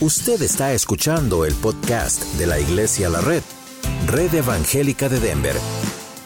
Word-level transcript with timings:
Usted 0.00 0.42
está 0.42 0.72
escuchando 0.72 1.44
el 1.44 1.54
podcast 1.54 2.24
de 2.34 2.48
la 2.48 2.58
Iglesia 2.58 3.08
La 3.08 3.20
Red, 3.20 3.44
Red 4.08 4.34
Evangélica 4.34 5.08
de 5.08 5.20
Denver, 5.20 5.54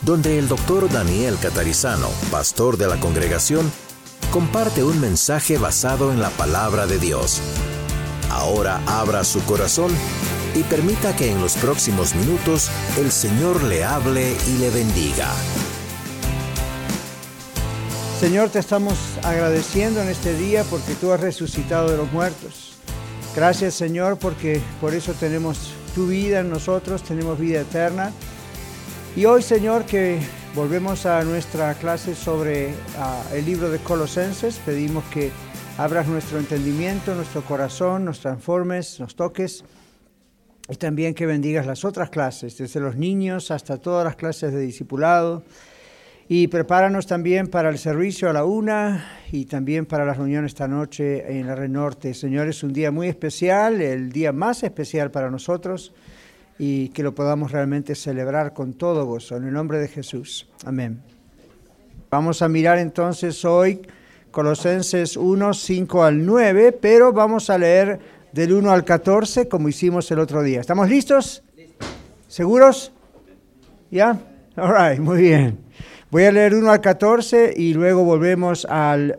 donde 0.00 0.38
el 0.38 0.48
doctor 0.48 0.90
Daniel 0.90 1.36
Catarizano, 1.40 2.08
pastor 2.30 2.78
de 2.78 2.86
la 2.86 2.98
congregación, 2.98 3.70
comparte 4.30 4.82
un 4.82 4.98
mensaje 4.98 5.58
basado 5.58 6.10
en 6.12 6.20
la 6.22 6.30
palabra 6.30 6.86
de 6.86 6.98
Dios. 6.98 7.42
Ahora 8.30 8.80
abra 8.86 9.22
su 9.22 9.44
corazón 9.44 9.92
y 10.54 10.62
permita 10.62 11.14
que 11.14 11.30
en 11.30 11.38
los 11.38 11.52
próximos 11.56 12.14
minutos 12.14 12.70
el 12.96 13.12
Señor 13.12 13.62
le 13.64 13.84
hable 13.84 14.34
y 14.48 14.58
le 14.58 14.70
bendiga. 14.70 15.30
Señor, 18.18 18.48
te 18.48 18.60
estamos 18.60 18.96
agradeciendo 19.22 20.00
en 20.00 20.08
este 20.08 20.34
día 20.34 20.64
porque 20.64 20.94
tú 20.94 21.12
has 21.12 21.20
resucitado 21.20 21.90
de 21.90 21.98
los 21.98 22.10
muertos. 22.12 22.67
Gracias, 23.34 23.74
Señor, 23.74 24.18
porque 24.18 24.60
por 24.80 24.94
eso 24.94 25.12
tenemos 25.14 25.72
tu 25.94 26.06
vida 26.08 26.40
en 26.40 26.50
nosotros, 26.50 27.02
tenemos 27.02 27.38
vida 27.38 27.60
eterna. 27.60 28.12
Y 29.14 29.24
hoy, 29.26 29.42
Señor, 29.42 29.84
que 29.84 30.18
volvemos 30.54 31.06
a 31.06 31.22
nuestra 31.22 31.74
clase 31.74 32.14
sobre 32.14 32.68
uh, 32.68 33.34
el 33.34 33.44
libro 33.44 33.70
de 33.70 33.78
Colosenses, 33.78 34.58
pedimos 34.64 35.04
que 35.04 35.30
abras 35.76 36.08
nuestro 36.08 36.38
entendimiento, 36.38 37.14
nuestro 37.14 37.42
corazón, 37.42 38.04
nos 38.04 38.20
transformes, 38.20 38.98
nos 38.98 39.14
toques 39.14 39.64
y 40.68 40.76
también 40.76 41.14
que 41.14 41.26
bendigas 41.26 41.66
las 41.66 41.84
otras 41.84 42.10
clases, 42.10 42.58
desde 42.58 42.80
los 42.80 42.96
niños 42.96 43.50
hasta 43.50 43.78
todas 43.78 44.04
las 44.04 44.16
clases 44.16 44.52
de 44.52 44.60
discipulado 44.60 45.44
y 46.30 46.48
prepáranos 46.48 47.06
también 47.06 47.48
para 47.48 47.70
el 47.70 47.78
servicio 47.78 48.28
a 48.28 48.34
la 48.34 48.44
una 48.44 49.18
y 49.32 49.46
también 49.46 49.86
para 49.86 50.04
la 50.04 50.12
reunión 50.12 50.44
esta 50.44 50.68
noche 50.68 51.38
en 51.38 51.46
la 51.46 51.54
Red 51.54 51.70
Norte. 51.70 52.12
Señor, 52.12 52.48
es 52.48 52.62
un 52.62 52.74
día 52.74 52.90
muy 52.90 53.08
especial, 53.08 53.80
el 53.80 54.12
día 54.12 54.30
más 54.30 54.62
especial 54.62 55.10
para 55.10 55.30
nosotros 55.30 55.94
y 56.58 56.90
que 56.90 57.02
lo 57.02 57.14
podamos 57.14 57.50
realmente 57.50 57.94
celebrar 57.94 58.52
con 58.52 58.74
todo 58.74 59.06
gozo. 59.06 59.36
En 59.36 59.44
el 59.44 59.54
nombre 59.54 59.78
de 59.78 59.88
Jesús. 59.88 60.46
Amén. 60.66 61.00
Vamos 62.10 62.42
a 62.42 62.48
mirar 62.48 62.78
entonces 62.78 63.42
hoy 63.46 63.80
Colosenses 64.30 65.16
1, 65.16 65.54
5 65.54 66.04
al 66.04 66.26
9, 66.26 66.72
pero 66.72 67.10
vamos 67.10 67.48
a 67.48 67.56
leer 67.56 68.00
del 68.32 68.52
1 68.52 68.70
al 68.70 68.84
14 68.84 69.48
como 69.48 69.70
hicimos 69.70 70.10
el 70.10 70.18
otro 70.18 70.42
día. 70.42 70.60
¿Estamos 70.60 70.90
listos? 70.90 71.42
¿Seguros? 72.26 72.92
¿Ya? 73.90 74.18
All 74.56 74.74
right, 74.76 75.00
muy 75.00 75.22
bien. 75.22 75.67
Voy 76.10 76.24
a 76.24 76.32
leer 76.32 76.54
1 76.54 76.70
al 76.70 76.80
14 76.80 77.52
y 77.54 77.74
luego 77.74 78.02
volvemos 78.02 78.64
al 78.64 79.18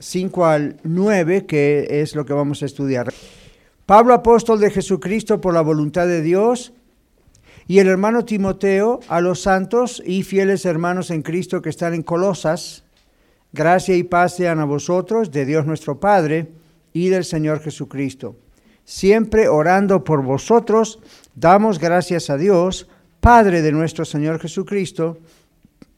5 0.00 0.44
al 0.44 0.76
9, 0.82 1.46
que 1.46 1.86
es 2.02 2.16
lo 2.16 2.26
que 2.26 2.32
vamos 2.32 2.64
a 2.64 2.66
estudiar. 2.66 3.12
Pablo, 3.86 4.14
apóstol 4.14 4.58
de 4.58 4.72
Jesucristo 4.72 5.40
por 5.40 5.54
la 5.54 5.60
voluntad 5.60 6.08
de 6.08 6.22
Dios, 6.22 6.72
y 7.68 7.78
el 7.78 7.86
hermano 7.86 8.24
Timoteo, 8.24 8.98
a 9.06 9.20
los 9.20 9.42
santos 9.42 10.02
y 10.04 10.24
fieles 10.24 10.64
hermanos 10.64 11.12
en 11.12 11.22
Cristo 11.22 11.62
que 11.62 11.70
están 11.70 11.94
en 11.94 12.02
Colosas, 12.02 12.82
gracia 13.52 13.94
y 13.94 14.02
paz 14.02 14.34
sean 14.34 14.58
a 14.58 14.64
vosotros, 14.64 15.30
de 15.30 15.44
Dios 15.44 15.66
nuestro 15.66 16.00
Padre 16.00 16.48
y 16.92 17.10
del 17.10 17.24
Señor 17.24 17.60
Jesucristo. 17.60 18.34
Siempre 18.84 19.46
orando 19.46 20.02
por 20.02 20.24
vosotros, 20.24 20.98
damos 21.36 21.78
gracias 21.78 22.28
a 22.28 22.36
Dios, 22.36 22.88
Padre 23.20 23.62
de 23.62 23.70
nuestro 23.70 24.04
Señor 24.04 24.40
Jesucristo, 24.40 25.18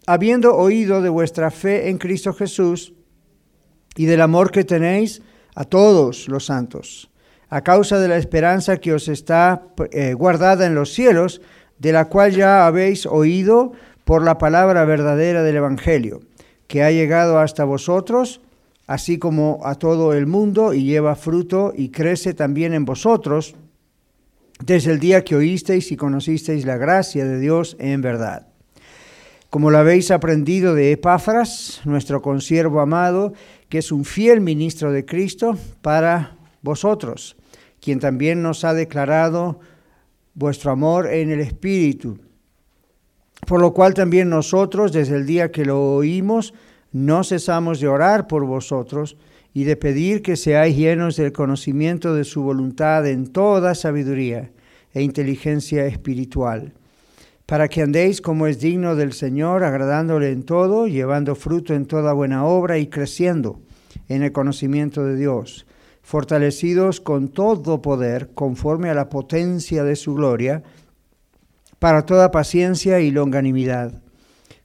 habiendo 0.07 0.57
oído 0.57 1.01
de 1.01 1.09
vuestra 1.09 1.51
fe 1.51 1.89
en 1.89 1.99
Cristo 1.99 2.33
Jesús 2.33 2.95
y 3.97 4.07
del 4.07 4.21
amor 4.21 4.51
que 4.51 4.65
tenéis 4.65 5.23
a 5.55 5.65
todos 5.65 6.29
los 6.29 6.47
santos, 6.47 7.11
a 7.49 7.61
causa 7.63 7.99
de 7.99 8.09
la 8.09 8.17
esperanza 8.17 8.79
que 8.79 8.93
os 8.93 9.09
está 9.09 9.67
eh, 9.93 10.15
guardada 10.15 10.67
en 10.67 10.75
los 10.75 10.93
cielos, 10.93 11.41
de 11.79 11.93
la 11.93 12.07
cual 12.07 12.33
ya 12.33 12.67
habéis 12.67 13.07
oído 13.07 13.73
por 14.05 14.23
la 14.23 14.39
palabra 14.39 14.85
verdadera 14.85 15.43
del 15.43 15.57
Evangelio, 15.57 16.21
que 16.67 16.83
ha 16.83 16.91
llegado 16.91 17.39
hasta 17.39 17.65
vosotros, 17.65 18.41
así 18.87 19.19
como 19.19 19.61
a 19.65 19.75
todo 19.75 20.15
el 20.15 20.27
mundo, 20.27 20.75
y 20.75 20.85
lleva 20.85 21.15
fruto 21.17 21.73
y 21.77 21.91
crece 21.91 22.35
también 22.35 22.73
en 22.73 22.85
vosotros, 22.85 23.55
desde 24.65 24.93
el 24.93 25.01
día 25.01 25.25
que 25.25 25.37
oísteis 25.37 25.93
y 25.93 25.97
conocisteis 25.97 26.65
la 26.65 26.77
gracia 26.77 27.25
de 27.25 27.39
Dios 27.39 27.77
en 27.79 28.01
verdad 28.01 28.52
como 29.53 29.71
lo 29.71 29.77
habéis 29.77 30.11
aprendido 30.11 30.75
de 30.75 30.93
Epáfras, 30.93 31.83
nuestro 31.85 32.23
consiervo 32.23 32.81
amado, 32.81 33.35
que 33.69 33.77
es 33.77 33.93
un 33.93 34.07
fiel 34.07 34.41
ministro 34.41 34.93
de 34.93 35.05
Cristo 35.05 35.59
para 35.83 36.39
vosotros, 36.63 37.37
quien 37.79 38.01
también 38.01 38.43
nos 38.43 38.65
ha 38.65 38.73
declarado 38.73 39.61
vuestro 40.33 40.71
amor 40.71 41.07
en 41.07 41.31
el 41.31 41.41
Espíritu. 41.41 42.19
Por 43.47 43.61
lo 43.61 43.75
cual 43.75 43.93
también 43.93 44.31
nosotros, 44.31 44.91
desde 44.91 45.17
el 45.17 45.27
día 45.27 45.53
que 45.53 45.67
lo 45.67 45.97
oímos, 45.97 46.55
no 46.91 47.23
cesamos 47.23 47.79
de 47.79 47.89
orar 47.89 48.29
por 48.29 48.47
vosotros 48.47 49.19
y 49.53 49.65
de 49.65 49.77
pedir 49.77 50.23
que 50.23 50.37
seáis 50.37 50.79
llenos 50.79 51.17
del 51.17 51.33
conocimiento 51.33 52.15
de 52.15 52.25
su 52.25 52.43
voluntad 52.43 53.07
en 53.07 53.27
toda 53.27 53.75
sabiduría 53.75 54.51
e 54.95 55.03
inteligencia 55.03 55.85
espiritual 55.85 56.73
para 57.53 57.69
que 57.69 57.83
andéis 57.83 58.23
como 58.23 58.47
es 58.47 58.61
digno 58.61 58.97
del 58.97 59.13
Señor, 59.13 59.63
agradándole 59.63 60.31
en 60.31 60.43
todo, 60.43 60.87
llevando 60.87 61.35
fruto 61.35 61.75
en 61.75 61.85
toda 61.85 62.15
buena 62.15 62.47
obra 62.47 62.79
y 62.79 62.87
creciendo 62.87 63.61
en 64.09 64.23
el 64.23 64.33
conocimiento 64.33 65.05
de 65.05 65.17
Dios, 65.17 65.67
fortalecidos 66.01 67.03
con 67.03 67.29
todo 67.29 67.83
poder, 67.83 68.31
conforme 68.33 68.89
a 68.89 68.95
la 68.95 69.11
potencia 69.11 69.85
de 69.85 69.97
su 69.97 70.15
gloria, 70.15 70.63
para 71.79 72.07
toda 72.07 72.31
paciencia 72.31 73.01
y 73.01 73.11
longanimidad, 73.11 74.01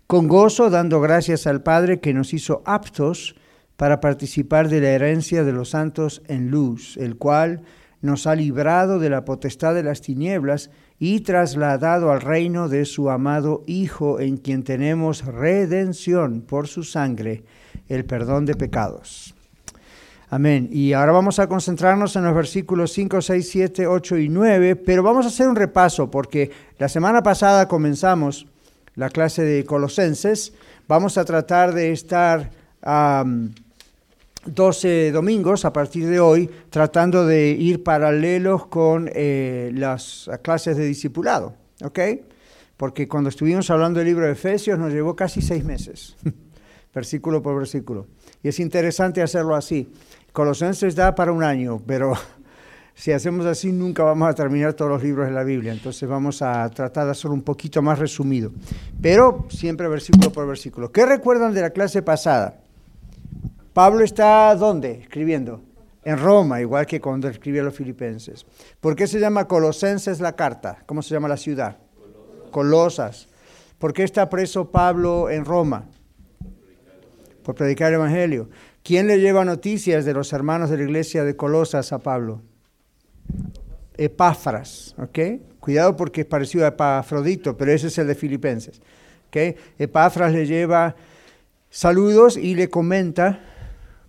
con 0.07 0.29
gozo 0.29 0.69
dando 0.69 1.01
gracias 1.01 1.45
al 1.45 1.63
Padre 1.63 1.99
que 1.99 2.13
nos 2.13 2.33
hizo 2.33 2.61
aptos 2.63 3.35
para 3.75 3.99
participar 3.99 4.69
de 4.69 4.79
la 4.79 4.91
herencia 4.91 5.43
de 5.43 5.51
los 5.51 5.71
santos 5.71 6.21
en 6.29 6.51
luz, 6.51 6.95
el 6.95 7.17
cual 7.17 7.63
nos 7.99 8.27
ha 8.27 8.35
librado 8.35 8.97
de 8.97 9.09
la 9.09 9.25
potestad 9.25 9.75
de 9.75 9.83
las 9.83 9.99
tinieblas, 9.99 10.69
y 10.99 11.19
trasladado 11.21 12.11
al 12.11 12.21
reino 12.21 12.69
de 12.69 12.85
su 12.85 13.09
amado 13.09 13.63
Hijo, 13.67 14.19
en 14.19 14.37
quien 14.37 14.63
tenemos 14.63 15.25
redención 15.25 16.41
por 16.41 16.67
su 16.67 16.83
sangre, 16.83 17.43
el 17.87 18.05
perdón 18.05 18.45
de 18.45 18.55
pecados. 18.55 19.35
Amén. 20.29 20.69
Y 20.71 20.93
ahora 20.93 21.13
vamos 21.13 21.39
a 21.39 21.47
concentrarnos 21.47 22.15
en 22.15 22.25
los 22.25 22.35
versículos 22.35 22.91
5, 22.91 23.21
6, 23.21 23.49
7, 23.49 23.87
8 23.87 24.17
y 24.17 24.29
9, 24.29 24.75
pero 24.75 25.01
vamos 25.01 25.25
a 25.25 25.29
hacer 25.29 25.47
un 25.47 25.55
repaso 25.55 26.11
porque 26.11 26.51
la 26.79 26.89
semana 26.89 27.23
pasada 27.23 27.67
comenzamos 27.67 28.45
la 28.95 29.09
clase 29.09 29.43
de 29.43 29.63
Colosenses. 29.63 30.53
Vamos 30.87 31.17
a 31.17 31.25
tratar 31.25 31.73
de 31.73 31.91
estar... 31.91 32.51
12 34.47 35.11
domingos 35.11 35.65
a 35.65 35.73
partir 35.73 36.07
de 36.07 36.19
hoy, 36.19 36.49
tratando 36.69 37.25
de 37.25 37.49
ir 37.49 37.83
paralelos 37.83 38.67
con 38.67 39.09
eh, 39.13 39.71
las 39.73 40.29
clases 40.41 40.77
de 40.77 40.85
discipulado, 40.85 41.55
¿ok? 41.83 41.99
Porque 42.77 43.07
cuando 43.07 43.29
estuvimos 43.29 43.69
hablando 43.69 43.99
del 43.99 44.07
libro 44.07 44.25
de 44.25 44.33
Efesios 44.33 44.77
nos 44.77 44.93
llevó 44.93 45.15
casi 45.15 45.41
seis 45.41 45.63
meses, 45.63 46.15
versículo 46.93 47.41
por 47.41 47.57
versículo. 47.57 48.07
Y 48.43 48.49
es 48.49 48.59
interesante 48.59 49.21
hacerlo 49.21 49.55
así. 49.55 49.91
Colosenses 50.31 50.95
da 50.95 51.15
para 51.15 51.31
un 51.31 51.43
año, 51.43 51.81
pero 51.85 52.13
si 52.93 53.11
hacemos 53.11 53.45
así 53.45 53.71
nunca 53.71 54.03
vamos 54.03 54.29
a 54.29 54.33
terminar 54.33 54.73
todos 54.73 54.91
los 54.91 55.03
libros 55.03 55.27
de 55.27 55.33
la 55.33 55.43
Biblia. 55.43 55.71
Entonces 55.71 56.07
vamos 56.07 56.41
a 56.41 56.69
tratar 56.69 57.05
de 57.05 57.11
hacerlo 57.11 57.33
un 57.33 57.41
poquito 57.41 57.81
más 57.81 57.97
resumido, 57.97 58.51
pero 59.01 59.47
siempre 59.49 59.87
versículo 59.87 60.31
por 60.31 60.47
versículo. 60.47 60.91
¿Qué 60.91 61.05
recuerdan 61.05 61.53
de 61.53 61.61
la 61.61 61.71
clase 61.71 62.03
pasada? 62.03 62.66
Pablo 63.77 64.03
está 64.03 64.55
¿dónde? 64.55 65.01
Escribiendo. 65.03 65.61
En 66.03 66.17
Roma, 66.17 66.59
igual 66.59 66.87
que 66.87 66.99
cuando 66.99 67.27
escribió 67.27 67.61
a 67.61 67.65
los 67.65 67.75
filipenses. 67.75 68.43
¿Por 68.81 68.95
qué 68.95 69.05
se 69.05 69.19
llama 69.19 69.47
Colosenses 69.47 70.19
la 70.19 70.35
carta? 70.35 70.79
¿Cómo 70.87 71.03
se 71.03 71.13
llama 71.13 71.27
la 71.27 71.37
ciudad? 71.37 71.77
Colosas. 72.49 73.27
¿Por 73.77 73.93
qué 73.93 74.01
está 74.01 74.31
preso 74.31 74.71
Pablo 74.71 75.29
en 75.29 75.45
Roma? 75.45 75.85
Por 77.43 77.53
predicar 77.53 77.89
el 77.89 77.99
Evangelio. 77.99 78.49
¿Quién 78.81 79.05
le 79.05 79.19
lleva 79.19 79.45
noticias 79.45 80.05
de 80.05 80.13
los 80.15 80.33
hermanos 80.33 80.71
de 80.71 80.77
la 80.77 80.83
iglesia 80.83 81.23
de 81.23 81.35
Colosas 81.35 81.93
a 81.93 81.99
Pablo? 81.99 82.41
Epáfras, 83.95 84.95
¿ok? 84.97 85.19
Cuidado 85.59 85.95
porque 85.95 86.21
es 86.21 86.27
parecido 86.27 86.65
a 86.65 86.69
Epafrodito, 86.69 87.55
pero 87.55 87.71
ese 87.71 87.89
es 87.89 87.97
el 87.99 88.07
de 88.07 88.15
Filipenses, 88.15 88.81
¿ok? 89.27 89.55
Epáfras 89.77 90.33
le 90.33 90.47
lleva 90.47 90.95
saludos 91.69 92.37
y 92.37 92.55
le 92.55 92.71
comenta 92.71 93.46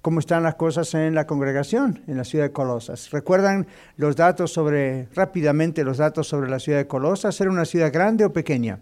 cómo 0.08 0.20
están 0.20 0.42
las 0.42 0.54
cosas 0.54 0.94
en 0.94 1.14
la 1.14 1.26
congregación 1.26 2.02
en 2.06 2.16
la 2.16 2.24
ciudad 2.24 2.46
de 2.46 2.50
Colosas. 2.50 3.10
¿Recuerdan 3.10 3.66
los 3.98 4.16
datos 4.16 4.50
sobre, 4.50 5.06
rápidamente 5.14 5.84
los 5.84 5.98
datos 5.98 6.26
sobre 6.26 6.48
la 6.48 6.58
ciudad 6.58 6.78
de 6.78 6.86
Colosas? 6.86 7.38
¿Era 7.38 7.50
una 7.50 7.66
ciudad 7.66 7.92
grande 7.92 8.24
o 8.24 8.32
pequeña? 8.32 8.80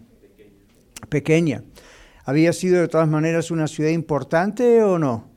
Pequeña. 1.09 1.65
¿Había 2.23 2.53
sido 2.53 2.79
de 2.79 2.87
todas 2.87 3.09
maneras 3.09 3.51
una 3.51 3.67
ciudad 3.67 3.89
importante 3.89 4.81
o 4.83 4.97
no? 4.97 5.27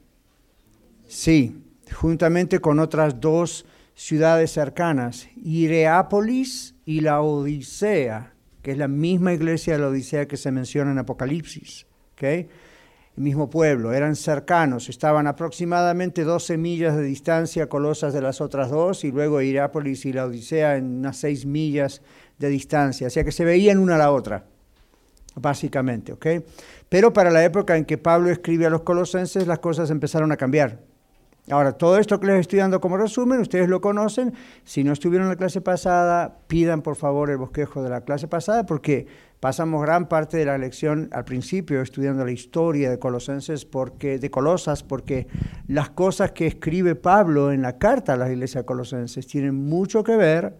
Sí, 1.08 1.60
juntamente 1.92 2.60
con 2.60 2.78
otras 2.78 3.20
dos 3.20 3.66
ciudades 3.96 4.52
cercanas, 4.52 5.26
Ireápolis 5.42 6.76
y 6.84 7.00
la 7.00 7.20
Odisea, 7.20 8.32
que 8.62 8.70
es 8.70 8.78
la 8.78 8.86
misma 8.86 9.32
iglesia 9.32 9.72
de 9.72 9.80
la 9.80 9.88
Odisea 9.88 10.28
que 10.28 10.36
se 10.36 10.52
menciona 10.52 10.92
en 10.92 10.98
Apocalipsis. 10.98 11.88
¿okay? 12.12 12.48
El 13.16 13.24
mismo 13.24 13.50
pueblo, 13.50 13.92
eran 13.92 14.14
cercanos, 14.14 14.88
estaban 14.88 15.26
aproximadamente 15.26 16.22
12 16.22 16.56
millas 16.56 16.96
de 16.96 17.02
distancia 17.02 17.68
Colosas 17.68 18.14
de 18.14 18.22
las 18.22 18.40
otras 18.40 18.70
dos 18.70 19.04
y 19.04 19.10
luego 19.10 19.40
Irápolis 19.40 20.06
y 20.06 20.12
la 20.12 20.26
Odisea 20.26 20.76
en 20.76 21.00
unas 21.00 21.16
6 21.18 21.44
millas 21.44 22.02
de 22.38 22.48
distancia, 22.48 23.08
o 23.08 23.10
sea 23.10 23.24
que 23.24 23.32
se 23.32 23.44
veían 23.44 23.78
una 23.78 23.96
a 23.96 23.98
la 23.98 24.12
otra, 24.12 24.44
básicamente. 25.34 26.12
¿ok? 26.12 26.26
Pero 26.88 27.12
para 27.12 27.30
la 27.30 27.44
época 27.44 27.76
en 27.76 27.84
que 27.84 27.98
Pablo 27.98 28.30
escribe 28.30 28.66
a 28.66 28.70
los 28.70 28.82
colosenses 28.82 29.46
las 29.46 29.58
cosas 29.58 29.90
empezaron 29.90 30.32
a 30.32 30.36
cambiar. 30.36 30.78
Ahora, 31.50 31.72
todo 31.72 31.98
esto 31.98 32.20
que 32.20 32.28
les 32.28 32.40
estoy 32.40 32.60
dando 32.60 32.80
como 32.80 32.96
resumen, 32.96 33.40
ustedes 33.40 33.68
lo 33.68 33.80
conocen. 33.80 34.34
Si 34.64 34.84
no 34.84 34.92
estuvieron 34.92 35.26
en 35.26 35.30
la 35.30 35.36
clase 35.36 35.60
pasada, 35.60 36.38
pidan 36.46 36.82
por 36.82 36.96
favor 36.96 37.30
el 37.30 37.38
bosquejo 37.38 37.82
de 37.82 37.90
la 37.90 38.02
clase 38.02 38.28
pasada, 38.28 38.66
porque 38.66 39.06
pasamos 39.40 39.82
gran 39.82 40.08
parte 40.08 40.36
de 40.36 40.44
la 40.44 40.58
lección 40.58 41.08
al 41.12 41.24
principio 41.24 41.80
estudiando 41.80 42.24
la 42.24 42.30
historia 42.30 42.90
de 42.90 42.98
Colosenses, 42.98 43.64
porque, 43.64 44.18
de 44.18 44.30
Colosas, 44.30 44.82
porque 44.82 45.26
las 45.66 45.90
cosas 45.90 46.32
que 46.32 46.46
escribe 46.46 46.94
Pablo 46.94 47.50
en 47.50 47.62
la 47.62 47.78
carta 47.78 48.12
a 48.12 48.16
la 48.16 48.30
iglesia 48.30 48.64
Colosenses 48.64 49.26
tienen 49.26 49.54
mucho 49.54 50.04
que 50.04 50.16
ver 50.16 50.56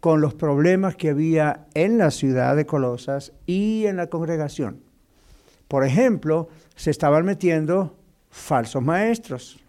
con 0.00 0.20
los 0.20 0.34
problemas 0.34 0.96
que 0.96 1.10
había 1.10 1.66
en 1.74 1.96
la 1.96 2.10
ciudad 2.10 2.56
de 2.56 2.66
Colosas 2.66 3.32
y 3.46 3.86
en 3.86 3.96
la 3.96 4.08
congregación. 4.08 4.82
Por 5.68 5.84
ejemplo, 5.84 6.48
se 6.74 6.90
estaban 6.90 7.24
metiendo 7.24 7.96
falsos 8.28 8.82
maestros 8.82 9.62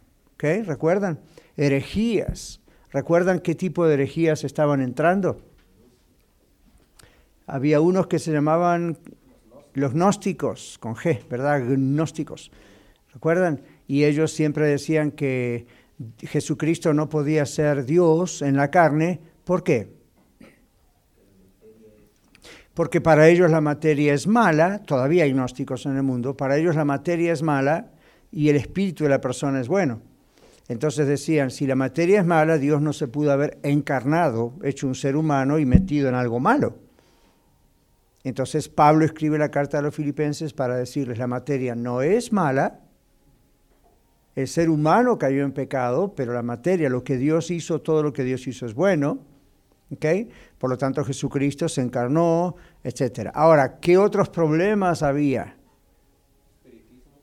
¿Recuerdan? 0.43 1.19
Herejías. 1.55 2.59
¿Recuerdan 2.91 3.39
qué 3.39 3.55
tipo 3.55 3.87
de 3.87 3.93
herejías 3.93 4.43
estaban 4.43 4.81
entrando? 4.81 5.41
Había 7.45 7.81
unos 7.81 8.07
que 8.07 8.19
se 8.19 8.31
llamaban 8.31 8.97
los 9.73 9.93
gnósticos, 9.93 10.77
con 10.79 10.95
G, 10.95 11.27
¿verdad? 11.27 11.61
Gnósticos. 11.65 12.51
¿Recuerdan? 13.13 13.61
Y 13.87 14.05
ellos 14.05 14.31
siempre 14.31 14.67
decían 14.67 15.11
que 15.11 15.65
Jesucristo 16.19 16.93
no 16.93 17.09
podía 17.09 17.45
ser 17.45 17.85
Dios 17.85 18.41
en 18.41 18.57
la 18.57 18.71
carne. 18.71 19.19
¿Por 19.43 19.63
qué? 19.63 19.89
Porque 22.73 23.01
para 23.01 23.27
ellos 23.29 23.51
la 23.51 23.61
materia 23.61 24.13
es 24.13 24.25
mala, 24.25 24.79
todavía 24.79 25.25
hay 25.25 25.31
gnósticos 25.31 25.85
en 25.85 25.95
el 25.95 26.03
mundo, 26.03 26.35
para 26.35 26.57
ellos 26.57 26.75
la 26.75 26.85
materia 26.85 27.31
es 27.31 27.43
mala 27.43 27.91
y 28.31 28.49
el 28.49 28.55
espíritu 28.55 29.03
de 29.03 29.11
la 29.11 29.21
persona 29.21 29.61
es 29.61 29.67
bueno. 29.67 30.01
Entonces 30.67 31.07
decían, 31.07 31.51
si 31.51 31.67
la 31.67 31.75
materia 31.75 32.21
es 32.21 32.25
mala, 32.25 32.57
Dios 32.57 32.81
no 32.81 32.93
se 32.93 33.07
pudo 33.07 33.31
haber 33.31 33.59
encarnado, 33.61 34.53
hecho 34.63 34.87
un 34.87 34.95
ser 34.95 35.15
humano 35.15 35.59
y 35.59 35.65
metido 35.65 36.09
en 36.09 36.15
algo 36.15 36.39
malo. 36.39 36.82
Entonces 38.23 38.69
Pablo 38.69 39.05
escribe 39.05 39.37
la 39.37 39.49
carta 39.49 39.79
a 39.79 39.81
los 39.81 39.95
filipenses 39.95 40.53
para 40.53 40.75
decirles, 40.75 41.17
la 41.17 41.27
materia 41.27 41.75
no 41.75 42.01
es 42.01 42.31
mala, 42.31 42.79
el 44.35 44.47
ser 44.47 44.69
humano 44.69 45.17
cayó 45.17 45.43
en 45.43 45.51
pecado, 45.51 46.13
pero 46.15 46.33
la 46.33 46.41
materia, 46.41 46.89
lo 46.89 47.03
que 47.03 47.17
Dios 47.17 47.51
hizo, 47.51 47.81
todo 47.81 48.01
lo 48.01 48.13
que 48.13 48.23
Dios 48.23 48.47
hizo 48.47 48.65
es 48.65 48.73
bueno. 48.73 49.19
¿okay? 49.91 50.29
Por 50.57 50.69
lo 50.69 50.77
tanto, 50.77 51.03
Jesucristo 51.03 51.69
se 51.69 51.81
encarnó, 51.81 52.55
etc. 52.83 53.29
Ahora, 53.33 53.79
¿qué 53.79 53.97
otros 53.97 54.29
problemas 54.29 55.03
había? 55.03 55.55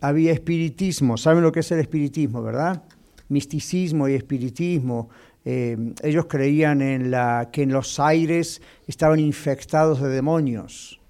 Había 0.01 0.33
espiritismo. 0.33 1.17
¿Saben 1.17 1.43
lo 1.43 1.51
que 1.51 1.61
es 1.61 1.73
el 1.73 1.81
espiritismo, 1.81 2.43
verdad? 2.43 2.85
misticismo 3.31 4.09
y 4.09 4.15
espiritismo. 4.15 5.09
Eh, 5.45 5.77
ellos 6.03 6.27
creían 6.27 6.83
en 6.83 7.15
que 7.51 7.63
en 7.63 7.73
los 7.73 7.99
aires 7.99 8.61
estaban 8.87 9.21
infectados 9.21 10.01
de 10.01 10.09
demonios. 10.09 11.01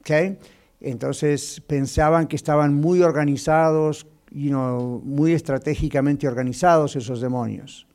¿okay? 0.00 0.38
Entonces 0.80 1.62
pensaban 1.66 2.26
que 2.26 2.36
estaban 2.36 2.74
muy 2.74 3.02
organizados, 3.02 4.06
y 4.30 4.50
muy 4.50 5.32
estratégicamente 5.32 6.28
organizados 6.28 6.96
esos 6.96 7.20
demonios. 7.20 7.86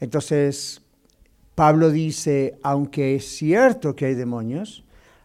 Entonces 0.00 0.82
Pablo 1.54 1.90
dice, 1.90 2.58
aunque 2.62 3.16
es 3.16 3.24
cierto 3.24 3.96
que 3.96 4.06
hay 4.06 4.14
demonios, 4.14 4.84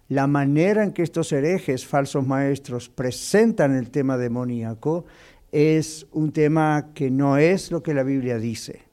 la 0.10 0.28
manera 0.28 0.84
en 0.84 0.94
que 0.94 1.04
estos 1.04 1.32
herejes, 1.34 1.86
falsos 1.86 2.26
maestros, 2.26 2.88
presentan 2.88 3.76
el 3.76 3.90
tema 3.90 4.18
demoníaco 4.18 5.06
es 5.52 6.08
un 6.12 6.32
tema 6.32 6.92
que 6.94 7.12
no 7.12 7.38
es 7.38 7.72
lo 7.72 7.84
que 7.84 7.94
la 7.94 8.04
Biblia 8.04 8.38
dice. 8.38 8.87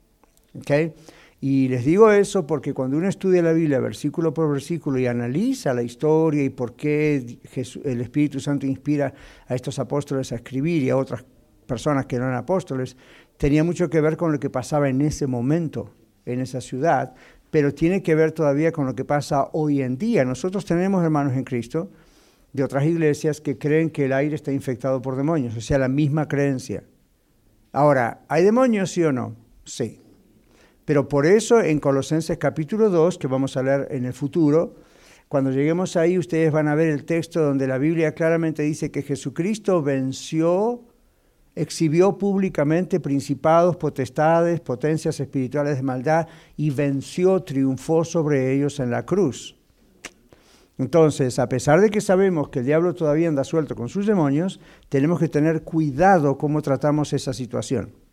¿Okay? 0.57 0.93
Y 1.41 1.67
les 1.67 1.85
digo 1.85 2.11
eso 2.11 2.47
porque 2.47 2.73
cuando 2.73 2.97
uno 2.97 3.07
estudia 3.07 3.41
la 3.41 3.53
Biblia 3.53 3.79
versículo 3.79 4.33
por 4.33 4.49
versículo 4.49 4.97
y 4.97 5.05
analiza 5.05 5.73
la 5.73 5.83
historia 5.83 6.43
y 6.43 6.49
por 6.49 6.75
qué 6.75 7.37
el 7.83 8.01
Espíritu 8.01 8.39
Santo 8.39 8.65
inspira 8.65 9.13
a 9.47 9.53
estos 9.53 9.77
apóstoles 9.77 10.31
a 10.31 10.35
escribir 10.35 10.81
y 10.83 10.89
a 10.89 10.97
otras 10.97 11.23
personas 11.67 12.05
que 12.05 12.17
no 12.17 12.25
eran 12.25 12.37
apóstoles, 12.37 12.95
tenía 13.37 13.63
mucho 13.63 13.89
que 13.89 14.01
ver 14.01 14.17
con 14.17 14.31
lo 14.31 14.39
que 14.39 14.49
pasaba 14.49 14.89
en 14.89 15.01
ese 15.01 15.27
momento, 15.27 15.93
en 16.25 16.39
esa 16.39 16.61
ciudad, 16.61 17.13
pero 17.51 17.73
tiene 17.73 18.01
que 18.01 18.15
ver 18.15 18.31
todavía 18.31 18.71
con 18.71 18.85
lo 18.85 18.95
que 18.95 19.05
pasa 19.05 19.49
hoy 19.53 19.81
en 19.81 19.97
día. 19.97 20.25
Nosotros 20.25 20.65
tenemos 20.65 21.03
hermanos 21.03 21.33
en 21.33 21.43
Cristo 21.43 21.91
de 22.53 22.63
otras 22.63 22.85
iglesias 22.85 23.41
que 23.41 23.57
creen 23.57 23.89
que 23.89 24.05
el 24.05 24.13
aire 24.13 24.35
está 24.35 24.51
infectado 24.51 25.01
por 25.01 25.15
demonios, 25.15 25.55
o 25.57 25.61
sea, 25.61 25.77
la 25.77 25.89
misma 25.89 26.27
creencia. 26.27 26.83
Ahora, 27.71 28.21
¿hay 28.29 28.43
demonios, 28.43 28.91
sí 28.91 29.03
o 29.03 29.11
no? 29.11 29.35
Sí. 29.65 30.04
Pero 30.85 31.09
por 31.09 31.25
eso 31.25 31.61
en 31.61 31.79
Colosenses 31.79 32.37
capítulo 32.37 32.89
2, 32.89 33.17
que 33.17 33.27
vamos 33.27 33.57
a 33.57 33.63
leer 33.63 33.87
en 33.89 34.05
el 34.05 34.13
futuro, 34.13 34.75
cuando 35.27 35.49
lleguemos 35.49 35.95
ahí 35.95 36.19
ustedes 36.19 36.51
van 36.51 36.67
a 36.67 36.75
ver 36.75 36.89
el 36.89 37.05
texto 37.05 37.41
donde 37.41 37.67
la 37.67 37.79
Biblia 37.79 38.13
claramente 38.13 38.61
dice 38.61 38.91
que 38.91 39.01
Jesucristo 39.01 39.81
venció, 39.81 40.83
exhibió 41.55 42.19
públicamente 42.19 42.99
principados, 42.99 43.77
potestades, 43.77 44.61
potencias 44.61 45.19
espirituales 45.19 45.77
de 45.77 45.83
maldad 45.83 46.27
y 46.55 46.69
venció, 46.69 47.41
triunfó 47.41 48.05
sobre 48.05 48.53
ellos 48.53 48.79
en 48.79 48.91
la 48.91 49.05
cruz. 49.05 49.57
Entonces, 50.77 51.39
a 51.39 51.49
pesar 51.49 51.81
de 51.81 51.89
que 51.89 52.01
sabemos 52.01 52.49
que 52.49 52.59
el 52.59 52.65
diablo 52.65 52.93
todavía 52.93 53.29
anda 53.29 53.43
suelto 53.43 53.75
con 53.75 53.89
sus 53.89 54.05
demonios, 54.05 54.59
tenemos 54.89 55.19
que 55.19 55.29
tener 55.29 55.63
cuidado 55.63 56.37
cómo 56.37 56.61
tratamos 56.61 57.13
esa 57.13 57.33
situación. 57.33 58.04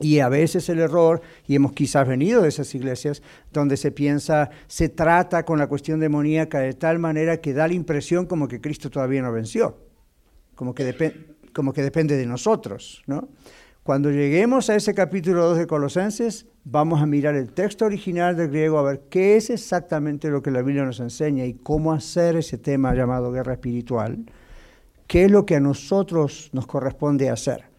Y 0.00 0.20
a 0.20 0.30
veces 0.30 0.68
el 0.70 0.80
error, 0.80 1.20
y 1.46 1.54
hemos 1.54 1.72
quizás 1.72 2.08
venido 2.08 2.40
de 2.40 2.48
esas 2.48 2.74
iglesias, 2.74 3.22
donde 3.52 3.76
se 3.76 3.92
piensa, 3.92 4.50
se 4.66 4.88
trata 4.88 5.44
con 5.44 5.58
la 5.58 5.66
cuestión 5.66 6.00
demoníaca 6.00 6.60
de 6.60 6.72
tal 6.72 6.98
manera 6.98 7.36
que 7.42 7.52
da 7.52 7.68
la 7.68 7.74
impresión 7.74 8.24
como 8.24 8.48
que 8.48 8.60
Cristo 8.60 8.88
todavía 8.88 9.20
no 9.20 9.30
venció, 9.30 9.76
como 10.54 10.74
que, 10.74 11.36
como 11.52 11.74
que 11.74 11.82
depende 11.82 12.16
de 12.16 12.24
nosotros, 12.24 13.02
¿no? 13.06 13.28
Cuando 13.82 14.10
lleguemos 14.10 14.68
a 14.68 14.76
ese 14.76 14.94
capítulo 14.94 15.46
2 15.48 15.58
de 15.58 15.66
Colosenses, 15.66 16.46
vamos 16.64 17.00
a 17.00 17.06
mirar 17.06 17.34
el 17.34 17.52
texto 17.52 17.86
original 17.86 18.36
del 18.36 18.48
griego 18.48 18.78
a 18.78 18.82
ver 18.82 19.02
qué 19.08 19.36
es 19.36 19.48
exactamente 19.48 20.28
lo 20.28 20.42
que 20.42 20.50
la 20.50 20.60
Biblia 20.60 20.84
nos 20.84 21.00
enseña 21.00 21.46
y 21.46 21.54
cómo 21.54 21.92
hacer 21.92 22.36
ese 22.36 22.58
tema 22.58 22.94
llamado 22.94 23.32
guerra 23.32 23.54
espiritual, 23.54 24.26
qué 25.06 25.24
es 25.24 25.30
lo 25.30 25.46
que 25.46 25.56
a 25.56 25.60
nosotros 25.60 26.50
nos 26.52 26.66
corresponde 26.66 27.30
hacer, 27.30 27.69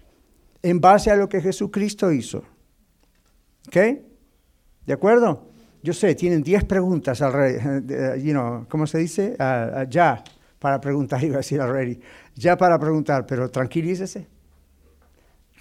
en 0.64 0.80
base 0.80 1.12
a 1.12 1.16
lo 1.16 1.28
que 1.30 1.42
Jesucristo 1.42 2.12
hizo. 2.12 2.44
¿Ok? 3.68 3.78
¿De 4.86 4.94
acuerdo? 4.94 5.52
Yo 5.84 5.94
sé, 5.94 6.14
tienen 6.16 6.44
10 6.44 6.66
preguntas 6.66 7.22
al 7.22 7.34
rey, 7.34 7.56
¿cómo 8.70 8.86
se 8.86 9.00
dice? 9.00 9.36
ya 9.90 10.24
para 10.60 10.80
preguntar, 10.80 11.24
iba 11.24 11.36
a 11.36 11.38
decir 11.38 11.60
already, 11.60 12.00
ya 12.36 12.56
para 12.58 12.80
preguntar, 12.80 13.26
pero 13.26 13.50
tranquilícese 13.50 14.28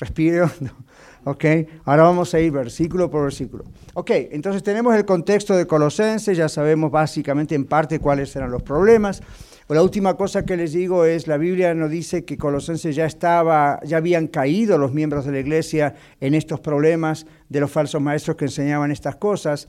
Respire 0.00 0.44
Ok, 1.24 1.44
ahora 1.84 2.04
vamos 2.04 2.32
a 2.32 2.40
ir 2.40 2.50
versículo 2.50 3.10
por 3.10 3.24
versículo. 3.24 3.64
Ok, 3.92 4.10
entonces 4.30 4.62
tenemos 4.62 4.96
el 4.96 5.04
contexto 5.04 5.54
de 5.54 5.66
Colosenses, 5.66 6.34
ya 6.34 6.48
sabemos 6.48 6.90
básicamente 6.90 7.54
en 7.54 7.66
parte 7.66 7.98
cuáles 7.98 8.34
eran 8.36 8.50
los 8.50 8.62
problemas. 8.62 9.22
La 9.70 9.82
última 9.82 10.16
cosa 10.16 10.44
que 10.44 10.56
les 10.56 10.72
digo 10.72 11.04
es, 11.04 11.26
la 11.26 11.36
Biblia 11.36 11.74
nos 11.74 11.90
dice 11.90 12.24
que 12.24 12.36
Colosenses 12.36 12.96
ya 12.96 13.06
estaba, 13.06 13.80
ya 13.84 13.98
habían 13.98 14.26
caído 14.26 14.78
los 14.78 14.92
miembros 14.92 15.24
de 15.24 15.32
la 15.32 15.38
iglesia 15.38 15.94
en 16.20 16.34
estos 16.34 16.60
problemas 16.60 17.24
de 17.48 17.60
los 17.60 17.70
falsos 17.70 18.02
maestros 18.02 18.36
que 18.36 18.46
enseñaban 18.46 18.90
estas 18.90 19.16
cosas, 19.16 19.68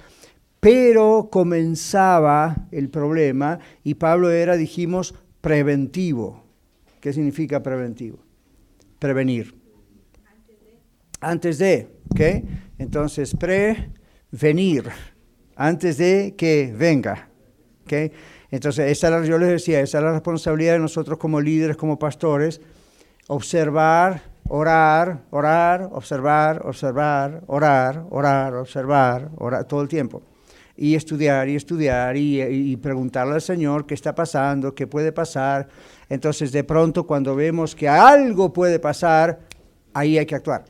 pero 0.59 1.29
comenzaba 1.31 2.67
el 2.71 2.89
problema 2.89 3.59
y 3.83 3.93
Pablo 3.93 4.31
era, 4.31 4.57
dijimos, 4.57 5.13
preventivo. 5.39 6.43
¿Qué 6.99 7.13
significa 7.13 7.61
preventivo? 7.61 8.19
Prevenir 8.99 9.61
antes 11.21 11.59
de, 11.59 11.87
¿ok? 12.09 12.21
Entonces, 12.79 13.35
prevenir, 13.35 14.83
antes 15.55 15.97
de 15.97 16.33
que 16.35 16.73
venga, 16.75 17.29
¿ok? 17.83 17.93
Entonces, 18.51 18.91
esa 18.91 19.23
yo 19.23 19.37
les 19.37 19.49
decía, 19.49 19.79
esa 19.79 19.97
es 19.97 20.03
la 20.03 20.11
responsabilidad 20.11 20.73
de 20.73 20.79
nosotros 20.79 21.17
como 21.17 21.41
líderes, 21.41 21.77
como 21.77 21.97
pastores, 21.97 22.61
observar 23.27 24.31
Orar, 24.53 25.23
orar, 25.29 25.87
observar, 25.93 26.61
observar, 26.65 27.41
orar, 27.47 28.03
orar, 28.09 28.53
observar, 28.55 29.29
orar, 29.37 29.63
todo 29.63 29.81
el 29.81 29.87
tiempo. 29.87 30.21
Y 30.75 30.95
estudiar 30.95 31.47
y 31.47 31.55
estudiar 31.55 32.17
y, 32.17 32.41
y 32.41 32.75
preguntarle 32.75 33.35
al 33.35 33.41
Señor 33.41 33.85
qué 33.85 33.93
está 33.93 34.13
pasando, 34.13 34.75
qué 34.75 34.87
puede 34.87 35.13
pasar. 35.13 35.69
Entonces 36.09 36.51
de 36.51 36.65
pronto 36.65 37.07
cuando 37.07 37.33
vemos 37.33 37.73
que 37.73 37.87
algo 37.87 38.51
puede 38.51 38.77
pasar, 38.77 39.39
ahí 39.93 40.17
hay 40.17 40.25
que 40.25 40.35
actuar. 40.35 40.65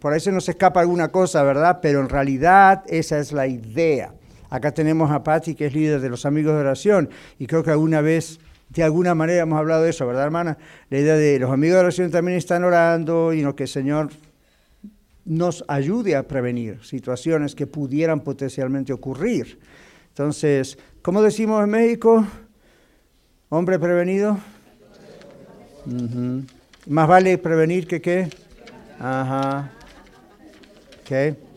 Por 0.00 0.12
ahí 0.12 0.18
se 0.18 0.32
nos 0.32 0.48
escapa 0.48 0.80
alguna 0.80 1.12
cosa, 1.12 1.44
¿verdad? 1.44 1.78
Pero 1.80 2.00
en 2.00 2.08
realidad 2.08 2.82
esa 2.88 3.20
es 3.20 3.30
la 3.30 3.46
idea. 3.46 4.12
Acá 4.50 4.72
tenemos 4.72 5.10
a 5.10 5.22
Patti, 5.22 5.54
que 5.54 5.66
es 5.66 5.74
líder 5.74 6.00
de 6.00 6.08
los 6.08 6.26
amigos 6.26 6.54
de 6.54 6.60
oración, 6.60 7.08
y 7.38 7.46
creo 7.46 7.62
que 7.62 7.70
alguna 7.70 8.00
vez, 8.00 8.40
de 8.68 8.82
alguna 8.82 9.14
manera 9.14 9.42
hemos 9.42 9.58
hablado 9.58 9.84
de 9.84 9.90
eso, 9.90 10.06
¿verdad, 10.06 10.24
hermana? 10.24 10.58
La 10.90 10.98
idea 10.98 11.14
de 11.14 11.38
los 11.38 11.50
amigos 11.50 11.76
de 11.76 11.80
oración 11.80 12.10
también 12.10 12.36
están 12.36 12.64
orando 12.64 13.32
y 13.32 13.42
lo 13.42 13.54
que 13.54 13.62
el 13.62 13.68
Señor 13.68 14.10
nos 15.24 15.64
ayude 15.68 16.16
a 16.16 16.24
prevenir 16.24 16.84
situaciones 16.84 17.54
que 17.54 17.66
pudieran 17.66 18.20
potencialmente 18.20 18.92
ocurrir. 18.92 19.60
Entonces, 20.08 20.76
¿cómo 21.02 21.22
decimos 21.22 21.62
en 21.62 21.70
México? 21.70 22.26
Hombre 23.48 23.78
prevenido. 23.78 24.38
Más 26.86 27.08
vale 27.08 27.38
prevenir 27.38 27.86
que 27.86 28.00
qué. 28.00 28.28
Ajá. 28.98 29.70
¿Ok? 31.02 31.49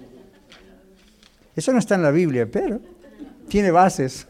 Eso 1.55 1.72
no 1.72 1.79
está 1.79 1.95
en 1.95 2.03
la 2.03 2.12
Biblia, 2.12 2.48
pero 2.51 2.79
tiene 3.48 3.72
bases. 3.72 4.25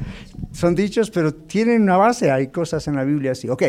Son 0.52 0.74
dichos, 0.74 1.10
pero 1.10 1.34
tienen 1.34 1.82
una 1.82 1.96
base. 1.96 2.30
Hay 2.30 2.48
cosas 2.48 2.86
en 2.88 2.96
la 2.96 3.04
Biblia 3.04 3.32
así. 3.32 3.48
Ok, 3.48 3.62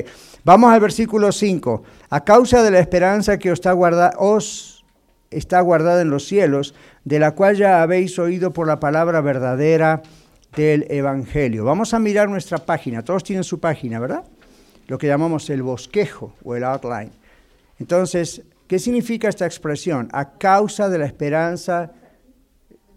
vamos 0.44 0.74
al 0.74 0.80
versículo 0.80 1.32
5. 1.32 1.84
A 2.10 2.24
causa 2.24 2.64
de 2.64 2.72
la 2.72 2.80
esperanza 2.80 3.38
que 3.38 3.52
os 3.52 3.60
está, 3.60 3.72
guarda, 3.74 4.14
os 4.18 4.84
está 5.32 5.62
guardada 5.62 6.02
en 6.02 6.10
los 6.10 6.26
cielos, 6.26 6.74
de 7.04 7.20
la 7.20 7.32
cual 7.32 7.56
ya 7.56 7.82
habéis 7.82 8.18
oído 8.20 8.54
por 8.54 8.68
la 8.68 8.80
palabra 8.80 9.22
verdadera 9.22 10.02
del 10.56 10.86
Evangelio. 10.90 11.66
Vamos 11.66 11.94
a 11.94 12.00
mirar 12.00 12.30
nuestra 12.30 12.58
página. 12.58 13.04
Todos 13.04 13.24
tienen 13.24 13.44
su 13.44 13.60
página, 13.60 14.00
¿verdad? 14.00 14.24
Lo 14.88 14.98
que 14.98 15.08
llamamos 15.08 15.50
el 15.50 15.62
bosquejo 15.62 16.34
o 16.44 16.56
el 16.56 16.64
outline. 16.64 17.12
Entonces, 17.80 18.42
¿qué 18.68 18.80
significa 18.80 19.28
esta 19.28 19.46
expresión? 19.46 20.08
A 20.14 20.38
causa 20.38 20.90
de 20.90 20.98
la 20.98 21.06
esperanza 21.06 21.92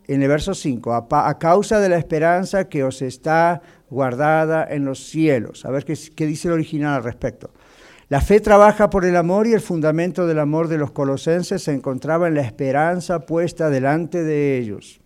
en 0.08 0.22
el 0.22 0.28
verso 0.28 0.54
5, 0.54 1.06
a, 1.10 1.38
causa 1.38 1.80
de 1.80 1.90
la 1.90 1.98
esperanza 1.98 2.68
que 2.68 2.82
os 2.82 3.02
está 3.02 3.60
guardada 3.90 4.66
en 4.68 4.86
los 4.86 5.06
cielos. 5.06 5.66
A 5.66 5.70
ver 5.70 5.84
qué, 5.84 6.26
dice 6.26 6.48
el 6.48 6.54
original 6.54 6.96
al 6.96 7.04
respecto. 7.04 7.50
La 8.08 8.22
fe 8.22 8.40
trabaja 8.40 8.88
por 8.88 9.04
el 9.04 9.16
amor 9.16 9.46
y 9.46 9.52
el 9.52 9.60
fundamento 9.60 10.26
del 10.26 10.38
amor 10.38 10.68
de 10.68 10.78
los 10.78 10.92
colosenses 10.92 11.62
se 11.62 11.74
encontraba 11.74 12.26
en 12.26 12.34
la 12.34 12.40
esperanza 12.40 13.20
puesta 13.20 13.68
delante 13.68 14.24
de 14.24 14.56
ellos. 14.56 15.02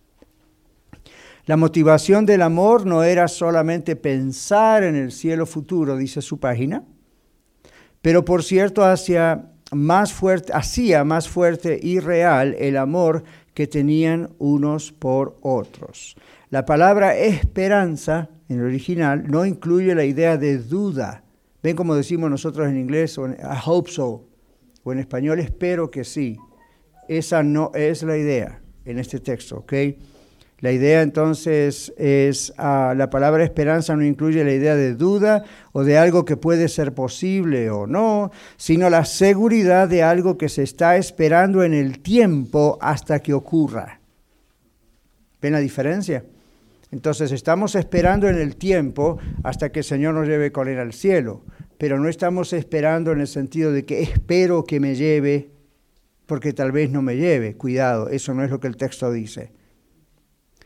La 1.45 1.57
motivación 1.57 2.25
del 2.25 2.41
amor 2.41 2.85
no 2.85 3.03
era 3.03 3.27
solamente 3.27 3.97
pensar 3.97 4.83
en 4.83 4.95
el 4.95 5.11
cielo 5.11 5.45
futuro, 5.45 5.97
dice 5.97 6.21
su 6.21 6.39
página, 6.39 6.85
pero 8.01 8.23
por 8.23 8.41
cierto 8.41 8.85
hacia 8.85 9.49
más 9.73 10.13
fuerte, 10.13 10.53
hacía 10.53 11.03
más 11.03 11.27
fuerte 11.27 11.77
y 11.81 11.99
real 11.99 12.55
el 12.57 12.77
amor 12.77 13.25
que 13.53 13.67
tenían 13.67 14.31
unos 14.39 14.91
por 14.91 15.37
otros. 15.41 16.15
La 16.49 16.65
palabra 16.65 17.17
esperanza 17.17 18.29
en 18.49 18.59
el 18.59 18.65
original 18.65 19.25
no 19.27 19.45
incluye 19.45 19.95
la 19.95 20.05
idea 20.05 20.37
de 20.37 20.57
duda. 20.57 21.23
Ven 21.61 21.75
como 21.75 21.95
decimos 21.95 22.29
nosotros 22.29 22.67
en 22.67 22.77
inglés, 22.77 23.17
I 23.17 23.57
hope 23.65 23.89
so, 23.89 24.27
o 24.83 24.91
en 24.91 24.99
español 24.99 25.39
espero 25.39 25.89
que 25.89 26.03
sí. 26.03 26.37
Esa 27.07 27.43
no 27.43 27.71
es 27.73 28.03
la 28.03 28.17
idea 28.17 28.61
en 28.85 28.99
este 28.99 29.19
texto, 29.19 29.59
¿ok? 29.59 29.73
La 30.63 30.71
idea 30.71 31.01
entonces 31.01 31.91
es, 31.97 32.53
ah, 32.57 32.93
la 32.95 33.09
palabra 33.09 33.43
esperanza 33.43 33.97
no 33.97 34.05
incluye 34.05 34.45
la 34.45 34.53
idea 34.53 34.77
de 34.77 34.95
duda 34.95 35.43
o 35.73 35.83
de 35.83 35.97
algo 35.97 36.23
que 36.23 36.37
puede 36.37 36.69
ser 36.69 36.93
posible 36.93 37.69
o 37.69 37.85
no, 37.85 38.31
sino 38.55 38.89
la 38.89 39.03
seguridad 39.03 39.89
de 39.89 40.03
algo 40.03 40.37
que 40.37 40.47
se 40.47 40.63
está 40.63 40.95
esperando 40.95 41.63
en 41.63 41.73
el 41.73 41.99
tiempo 41.99 42.77
hasta 42.79 43.19
que 43.19 43.33
ocurra. 43.33 43.99
¿Ven 45.41 45.51
la 45.51 45.59
diferencia? 45.59 46.23
Entonces 46.91 47.33
estamos 47.33 47.75
esperando 47.75 48.29
en 48.29 48.37
el 48.37 48.55
tiempo 48.55 49.17
hasta 49.43 49.69
que 49.69 49.79
el 49.79 49.85
Señor 49.85 50.13
nos 50.13 50.29
lleve 50.29 50.53
con 50.53 50.69
él 50.69 50.79
al 50.79 50.93
cielo, 50.93 51.41
pero 51.77 51.99
no 51.99 52.07
estamos 52.07 52.53
esperando 52.53 53.11
en 53.11 53.19
el 53.19 53.27
sentido 53.27 53.73
de 53.73 53.83
que 53.83 54.01
espero 54.01 54.63
que 54.63 54.79
me 54.79 54.95
lleve 54.95 55.49
porque 56.25 56.53
tal 56.53 56.71
vez 56.71 56.89
no 56.89 57.01
me 57.01 57.17
lleve. 57.17 57.57
Cuidado, 57.57 58.07
eso 58.07 58.33
no 58.33 58.45
es 58.45 58.49
lo 58.49 58.61
que 58.61 58.67
el 58.67 58.77
texto 58.77 59.11
dice. 59.11 59.51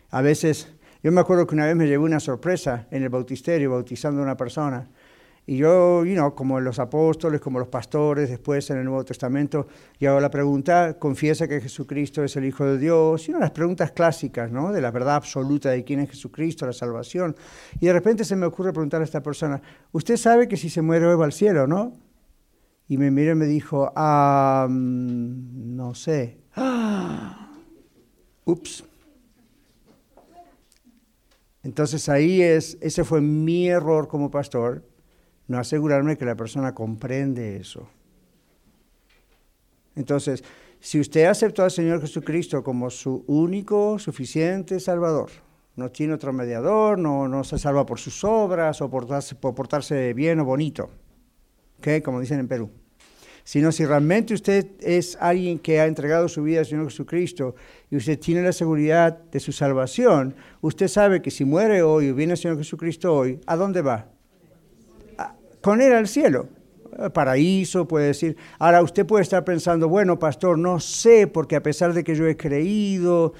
A 0.09 0.21
veces, 0.21 0.73
yo 1.03 1.11
me 1.11 1.21
acuerdo 1.21 1.45
que 1.47 1.55
una 1.55 1.65
vez 1.65 1.75
me 1.75 1.85
llevé 1.85 2.03
una 2.03 2.19
sorpresa 2.19 2.87
en 2.91 3.03
el 3.03 3.09
bautisterio, 3.09 3.71
bautizando 3.71 4.21
a 4.21 4.23
una 4.23 4.37
persona. 4.37 4.87
Y 5.49 5.55
yo, 5.55 6.03
you 6.03 6.35
como 6.35 6.59
los 6.59 6.77
apóstoles, 6.77 7.39
como 7.39 7.57
los 7.57 7.69
pastores, 7.69 8.29
después 8.29 8.69
en 8.69 8.79
el 8.79 8.83
Nuevo 8.83 9.05
Testamento, 9.05 9.67
yo 9.97 10.11
hago 10.11 10.19
la 10.19 10.29
pregunta, 10.29 10.99
confiesa 10.99 11.47
que 11.47 11.61
Jesucristo 11.61 12.21
es 12.21 12.35
el 12.35 12.43
Hijo 12.43 12.65
de 12.65 12.77
Dios, 12.77 13.27
y 13.27 13.31
una 13.31 13.39
de 13.39 13.45
las 13.45 13.51
preguntas 13.51 13.91
clásicas, 13.91 14.51
¿no? 14.51 14.73
De 14.73 14.81
la 14.81 14.91
verdad 14.91 15.15
absoluta 15.15 15.69
de 15.69 15.85
quién 15.85 16.01
es 16.01 16.09
Jesucristo, 16.09 16.65
la 16.65 16.73
salvación. 16.73 17.33
Y 17.79 17.85
de 17.85 17.93
repente 17.93 18.25
se 18.25 18.35
me 18.35 18.45
ocurre 18.45 18.73
preguntar 18.73 18.99
a 18.99 19.05
esta 19.05 19.23
persona, 19.23 19.61
usted 19.93 20.17
sabe 20.17 20.49
que 20.49 20.57
si 20.57 20.69
se 20.69 20.81
muere 20.81 21.15
va 21.15 21.23
al 21.23 21.31
cielo, 21.31 21.65
¿no? 21.65 21.93
Y 22.89 22.97
me 22.97 23.09
miró 23.09 23.31
y 23.31 23.35
me 23.35 23.45
dijo, 23.45 23.93
ah, 23.95 24.67
no 24.69 25.95
sé. 25.95 26.39
Ups. 28.45 28.86
Entonces 31.67 32.07
ahí 32.07 32.41
es, 32.41 32.77
ese 32.79 33.03
fue 33.03 33.19
mi 33.19 33.67
error 33.67 34.07
como 34.07 34.31
pastor, 34.31 34.85
no 35.49 35.59
asegurarme 35.59 36.17
que 36.17 36.23
la 36.23 36.37
persona 36.37 36.73
comprende 36.73 37.57
eso. 37.57 37.89
Entonces, 39.93 40.45
si 40.79 40.97
usted 40.97 41.25
aceptó 41.25 41.63
al 41.65 41.71
Señor 41.71 41.99
Jesucristo 41.99 42.63
como 42.63 42.89
su 42.89 43.25
único, 43.27 43.99
suficiente 43.99 44.79
Salvador, 44.79 45.29
no 45.75 45.91
tiene 45.91 46.13
otro 46.13 46.31
mediador, 46.31 46.97
no, 46.97 47.43
se 47.43 47.59
salva 47.59 47.85
por 47.85 47.99
sus 47.99 48.23
obras 48.23 48.81
o 48.81 48.89
por, 48.89 49.05
por 49.41 49.53
portarse 49.53 50.13
bien 50.13 50.39
o 50.39 50.45
bonito, 50.45 50.89
¿okay? 51.79 51.99
como 51.99 52.21
dicen 52.21 52.39
en 52.39 52.47
Perú 52.47 52.71
sino 53.47 53.71
si 53.71 53.85
realmente 53.85 54.33
usted 54.33 54.71
es 54.81 55.17
alguien 55.21 55.57
que 55.57 55.79
ha 55.79 55.85
entregado 55.85 56.27
su 56.27 56.43
vida 56.43 56.59
al 56.59 56.65
Señor 56.65 56.89
Jesucristo 56.89 57.55
y 57.89 57.95
usted 57.95 58.19
tiene 58.19 58.41
la 58.41 58.51
seguridad 58.51 59.17
de 59.31 59.39
su 59.39 59.53
salvación, 59.53 60.35
usted 60.59 60.89
sabe 60.89 61.21
que 61.21 61.31
si 61.31 61.45
muere 61.45 61.81
hoy 61.81 62.09
o 62.09 62.13
viene 62.13 62.33
el 62.33 62.37
Señor 62.37 62.57
Jesucristo 62.57 63.15
hoy, 63.15 63.39
¿a 63.45 63.55
dónde 63.55 63.81
va? 63.81 64.09
con 65.61 65.79
Él 65.79 65.93
al 65.93 66.09
cielo. 66.09 66.49
Paraíso, 67.13 67.87
puede 67.87 68.07
decir. 68.07 68.35
Ahora 68.59 68.83
usted 68.83 69.05
puede 69.05 69.23
estar 69.23 69.45
pensando, 69.45 69.87
bueno, 69.87 70.19
pastor, 70.19 70.59
no 70.59 70.81
sé, 70.81 71.27
porque 71.27 71.55
a 71.55 71.63
pesar 71.63 71.93
de 71.93 72.03
que 72.03 72.15
yo 72.15 72.27
he 72.27 72.35
creído, 72.35 73.33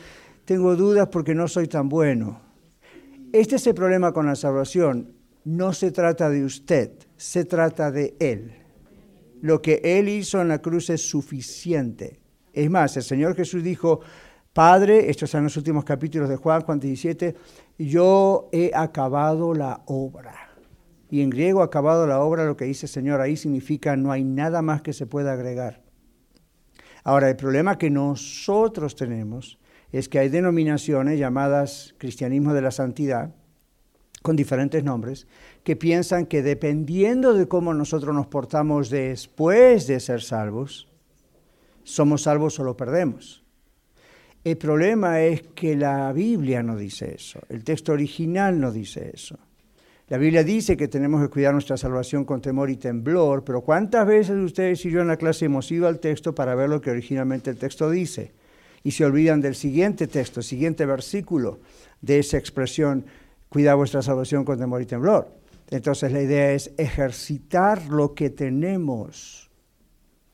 tengo 0.45 0.77
dudas 0.77 1.09
porque 1.11 1.35
no 1.35 1.49
soy 1.49 1.67
tan 1.67 1.89
bueno. 1.89 2.39
Este 3.33 3.57
es 3.57 3.67
el 3.67 3.75
problema 3.75 4.13
con 4.13 4.25
la 4.25 4.37
salvación. 4.37 5.11
No 5.43 5.73
se 5.73 5.91
trata 5.91 6.29
de 6.29 6.45
usted, 6.45 6.91
se 7.17 7.43
trata 7.43 7.91
de 7.91 8.15
Él. 8.21 8.66
Lo 9.41 9.61
que 9.61 9.81
Él 9.83 10.09
hizo 10.09 10.41
en 10.41 10.47
la 10.47 10.61
cruz 10.61 10.89
es 10.89 11.07
suficiente. 11.07 12.19
Es 12.53 12.69
más, 12.69 12.97
el 12.97 13.03
Señor 13.03 13.35
Jesús 13.35 13.63
dijo, 13.63 14.01
Padre, 14.53 15.09
estos 15.09 15.29
son 15.29 15.43
los 15.43 15.55
últimos 15.57 15.83
capítulos 15.83 16.29
de 16.29 16.35
Juan, 16.35 16.63
Juan 16.63 16.79
17, 16.79 17.35
yo 17.77 18.49
he 18.51 18.71
acabado 18.73 19.53
la 19.53 19.83
obra. 19.85 20.49
Y 21.11 21.21
en 21.21 21.29
griego, 21.29 21.61
acabado 21.61 22.07
la 22.07 22.19
obra, 22.21 22.45
lo 22.45 22.57
que 22.57 22.65
dice 22.65 22.87
el 22.87 22.91
Señor 22.91 23.21
ahí 23.21 23.37
significa 23.37 23.95
no 23.95 24.11
hay 24.11 24.23
nada 24.23 24.61
más 24.61 24.81
que 24.81 24.93
se 24.93 25.05
pueda 25.05 25.33
agregar. 25.33 25.83
Ahora, 27.03 27.29
el 27.29 27.35
problema 27.35 27.77
que 27.77 27.89
nosotros 27.89 28.95
tenemos 28.95 29.59
es 29.91 30.09
que 30.09 30.19
hay 30.19 30.29
denominaciones 30.29 31.19
llamadas 31.19 31.95
cristianismo 31.97 32.53
de 32.53 32.61
la 32.61 32.71
santidad, 32.71 33.35
con 34.21 34.35
diferentes 34.35 34.83
nombres, 34.83 35.27
que 35.63 35.75
piensan 35.75 36.25
que 36.25 36.41
dependiendo 36.41 37.33
de 37.33 37.47
cómo 37.47 37.73
nosotros 37.73 38.13
nos 38.15 38.27
portamos 38.27 38.89
después 38.89 39.87
de 39.87 39.99
ser 39.99 40.21
salvos, 40.21 40.87
somos 41.83 42.23
salvos 42.23 42.59
o 42.59 42.63
lo 42.63 42.75
perdemos. 42.75 43.43
El 44.43 44.57
problema 44.57 45.21
es 45.21 45.41
que 45.55 45.75
la 45.75 46.11
Biblia 46.13 46.63
no 46.63 46.77
dice 46.77 47.15
eso, 47.15 47.41
el 47.49 47.63
texto 47.63 47.91
original 47.91 48.59
no 48.59 48.71
dice 48.71 49.11
eso. 49.13 49.37
La 50.09 50.17
Biblia 50.17 50.41
dice 50.41 50.77
que 50.77 50.87
tenemos 50.87 51.21
que 51.21 51.27
cuidar 51.27 51.51
nuestra 51.51 51.75
salvación 51.75 52.23
con 52.23 52.39
temor 52.39 52.69
y 52.69 52.77
temblor, 52.77 53.43
pero 53.43 53.59
¿cuántas 53.59 54.07
veces 54.07 54.37
ustedes 54.37 54.85
y 54.85 54.89
yo 54.89 55.01
en 55.01 55.07
la 55.07 55.17
clase 55.17 55.45
hemos 55.45 55.69
ido 55.69 55.85
al 55.85 55.99
texto 55.99 56.33
para 56.33 56.55
ver 56.55 56.69
lo 56.69 56.79
que 56.79 56.91
originalmente 56.91 57.49
el 57.49 57.57
texto 57.57 57.89
dice? 57.89 58.31
Y 58.83 58.91
se 58.91 59.03
olvidan 59.03 59.41
del 59.41 59.53
siguiente 59.53 60.07
texto, 60.07 60.41
siguiente 60.41 60.85
versículo 60.85 61.59
de 61.99 62.19
esa 62.19 62.37
expresión, 62.37 63.05
cuida 63.49 63.75
vuestra 63.75 64.01
salvación 64.01 64.43
con 64.43 64.57
temor 64.57 64.81
y 64.81 64.85
temblor. 64.85 65.33
Entonces 65.69 66.11
la 66.11 66.21
idea 66.21 66.51
es 66.51 66.71
ejercitar 66.77 67.87
lo 67.87 68.13
que 68.13 68.29
tenemos. 68.29 69.49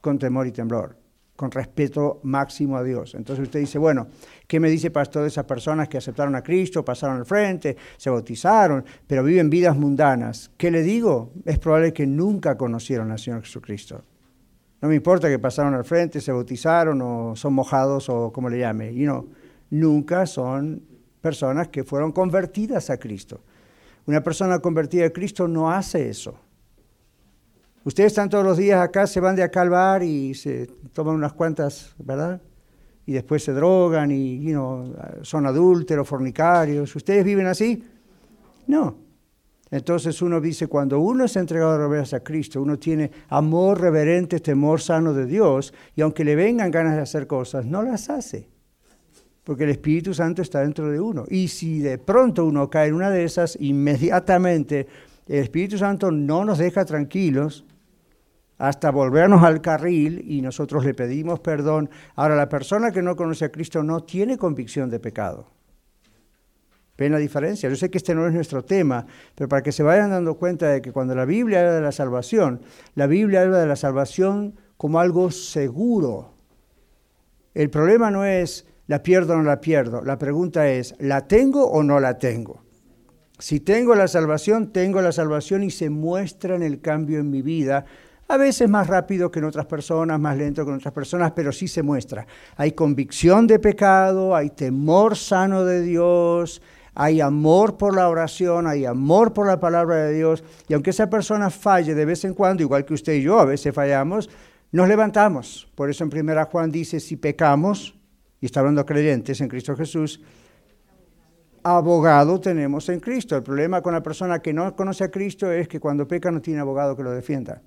con 0.01 0.19
temor 0.19 0.45
y 0.47 0.51
temblor, 0.51 0.97
con 1.37 1.49
respeto 1.49 2.19
máximo 2.23 2.75
a 2.75 2.83
Dios. 2.83 3.15
Entonces 3.15 3.43
usted 3.43 3.61
dice, 3.61 3.79
bueno, 3.79 4.07
¿qué 4.47 4.59
me 4.59 4.69
dice 4.69 4.91
pastor 4.91 5.21
de 5.21 5.29
esas 5.29 5.45
personas 5.45 5.87
que 5.87 5.97
aceptaron 5.97 6.35
a 6.35 6.43
Cristo, 6.43 6.83
pasaron 6.83 7.19
al 7.19 7.25
frente, 7.25 7.77
se 7.95 8.09
bautizaron, 8.09 8.83
pero 9.07 9.23
viven 9.23 9.49
vidas 9.49 9.77
mundanas? 9.77 10.51
¿Qué 10.57 10.69
le 10.69 10.81
digo? 10.81 11.31
Es 11.45 11.57
probable 11.57 11.93
que 11.93 12.05
nunca 12.05 12.57
conocieron 12.57 13.11
al 13.11 13.19
Señor 13.19 13.43
Jesucristo. 13.43 14.03
No 14.81 14.89
me 14.89 14.95
importa 14.95 15.29
que 15.29 15.39
pasaron 15.39 15.73
al 15.73 15.85
frente, 15.85 16.19
se 16.19 16.33
bautizaron 16.33 17.01
o 17.01 17.33
son 17.37 17.53
mojados 17.53 18.09
o 18.09 18.33
como 18.33 18.49
le 18.49 18.59
llame. 18.59 18.93
You 18.93 19.05
know, 19.05 19.29
nunca 19.69 20.25
son 20.25 20.83
personas 21.23 21.69
que 21.69 21.85
fueron 21.85 22.11
convertidas 22.11 22.89
a 22.89 22.97
Cristo. 22.97 23.39
Una 24.05 24.21
persona 24.21 24.59
convertida 24.59 25.05
a 25.05 25.09
Cristo 25.09 25.47
no 25.47 25.71
hace 25.71 26.09
eso. 26.09 26.35
Ustedes 27.85 28.11
están 28.11 28.29
todos 28.29 28.43
los 28.43 28.57
días 28.57 28.81
acá, 28.81 29.07
se 29.07 29.21
van 29.21 29.37
de 29.37 29.43
acá 29.43 29.61
al 29.61 29.69
bar 29.69 30.03
y 30.03 30.33
se 30.33 30.67
toman 30.91 31.15
unas 31.15 31.31
cuantas, 31.31 31.95
¿verdad? 31.97 32.41
Y 33.05 33.13
después 33.13 33.41
se 33.41 33.53
drogan 33.53 34.11
y 34.11 34.41
you 34.41 34.93
son 35.21 35.45
adúlteros, 35.45 36.07
fornicarios. 36.07 36.93
¿Ustedes 36.93 37.23
viven 37.23 37.47
así? 37.47 37.83
No. 38.67 38.97
Entonces 39.71 40.21
uno 40.21 40.41
dice, 40.41 40.67
cuando 40.67 40.99
uno 40.99 41.23
es 41.23 41.35
entregado 41.37 41.91
a 41.91 42.01
a 42.01 42.19
Cristo, 42.19 42.61
uno 42.61 42.77
tiene 42.77 43.11
amor 43.29 43.79
reverente, 43.79 44.41
temor 44.41 44.81
sano 44.81 45.13
de 45.13 45.25
Dios, 45.25 45.73
y 45.95 46.01
aunque 46.01 46.25
le 46.25 46.35
vengan 46.35 46.69
ganas 46.69 46.95
de 46.95 47.01
hacer 47.01 47.27
cosas, 47.27 47.65
no 47.65 47.81
las 47.81 48.09
hace, 48.09 48.49
porque 49.43 49.65
el 49.65 49.71
Espíritu 49.71 50.13
Santo 50.13 50.41
está 50.41 50.61
dentro 50.61 50.89
de 50.89 50.99
uno. 50.99 51.25
Y 51.29 51.49
si 51.49 51.79
de 51.79 51.97
pronto 51.97 52.45
uno 52.45 52.69
cae 52.69 52.87
en 52.87 52.95
una 52.95 53.09
de 53.09 53.23
esas, 53.23 53.57
inmediatamente 53.59 54.87
el 55.27 55.39
Espíritu 55.39 55.77
Santo 55.77 56.11
no 56.11 56.45
nos 56.45 56.57
deja 56.57 56.85
tranquilos 56.85 57.65
hasta 58.57 58.91
volvernos 58.91 59.43
al 59.43 59.61
carril 59.61 60.23
y 60.25 60.41
nosotros 60.41 60.85
le 60.85 60.93
pedimos 60.93 61.39
perdón. 61.39 61.89
Ahora, 62.15 62.35
la 62.35 62.49
persona 62.49 62.91
que 62.91 63.01
no 63.01 63.15
conoce 63.15 63.45
a 63.45 63.51
Cristo 63.51 63.83
no 63.83 64.03
tiene 64.03 64.37
convicción 64.37 64.89
de 64.89 64.99
pecado. 64.99 65.47
¿Ven 66.97 67.11
la 67.11 67.17
diferencia? 67.17 67.69
Yo 67.69 67.75
sé 67.75 67.89
que 67.89 67.97
este 67.97 68.13
no 68.13 68.27
es 68.27 68.33
nuestro 68.33 68.63
tema, 68.63 69.05
pero 69.35 69.49
para 69.49 69.63
que 69.63 69.71
se 69.71 69.81
vayan 69.81 70.11
dando 70.11 70.35
cuenta 70.35 70.67
de 70.67 70.81
que 70.81 70.91
cuando 70.91 71.15
la 71.15 71.25
Biblia 71.25 71.61
habla 71.61 71.73
de 71.73 71.81
la 71.81 71.91
salvación, 71.91 72.61
la 72.93 73.07
Biblia 73.07 73.41
habla 73.41 73.57
de 73.57 73.67
la 73.67 73.75
salvación 73.75 74.55
como 74.77 74.99
algo 74.99 75.31
seguro. 75.31 76.35
El 77.55 77.69
problema 77.69 78.11
no 78.11 78.25
es 78.25 78.67
la 78.87 79.01
pierdo 79.03 79.33
o 79.33 79.37
no 79.37 79.43
la 79.43 79.61
pierdo, 79.61 80.01
la 80.01 80.17
pregunta 80.17 80.67
es, 80.69 80.95
¿la 80.99 81.27
tengo 81.27 81.65
o 81.65 81.83
no 81.83 81.99
la 81.99 82.17
tengo? 82.17 82.61
Si 83.39 83.59
tengo 83.59 83.95
la 83.95 84.07
salvación, 84.07 84.71
tengo 84.71 85.01
la 85.01 85.11
salvación 85.11 85.63
y 85.63 85.71
se 85.71 85.89
muestra 85.89 86.55
en 86.55 86.63
el 86.63 86.81
cambio 86.81 87.19
en 87.19 87.29
mi 87.29 87.41
vida, 87.41 87.85
a 88.27 88.37
veces 88.37 88.69
más 88.69 88.87
rápido 88.87 89.31
que 89.31 89.39
en 89.39 89.45
otras 89.45 89.65
personas, 89.65 90.19
más 90.19 90.37
lento 90.37 90.63
que 90.63 90.71
en 90.71 90.77
otras 90.77 90.93
personas, 90.93 91.33
pero 91.33 91.51
sí 91.51 91.67
se 91.67 91.83
muestra. 91.83 92.25
Hay 92.55 92.71
convicción 92.71 93.47
de 93.47 93.59
pecado, 93.59 94.35
hay 94.35 94.49
temor 94.49 95.17
sano 95.17 95.65
de 95.65 95.81
Dios, 95.81 96.61
hay 96.95 97.21
amor 97.21 97.77
por 97.77 97.95
la 97.95 98.07
oración, 98.07 98.67
hay 98.67 98.85
amor 98.85 99.33
por 99.33 99.47
la 99.47 99.59
palabra 99.59 99.95
de 99.97 100.13
Dios, 100.13 100.43
y 100.67 100.73
aunque 100.73 100.91
esa 100.91 101.09
persona 101.09 101.49
falle 101.49 101.95
de 101.95 102.05
vez 102.05 102.23
en 102.23 102.33
cuando, 102.33 102.63
igual 102.63 102.85
que 102.85 102.93
usted 102.93 103.13
y 103.13 103.23
yo 103.23 103.39
a 103.39 103.45
veces 103.45 103.73
fallamos, 103.73 104.29
nos 104.71 104.87
levantamos. 104.87 105.67
Por 105.75 105.89
eso 105.89 106.03
en 106.03 106.09
primera 106.09 106.45
Juan 106.45 106.71
dice, 106.71 106.99
si 106.99 107.17
pecamos, 107.17 107.95
y 108.43 108.45
está 108.45 108.59
hablando 108.59 108.85
creyentes 108.85 109.39
en 109.39 109.47
Cristo 109.47 109.73
Jesús, 109.73 110.19
abogado 111.63 112.41
tenemos 112.41 112.89
en 112.89 112.99
Cristo. 112.99 113.37
El 113.37 113.43
problema 113.43 113.81
con 113.81 113.93
la 113.93 114.03
persona 114.03 114.39
que 114.39 114.51
no 114.51 114.75
conoce 114.75 115.05
a 115.05 115.09
Cristo 115.09 115.49
es 115.49 115.69
que 115.69 115.79
cuando 115.79 116.05
peca 116.05 116.29
no 116.29 116.41
tiene 116.41 116.59
abogado 116.59 116.93
que 116.97 117.03
lo 117.03 117.11
defienda. 117.11 117.61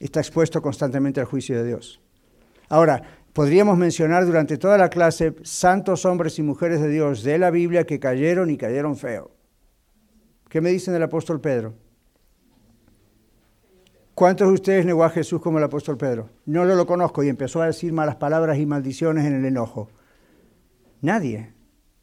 Está 0.00 0.18
expuesto 0.18 0.60
constantemente 0.60 1.20
al 1.20 1.26
juicio 1.26 1.56
de 1.56 1.68
Dios. 1.68 2.00
Ahora, 2.68 3.20
Podríamos 3.32 3.78
mencionar 3.78 4.26
durante 4.26 4.58
toda 4.58 4.76
la 4.76 4.90
clase 4.90 5.36
santos 5.44 6.04
hombres 6.04 6.40
y 6.40 6.42
mujeres 6.42 6.80
de 6.80 6.88
Dios 6.88 7.22
de 7.22 7.38
la 7.38 7.52
Biblia 7.52 7.84
que 7.84 8.00
cayeron 8.00 8.50
y 8.50 8.56
cayeron 8.56 8.96
feo. 8.96 9.30
¿Qué 10.48 10.60
me 10.60 10.70
dicen 10.70 10.94
del 10.94 11.04
apóstol 11.04 11.40
Pedro? 11.40 11.74
¿Cuántos 14.20 14.48
de 14.48 14.52
ustedes 14.52 14.84
negó 14.84 15.02
a 15.02 15.08
Jesús 15.08 15.40
como 15.40 15.56
el 15.56 15.64
apóstol 15.64 15.96
Pedro? 15.96 16.28
No 16.44 16.66
lo, 16.66 16.84
conozco 16.84 17.22
y 17.22 17.30
empezó 17.30 17.62
a 17.62 17.68
decir 17.68 17.90
malas 17.94 18.16
palabras 18.16 18.58
y 18.58 18.66
maldiciones 18.66 19.24
en 19.24 19.32
el 19.32 19.46
enojo. 19.46 19.88
Nadie. 21.00 21.54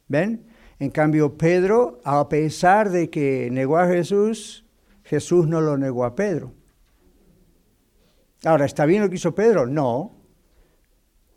¿Ven? 0.07 0.47
En 0.79 0.89
cambio, 0.89 1.37
Pedro, 1.37 2.01
a 2.03 2.27
pesar 2.27 2.89
de 2.89 3.11
que 3.11 3.49
negó 3.51 3.77
a 3.77 3.85
Jesús, 3.85 4.65
Jesús 5.03 5.47
no 5.47 5.61
lo 5.61 5.77
negó 5.77 6.05
a 6.05 6.15
Pedro. 6.15 6.53
Ahora, 8.45 8.65
¿está 8.65 8.87
bien 8.87 9.03
lo 9.03 9.09
que 9.11 9.17
hizo 9.17 9.35
Pedro? 9.35 9.67
No, 9.67 10.17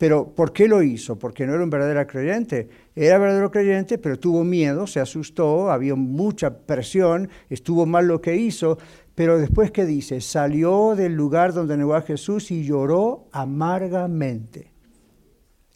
pero 0.01 0.33
¿por 0.33 0.51
qué 0.51 0.67
lo 0.67 0.81
hizo? 0.81 1.19
Porque 1.19 1.45
no 1.45 1.53
era 1.53 1.63
un 1.63 1.69
verdadero 1.69 2.07
creyente. 2.07 2.69
Era 2.95 3.19
verdadero 3.19 3.51
creyente, 3.51 3.99
pero 3.99 4.17
tuvo 4.17 4.43
miedo, 4.43 4.87
se 4.87 4.99
asustó, 4.99 5.69
había 5.69 5.93
mucha 5.93 6.57
presión, 6.57 7.29
estuvo 7.51 7.85
mal 7.85 8.07
lo 8.07 8.19
que 8.19 8.35
hizo. 8.35 8.79
Pero 9.15 9.37
después, 9.37 9.71
¿qué 9.71 9.85
dice? 9.85 10.21
Salió 10.21 10.95
del 10.95 11.13
lugar 11.13 11.53
donde 11.53 11.77
negó 11.77 11.95
a 11.95 12.01
Jesús 12.01 12.51
y 12.51 12.63
lloró 12.63 13.27
amargamente, 13.31 14.71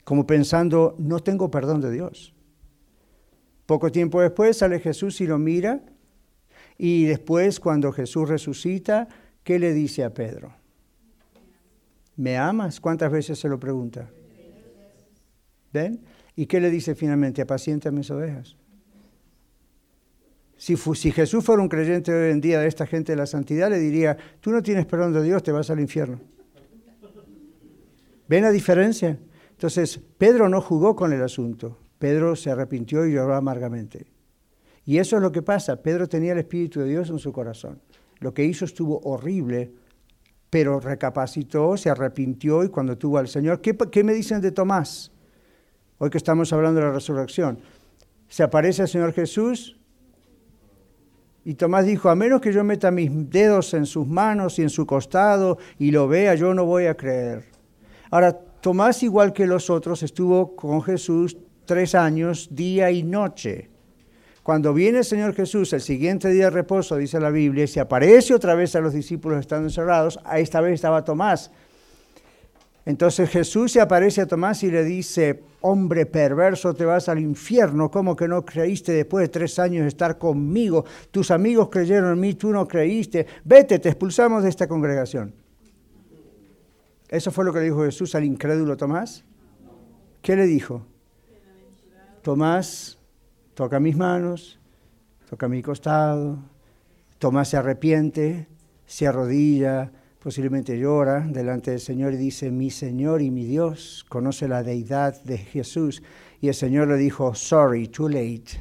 como 0.04 0.26
pensando, 0.26 0.96
no 0.98 1.20
tengo 1.20 1.52
perdón 1.52 1.82
de 1.82 1.92
Dios. 1.92 2.34
Poco 3.66 3.92
tiempo 3.92 4.22
después 4.22 4.58
sale 4.58 4.80
Jesús 4.80 5.20
y 5.22 5.28
lo 5.28 5.38
mira, 5.38 5.84
y 6.78 7.06
después 7.06 7.60
cuando 7.60 7.92
Jesús 7.92 8.30
resucita, 8.30 9.08
¿qué 9.44 9.60
le 9.60 9.74
dice 9.74 10.04
a 10.04 10.14
Pedro? 10.14 10.54
¿Me 12.16 12.38
amas? 12.38 12.80
¿Cuántas 12.80 13.12
veces 13.12 13.40
se 13.40 13.50
lo 13.50 13.60
pregunta? 13.60 14.10
¿Ven? 15.74 16.02
¿Y 16.36 16.46
qué 16.46 16.60
le 16.62 16.70
dice 16.70 16.96
finalmente? 16.96 17.42
Apacienta 17.42 17.92
mis 17.92 18.10
ovejas. 18.12 18.56
Si, 20.58 20.78
Jesús 21.12 21.44
fuera 21.44 21.62
un 21.62 21.68
creyente 21.68 22.14
hoy 22.14 22.32
en 22.32 22.42
día 22.42 22.60
de 22.60 22.68
esta 22.68 22.86
gente 22.86 23.12
de 23.12 23.18
la 23.18 23.26
santidad, 23.26 23.70
le 23.70 23.80
diría, 23.80 24.18
tú 24.40 24.52
no 24.52 24.62
tienes 24.62 24.86
perdón 24.86 25.14
de 25.14 25.22
Dios, 25.22 25.44
te 25.44 25.52
vas 25.52 25.70
al 25.70 25.80
infierno. 25.80 26.20
¿Ven 28.28 28.44
la 28.44 28.52
diferencia? 28.52 29.20
Entonces, 29.52 30.00
Pedro 30.18 30.50
no 30.50 30.62
jugó 30.62 30.96
con 30.96 31.14
el 31.14 31.22
asunto. 31.22 31.78
Pedro 32.00 32.36
se 32.36 32.52
arrepintió 32.52 33.06
y 33.06 33.14
lloró 33.14 33.36
amargamente. 33.36 34.08
Y 34.86 34.98
eso 34.98 35.16
es 35.18 35.22
lo 35.22 35.32
que 35.32 35.42
pasa. 35.42 35.82
Pedro 35.82 36.08
tenía 36.08 36.34
el 36.34 36.40
Espíritu 36.40 36.80
de 36.80 36.90
Dios 36.90 37.10
en 37.10 37.20
su 37.20 37.32
corazón. 37.32 37.82
Lo 38.20 38.34
que 38.34 38.46
hizo 38.46 38.66
estuvo 38.66 39.00
horrible, 39.02 39.74
pero 40.50 40.80
recapacitó, 40.80 41.76
se 41.76 41.90
arrepintió 41.90 42.64
y 42.64 42.70
cuando 42.70 42.98
tuvo 42.98 43.18
al 43.18 43.28
Señor, 43.28 43.62
¿qué, 43.62 44.04
me 44.04 44.14
dicen 44.14 44.42
de 44.42 44.52
Tomás? 44.52 45.12
Hoy 45.98 46.10
que 46.10 46.18
estamos 46.18 46.52
hablando 46.54 46.80
de 46.80 46.88
la 46.88 46.94
resurrección. 46.94 47.60
Se 48.28 48.44
aparece 48.44 48.84
el 48.84 48.88
Señor 48.88 49.14
Jesús 49.14 49.80
y 51.48 51.54
Tomás 51.54 51.86
dijo, 51.86 52.10
a 52.10 52.16
menos 52.16 52.42
que 52.42 52.52
yo 52.52 52.64
meta 52.64 52.90
mis 52.90 53.12
dedos 53.30 53.76
en 53.76 53.86
sus 53.86 54.08
manos 54.08 54.58
y 54.58 54.64
en 54.64 54.72
su 54.72 54.88
costado 54.88 55.60
y 55.78 55.92
lo 55.92 56.08
vea, 56.08 56.34
yo 56.34 56.56
no 56.56 56.66
voy 56.66 56.88
a 56.88 56.98
creer. 56.98 57.46
Ahora, 58.10 58.34
Tomás, 58.34 59.04
igual 59.04 59.32
que 59.32 59.46
los 59.46 59.70
otros, 59.70 60.02
estuvo 60.02 60.56
con 60.56 60.82
Jesús 60.82 61.38
tres 61.66 61.94
años, 61.94 62.50
día 62.52 62.90
y 62.90 63.04
noche. 63.04 63.70
Cuando 64.42 64.74
viene 64.74 65.00
el 65.00 65.06
Señor 65.06 65.36
Jesús 65.36 65.72
el 65.74 65.82
siguiente 65.82 66.30
día 66.30 66.46
de 66.46 66.50
reposo, 66.50 66.98
dice 66.98 67.20
la 67.20 67.30
Biblia, 67.30 67.68
se 67.68 67.80
aparece 67.80 68.34
otra 68.34 68.56
vez 68.56 68.76
a 68.76 68.80
los 68.82 68.94
discípulos 68.94 69.40
estando 69.40 69.68
encerrados, 69.68 70.20
esta 70.36 70.62
vez 70.62 70.74
estaba 70.74 71.04
Tomás. 71.04 71.52
Entonces 72.86 73.30
Jesús 73.30 73.72
se 73.72 73.82
aparece 73.82 74.22
a 74.22 74.28
Tomás 74.28 74.62
y 74.62 74.70
le 74.70 74.84
dice, 74.84 75.44
hombre 75.62 76.06
perverso, 76.06 76.76
te 76.76 76.86
vas 76.86 77.10
al 77.10 77.20
infierno, 77.20 77.90
¿cómo 77.90 78.16
que 78.16 78.28
no 78.28 78.46
creíste 78.46 78.92
después 78.92 79.24
de 79.24 79.30
tres 79.30 79.58
años 79.58 79.88
estar 79.88 80.20
conmigo? 80.20 80.86
Tus 81.10 81.32
amigos 81.32 81.70
creyeron 81.70 82.14
en 82.14 82.20
mí, 82.20 82.36
tú 82.36 82.52
no 82.52 82.68
creíste, 82.68 83.26
vete, 83.44 83.80
te 83.80 83.90
expulsamos 83.90 84.44
de 84.44 84.50
esta 84.50 84.68
congregación. 84.68 85.34
¿Eso 87.10 87.32
fue 87.32 87.44
lo 87.44 87.54
que 87.54 87.60
le 87.60 87.66
dijo 87.66 87.84
Jesús 87.84 88.14
al 88.14 88.24
incrédulo 88.24 88.78
Tomás? 88.78 89.24
¿Qué 90.22 90.36
le 90.36 90.46
dijo? 90.46 90.86
Tomás, 92.22 93.00
toca 93.56 93.80
mis 93.80 93.96
manos, 93.96 94.60
toca 95.28 95.48
mi 95.48 95.64
costado, 95.64 96.38
Tomás 97.18 97.48
se 97.50 97.58
arrepiente, 97.58 98.48
se 98.86 99.08
arrodilla, 99.08 99.92
posiblemente 100.26 100.76
llora 100.80 101.20
delante 101.20 101.70
del 101.70 101.80
Señor 101.80 102.16
y 102.16 102.18
dice, 102.18 102.50
mi 102.50 102.72
Señor 102.72 103.22
y 103.22 103.30
mi 103.30 103.46
Dios, 103.46 104.04
conoce 104.10 104.48
la 104.48 104.64
deidad 104.64 105.22
de 105.22 105.38
Jesús. 105.38 106.02
Y 106.42 106.48
el 106.48 106.56
Señor 106.56 106.88
le 106.88 106.98
dijo, 106.98 107.36
sorry, 107.36 107.90
too 107.90 108.10
late. 108.10 108.60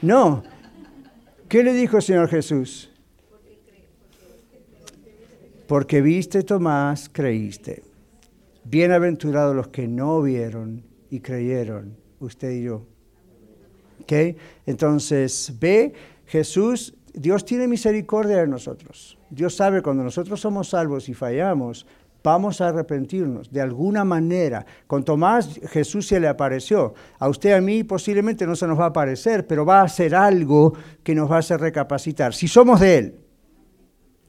No. 0.00 0.42
¿Qué 1.48 1.62
le 1.62 1.72
dijo 1.72 1.98
el 1.98 2.02
Señor 2.02 2.28
Jesús? 2.28 2.90
Porque 5.68 6.02
viste, 6.02 6.42
Tomás, 6.42 7.08
creíste. 7.08 7.84
Bienaventurados 8.64 9.54
los 9.54 9.68
que 9.68 9.86
no 9.86 10.22
vieron 10.22 10.82
y 11.08 11.20
creyeron, 11.20 11.96
usted 12.18 12.50
y 12.50 12.62
yo. 12.64 12.84
Entonces, 14.66 15.54
ve, 15.60 15.92
Jesús, 16.26 16.94
Dios 17.14 17.44
tiene 17.44 17.68
misericordia 17.68 18.38
de 18.38 18.46
nosotros. 18.46 19.18
Dios 19.30 19.54
sabe 19.54 19.82
cuando 19.82 20.02
nosotros 20.02 20.40
somos 20.40 20.70
salvos 20.70 21.08
y 21.08 21.14
fallamos, 21.14 21.86
vamos 22.22 22.60
a 22.60 22.68
arrepentirnos 22.68 23.50
de 23.50 23.60
alguna 23.60 24.04
manera. 24.04 24.64
Con 24.86 25.04
Tomás 25.04 25.60
Jesús 25.70 26.06
se 26.06 26.20
le 26.20 26.28
apareció. 26.28 26.94
A 27.18 27.28
usted, 27.28 27.52
a 27.52 27.60
mí 27.60 27.84
posiblemente 27.84 28.46
no 28.46 28.56
se 28.56 28.66
nos 28.66 28.78
va 28.78 28.84
a 28.84 28.88
aparecer, 28.88 29.46
pero 29.46 29.66
va 29.66 29.80
a 29.80 29.84
hacer 29.84 30.14
algo 30.14 30.72
que 31.02 31.14
nos 31.14 31.30
va 31.30 31.36
a 31.36 31.40
hacer 31.40 31.60
recapacitar. 31.60 32.34
Si 32.34 32.48
somos 32.48 32.80
de 32.80 32.98
Él, 32.98 33.20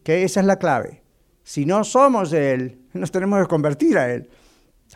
que 0.04 0.24
esa 0.24 0.42
es 0.42 0.46
la 0.46 0.58
clave. 0.58 1.04
Si 1.44 1.66
no 1.66 1.84
somos 1.84 2.32
de 2.32 2.52
Él, 2.52 2.80
nos 2.94 3.12
tenemos 3.12 3.42
que 3.42 3.48
convertir 3.48 3.98
a 3.98 4.14
Él. 4.14 4.30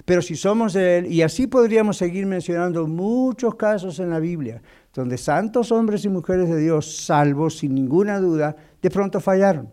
Pero 0.05 0.21
si 0.21 0.35
somos 0.35 0.73
de 0.73 0.99
Él, 0.99 1.11
y 1.11 1.21
así 1.21 1.47
podríamos 1.47 1.97
seguir 1.97 2.25
mencionando 2.25 2.85
muchos 2.87 3.55
casos 3.55 3.99
en 3.99 4.09
la 4.09 4.19
Biblia, 4.19 4.61
donde 4.97 5.19
santos 5.19 5.71
hombres 5.71 6.03
y 6.05 6.09
mujeres 6.09 6.49
de 6.49 6.57
Dios, 6.57 7.05
salvos 7.05 7.59
sin 7.59 7.75
ninguna 7.75 8.19
duda, 8.19 8.55
de 8.81 8.89
pronto 8.89 9.19
fallaron. 9.19 9.71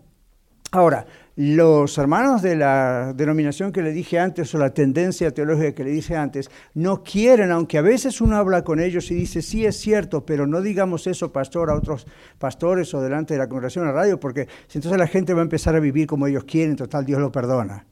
Ahora, 0.71 1.07
los 1.37 1.97
hermanos 1.97 2.43
de 2.43 2.57
la 2.57 3.15
denominación 3.15 3.73
que 3.73 3.81
le 3.81 3.93
dije 3.93 4.19
antes 4.19 4.55
o 4.55 4.59
la 4.59 4.75
tendencia 4.75 5.31
teológica 5.33 5.75
que 5.75 5.85
le 5.85 5.93
dije 5.93 6.15
antes 6.15 6.51
no 6.75 7.03
quieren, 7.03 7.53
aunque 7.53 7.79
a 7.79 7.81
veces 7.81 8.21
uno 8.21 8.37
habla 8.37 8.65
con 8.65 8.81
ellos 8.81 9.11
y 9.11 9.15
dice, 9.15 9.41
sí 9.41 9.65
es 9.65 9.77
cierto, 9.77 10.27
pero 10.27 10.47
no 10.47 10.61
digamos 10.61 11.07
eso, 11.07 11.33
pastor, 11.33 11.71
a 11.71 11.75
otros 11.75 12.07
pastores 12.39 12.93
o 12.93 13.01
delante 13.01 13.33
de 13.33 13.39
la 13.39 13.49
congregación 13.49 13.87
a 13.89 13.93
radio, 13.93 14.21
porque 14.21 14.47
entonces 14.75 14.99
la 14.99 15.07
gente 15.07 15.33
va 15.33 15.41
a 15.41 15.45
empezar 15.45 15.75
a 15.75 15.81
vivir 15.81 16.07
como 16.07 16.27
ellos 16.27 16.45
quieren, 16.45 16.77
total 16.77 17.07
Dios 17.07 17.19
lo 17.19 17.33
perdona. 17.33 17.87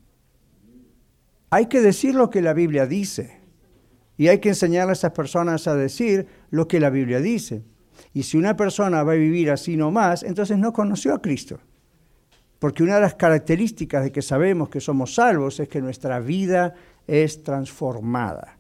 Hay 1.48 1.66
que 1.66 1.80
decir 1.80 2.14
lo 2.14 2.28
que 2.28 2.42
la 2.42 2.52
Biblia 2.52 2.86
dice 2.86 3.41
y 4.16 4.28
hay 4.28 4.38
que 4.38 4.50
enseñar 4.50 4.88
a 4.88 4.92
esas 4.92 5.12
personas 5.12 5.66
a 5.66 5.74
decir 5.74 6.26
lo 6.50 6.68
que 6.68 6.80
la 6.80 6.90
Biblia 6.90 7.20
dice. 7.20 7.62
Y 8.14 8.24
si 8.24 8.36
una 8.36 8.56
persona 8.56 9.02
va 9.02 9.12
a 9.12 9.16
vivir 9.16 9.50
así 9.50 9.76
nomás, 9.76 10.22
entonces 10.22 10.58
no 10.58 10.72
conoció 10.72 11.14
a 11.14 11.22
Cristo. 11.22 11.58
Porque 12.58 12.82
una 12.82 12.96
de 12.96 13.00
las 13.00 13.14
características 13.14 14.04
de 14.04 14.12
que 14.12 14.22
sabemos 14.22 14.68
que 14.68 14.80
somos 14.80 15.14
salvos 15.14 15.58
es 15.60 15.68
que 15.68 15.80
nuestra 15.80 16.20
vida 16.20 16.74
es 17.06 17.42
transformada. 17.42 18.58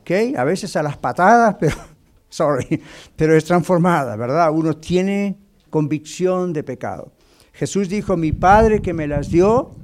¿Ok? 0.00 0.36
A 0.36 0.44
veces 0.44 0.74
a 0.76 0.82
las 0.82 0.96
patadas, 0.96 1.56
pero, 1.60 1.76
sorry, 2.28 2.82
pero 3.16 3.36
es 3.36 3.44
transformada, 3.44 4.16
¿verdad? 4.16 4.50
Uno 4.52 4.76
tiene 4.76 5.36
convicción 5.68 6.52
de 6.52 6.62
pecado. 6.62 7.12
Jesús 7.52 7.88
dijo, 7.88 8.16
mi 8.16 8.32
Padre 8.32 8.80
que 8.80 8.94
me 8.94 9.08
las 9.08 9.28
dio, 9.30 9.74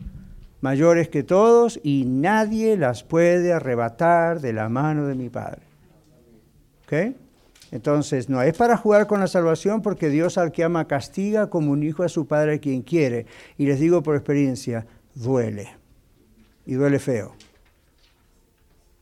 mayores 0.65 1.11
que 1.11 1.23
todos, 1.23 1.79
y 1.83 2.07
nadie 2.07 2.79
las 2.79 3.05
puede 3.05 3.53
arrebatar 3.53 4.41
de 4.41 4.55
la 4.55 4.71
mano 4.71 5.07
de 5.07 5.15
mi 5.15 5.29
Padre. 5.29 5.61
¿Ok? 6.85 7.15
Entonces, 7.71 8.31
no 8.31 8.41
es 8.41 8.57
para 8.57 8.79
jugar 8.79 9.07
con 9.07 9.21
la 9.21 9.27
salvación 9.27 9.83
porque 9.83 10.09
Dios 10.09 10.39
al 10.39 10.53
que 10.53 10.65
ama 10.65 10.87
castiga 10.87 11.51
como 11.51 11.71
un 11.71 11.83
hijo 11.83 12.03
a 12.03 12.09
su 12.09 12.27
padre 12.27 12.61
quien 12.61 12.81
quiere. 12.81 13.27
Y 13.59 13.67
les 13.67 13.79
digo 13.79 14.03
por 14.03 14.17
experiencia, 14.17 14.87
duele. 15.15 15.69
Y 16.65 16.75
duele 16.75 16.99
feo. 16.99 17.35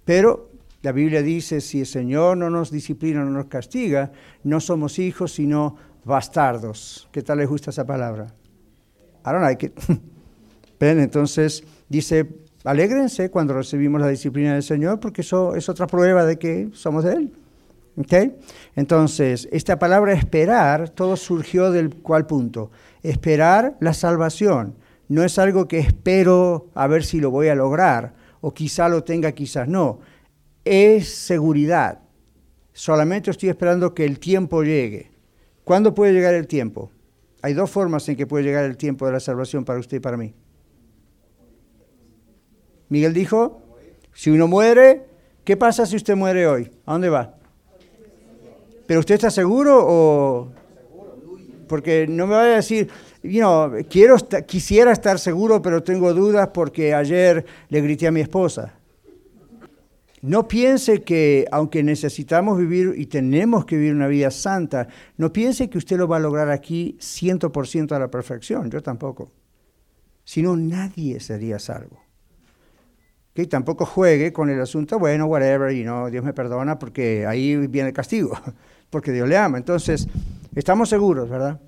Pero 0.05 0.51
la 0.83 0.91
Biblia 0.91 1.23
dice, 1.23 1.61
si 1.61 1.81
el 1.81 1.87
Señor 1.87 2.39
no 2.39 2.51
nos 2.51 2.73
disciplina, 2.73 3.25
no 3.25 3.31
nos 3.31 3.47
castiga, 3.47 4.11
no 4.43 4.59
somos 4.59 4.99
hijos, 4.99 5.33
sino 5.33 5.77
bastardos. 6.05 7.09
¿Qué 7.13 7.23
tal 7.23 7.39
les 7.39 7.49
gusta 7.49 7.71
esa 7.71 7.87
palabra? 7.87 8.35
I 9.25 9.31
don't 9.31 9.43
like. 9.43 9.73
Entonces 10.91 11.63
dice, 11.89 12.29
alégrense 12.65 13.31
cuando 13.31 13.55
recibimos 13.55 14.01
la 14.01 14.09
disciplina 14.09 14.55
del 14.55 14.63
Señor 14.63 14.99
porque 14.99 15.21
eso 15.21 15.55
es 15.55 15.69
otra 15.69 15.87
prueba 15.87 16.25
de 16.25 16.39
que 16.39 16.71
somos 16.73 17.05
de 17.05 17.13
Él. 17.15 17.33
¿Okay? 17.97 18.35
Entonces, 18.75 19.49
esta 19.53 19.79
palabra 19.79 20.15
esperar, 20.15 20.89
todo 20.89 21.17
surgió 21.17 21.71
del 21.71 21.95
cual 21.95 22.27
punto. 22.27 22.71
Esperar 23.03 23.77
la 23.81 23.93
salvación. 23.93 24.75
No 25.09 25.23
es 25.23 25.39
algo 25.39 25.69
que 25.69 25.79
espero 25.79 26.69
a 26.75 26.87
ver 26.87 27.05
si 27.05 27.21
lo 27.21 27.31
voy 27.31 27.49
a 27.49 27.55
lograr, 27.55 28.15
o 28.41 28.55
quizá 28.55 28.89
lo 28.89 29.05
tenga, 29.05 29.33
quizás 29.33 29.69
no. 29.69 30.01
Es 30.65 31.15
seguridad. 31.15 32.01
Solamente 32.73 33.31
estoy 33.31 33.51
esperando 33.51 33.95
que 33.95 34.07
el 34.07 34.19
tiempo 34.19 34.63
llegue. 34.63 35.11
¿Cuándo 35.65 35.95
puede 35.95 36.15
llegar 36.15 36.33
el 36.33 36.47
tiempo? 36.47 36.91
Hay 37.43 37.53
dos 37.53 37.71
formas 37.71 38.09
en 38.09 38.17
que 38.17 38.27
puede 38.27 38.45
llegar 38.45 38.65
el 38.65 38.79
tiempo 38.79 39.05
de 39.05 39.13
la 39.13 39.21
salvación 39.21 39.67
para 39.67 39.79
usted 39.79 39.99
y 39.99 40.01
para 40.01 40.17
mí. 40.17 40.33
Miguel 42.93 43.15
dijo, 43.15 43.63
si 44.13 44.29
uno 44.29 44.47
muere, 44.47 45.07
¿qué 45.45 45.57
pasa 45.57 45.87
si 45.87 45.97
usted 45.97 46.15
muere 46.15 46.47
hoy? 46.47 46.71
¿A 46.85 46.93
dónde 46.93 47.09
va? 47.09 47.37
¿Pero 48.87 49.01
usted 49.01 49.15
está 49.15 49.31
seguro 49.31 49.83
o...? 49.83 50.53
Porque 51.69 52.07
no 52.07 52.27
me 52.27 52.35
vaya 52.35 52.53
a 52.53 52.57
decir, 52.57 52.91
you 53.23 53.41
quiero 53.89 54.17
quisiera 54.47 54.93
estar 54.93 55.19
seguro, 55.19 55.63
pero 55.63 55.83
tengo 55.83 56.13
dudas 56.13 56.51
porque 56.53 56.93
ayer 56.93 57.47
le 57.71 57.81
grité 57.81 58.09
a 58.09 58.11
mi 58.11 58.21
esposa. 58.21 58.75
No 60.21 60.47
piense 60.47 61.01
que, 61.01 61.47
aunque 61.51 61.83
necesitamos 61.83 62.59
vivir 62.59 62.93
y 62.99 63.07
tenemos 63.07 63.65
que 63.65 63.77
vivir 63.77 63.95
una 63.95 64.07
vida 64.07 64.31
santa, 64.31 64.87
no 65.17 65.33
piense 65.33 65.71
que 65.71 65.79
usted 65.79 65.97
lo 65.97 66.09
va 66.09 66.19
a 66.19 66.21
lograr 66.21 66.51
aquí 66.51 66.99
100% 67.01 67.93
a 67.93 67.99
la 67.99 68.11
perfección, 68.11 68.71
yo 68.71 68.83
tampoco. 68.83 69.33
Si 70.25 70.43
no, 70.43 70.57
nadie 70.57 71.21
sería 71.21 71.59
salvo. 71.59 72.03
Que 73.35 73.47
tampoco 73.47 73.87
juegue 73.87 74.33
con 74.33 74.51
el 74.51 74.61
asunto, 74.61 74.99
bueno, 74.99 75.27
whatever, 75.27 75.75
y 75.75 75.85
no, 75.85 76.11
Dios 76.11 76.23
me 76.23 76.35
perdona 76.35 76.79
porque 76.79 77.27
ahí 77.27 77.57
viene 77.67 77.89
el 77.89 77.95
castigo, 77.95 78.39
porque 78.91 79.11
Dios 79.11 79.29
le 79.29 79.39
ama. 79.39 79.57
Entonces, 79.59 80.07
estamos 80.55 80.91
seguros, 80.91 81.31
¿verdad? 81.31 81.61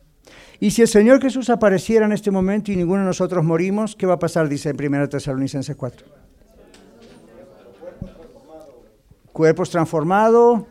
Y 0.61 0.71
si 0.71 0.83
el 0.83 0.89
Señor 0.89 1.21
Jesús 1.21 1.51
apareciera 1.51 2.07
en 2.07 2.13
este 2.13 2.31
momento 2.31 2.71
y 2.71 2.77
ninguno 2.77 3.01
de 3.01 3.07
nosotros 3.07 3.45
morimos, 3.45 3.97
¿qué 3.97 4.07
va 4.07 4.15
a 4.15 4.19
pasar? 4.19 4.49
Dice 4.49 4.71
en 4.71 4.77
1 4.95 5.09
Tesalonicenses 5.09 5.75
4. 5.75 6.07
Cuerpos 9.33 9.71
transformados, 9.71 10.63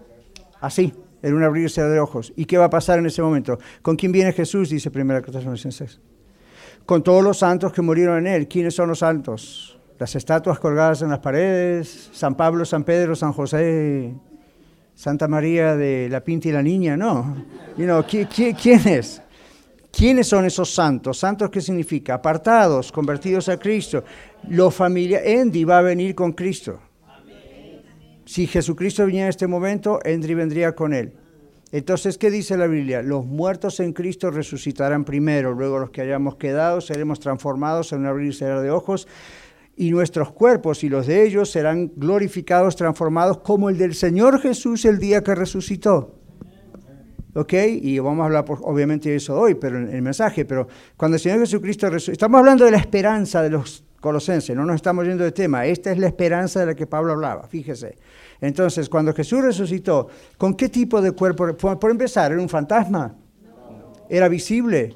así, 0.62 0.94
en 1.22 1.34
un 1.34 1.44
abrirse 1.44 1.84
de 1.84 2.00
ojos. 2.00 2.32
¿Y 2.36 2.46
qué 2.46 2.58
va 2.58 2.66
a 2.66 2.70
pasar 2.70 3.00
en 3.00 3.08
ese 3.08 3.22
momento? 3.22 3.60
¿Con 3.82 3.98
quién 3.98 4.12
viene 4.12 4.32
Jesús? 4.32 4.70
Dice 4.70 4.90
1 4.94 5.22
Tesalonicenses. 5.22 6.00
Con 6.86 7.04
todos 7.04 7.24
los 7.24 7.40
santos 7.40 7.74
que 7.74 7.82
murieron 7.82 8.20
en 8.20 8.28
él. 8.28 8.48
¿Quiénes 8.48 8.76
son 8.76 8.90
los 8.90 9.00
santos? 9.00 9.78
Las 10.00 10.16
estatuas 10.16 10.60
colgadas 10.60 11.02
en 11.02 11.10
las 11.10 11.20
paredes, 11.20 12.10
San 12.14 12.36
Pablo, 12.36 12.66
San 12.66 12.84
Pedro, 12.84 13.16
San 13.16 13.34
José, 13.34 14.14
Santa 14.96 15.28
María 15.28 15.76
de 15.76 16.08
la 16.10 16.24
Pinta 16.24 16.50
y 16.50 16.52
la 16.52 16.62
Niña, 16.62 16.98
no. 16.98 17.46
You 17.78 17.86
know, 17.86 18.04
¿Quiénes? 18.04 19.22
¿Quiénes 19.92 20.28
son 20.28 20.46
esos 20.46 20.74
santos? 20.74 21.20
¿Santos 21.20 21.50
qué 21.50 21.62
significa? 21.62 22.16
Apartados, 22.16 22.92
convertidos 22.92 23.48
a 23.50 23.58
Cristo. 23.58 24.04
Los 24.50 24.74
familia, 24.74 25.22
Andy 25.26 25.64
va 25.64 25.80
a 25.80 25.82
venir 25.82 26.16
con 26.16 26.34
Cristo. 26.34 26.80
Si 28.26 28.48
Jesucristo 28.48 29.06
viniera 29.06 29.28
en 29.28 29.30
este 29.30 29.48
momento, 29.48 30.00
Andy 30.04 30.34
vendría 30.34 30.74
con 30.74 30.94
él. 30.94 31.14
Entonces, 31.72 32.18
¿qué 32.18 32.30
dice 32.30 32.56
la 32.56 32.68
Biblia? 32.68 33.02
Los 33.02 33.26
muertos 33.26 33.80
en 33.80 33.94
Cristo 33.94 34.32
resucitarán 34.32 35.04
primero, 35.04 35.54
luego 35.54 35.80
los 35.80 35.90
que 35.90 36.02
hayamos 36.02 36.36
quedado 36.36 36.82
seremos 36.82 37.20
transformados 37.20 37.92
en 37.94 38.02
un 38.02 38.06
abrir 38.06 38.36
de 38.36 38.72
ojos 38.72 39.08
y 39.76 39.92
nuestros 39.92 40.32
cuerpos 40.32 40.84
y 40.84 40.90
los 40.90 41.08
de 41.08 41.26
ellos 41.26 41.50
serán 41.50 41.92
glorificados, 41.96 42.76
transformados 42.76 43.40
como 43.40 43.70
el 43.70 43.78
del 43.78 43.96
Señor 43.96 44.40
Jesús 44.40 44.86
el 44.86 45.00
día 45.00 45.24
que 45.24 45.36
resucitó. 45.36 46.20
¿Ok? 47.36 47.54
Y 47.82 47.98
vamos 47.98 48.22
a 48.22 48.26
hablar 48.26 48.46
obviamente 48.48 49.10
de 49.10 49.16
eso 49.16 49.40
hoy, 49.40 49.56
pero 49.56 49.80
en 49.80 49.90
el 49.90 50.04
mensaje, 50.04 50.46
pero 50.46 50.68
cuando 50.96 51.16
el 51.16 51.22
Señor 51.22 51.40
Jesucristo 51.40 51.90
resucitó, 51.90 52.12
estamos 52.14 52.38
hablando 52.38 52.66
de 52.66 52.72
la 52.72 52.78
esperanza 52.78 53.42
de 53.42 53.50
los 53.50 53.84
colosenses, 54.00 54.56
no 54.56 54.66
nos 54.66 54.76
estamos 54.76 55.06
yendo 55.06 55.24
de 55.24 55.32
tema, 55.32 55.66
esta 55.66 55.92
es 55.92 55.98
la 55.98 56.08
esperanza 56.08 56.60
de 56.60 56.68
la 56.68 56.76
que 56.76 56.86
Pablo 56.86 57.14
hablaba, 57.14 57.48
fíjese. 57.48 57.98
Entonces, 58.40 58.88
cuando 58.88 59.14
Jesús 59.14 59.42
resucitó, 59.42 60.10
¿con 60.38 60.54
qué 60.54 60.70
tipo 60.70 61.02
de 61.02 61.14
cuerpo? 61.14 61.56
Por 61.56 61.90
empezar, 61.90 62.32
¿era 62.32 62.42
un 62.42 62.50
fantasma? 62.50 63.16
¿Era 64.10 64.28
visible? 64.28 64.96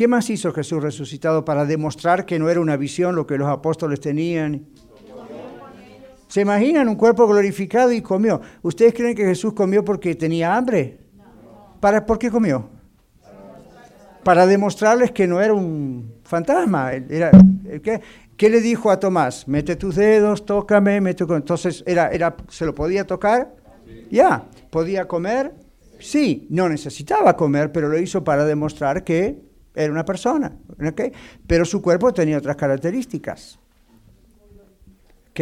¿Qué 0.00 0.08
más 0.08 0.30
hizo 0.30 0.50
Jesús 0.54 0.82
resucitado 0.82 1.44
para 1.44 1.66
demostrar 1.66 2.24
que 2.24 2.38
no 2.38 2.48
era 2.48 2.58
una 2.58 2.78
visión 2.78 3.14
lo 3.14 3.26
que 3.26 3.36
los 3.36 3.46
apóstoles 3.46 4.00
tenían? 4.00 4.64
¿Se 6.26 6.40
imaginan 6.40 6.88
un 6.88 6.94
cuerpo 6.94 7.26
glorificado 7.26 7.92
y 7.92 8.00
comió? 8.00 8.40
¿Ustedes 8.62 8.94
creen 8.94 9.14
que 9.14 9.26
Jesús 9.26 9.52
comió 9.52 9.84
porque 9.84 10.14
tenía 10.14 10.56
hambre? 10.56 11.00
¿Para, 11.80 12.06
¿Por 12.06 12.18
qué 12.18 12.30
comió? 12.30 12.70
Para 14.24 14.46
demostrarles 14.46 15.10
que 15.10 15.26
no 15.26 15.38
era 15.38 15.52
un 15.52 16.14
fantasma. 16.24 16.94
Era, 16.94 17.30
¿qué? 17.82 18.00
¿Qué 18.38 18.48
le 18.48 18.62
dijo 18.62 18.90
a 18.90 18.98
Tomás? 18.98 19.46
Mete 19.48 19.76
tus 19.76 19.96
dedos, 19.96 20.46
tócame, 20.46 21.02
mete... 21.02 21.24
Entonces, 21.24 21.84
era, 21.86 22.08
era, 22.08 22.34
¿se 22.48 22.64
lo 22.64 22.74
podía 22.74 23.06
tocar? 23.06 23.54
Ya. 24.10 24.46
¿Podía 24.70 25.06
comer? 25.06 25.52
Sí. 25.98 26.46
No 26.48 26.70
necesitaba 26.70 27.36
comer, 27.36 27.70
pero 27.70 27.90
lo 27.90 27.98
hizo 27.98 28.24
para 28.24 28.46
demostrar 28.46 29.04
que 29.04 29.49
era 29.74 29.92
una 29.92 30.04
persona, 30.04 30.52
pero 31.46 31.64
su 31.64 31.80
cuerpo 31.80 32.12
tenía 32.12 32.38
otras 32.38 32.56
características. 32.56 33.60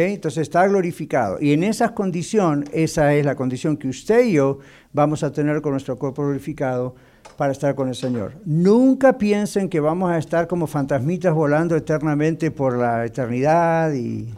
Entonces 0.07 0.43
está 0.43 0.65
glorificado. 0.67 1.37
Y 1.41 1.53
en 1.53 1.63
esa 1.63 1.93
condición, 1.93 2.65
esa 2.71 3.13
es 3.13 3.25
la 3.25 3.35
condición 3.35 3.77
que 3.77 3.89
usted 3.89 4.25
y 4.25 4.33
yo 4.33 4.59
vamos 4.93 5.23
a 5.23 5.31
tener 5.31 5.61
con 5.61 5.73
nuestro 5.73 5.97
cuerpo 5.97 6.23
glorificado 6.23 6.95
para 7.37 7.51
estar 7.51 7.75
con 7.75 7.89
el 7.89 7.95
Señor. 7.95 8.33
Nunca 8.45 9.17
piensen 9.17 9.67
que 9.69 9.79
vamos 9.79 10.11
a 10.11 10.17
estar 10.17 10.47
como 10.47 10.67
fantasmitas 10.67 11.33
volando 11.33 11.75
eternamente 11.75 12.51
por 12.51 12.77
la 12.77 13.05
eternidad 13.05 13.93
y 13.93 14.33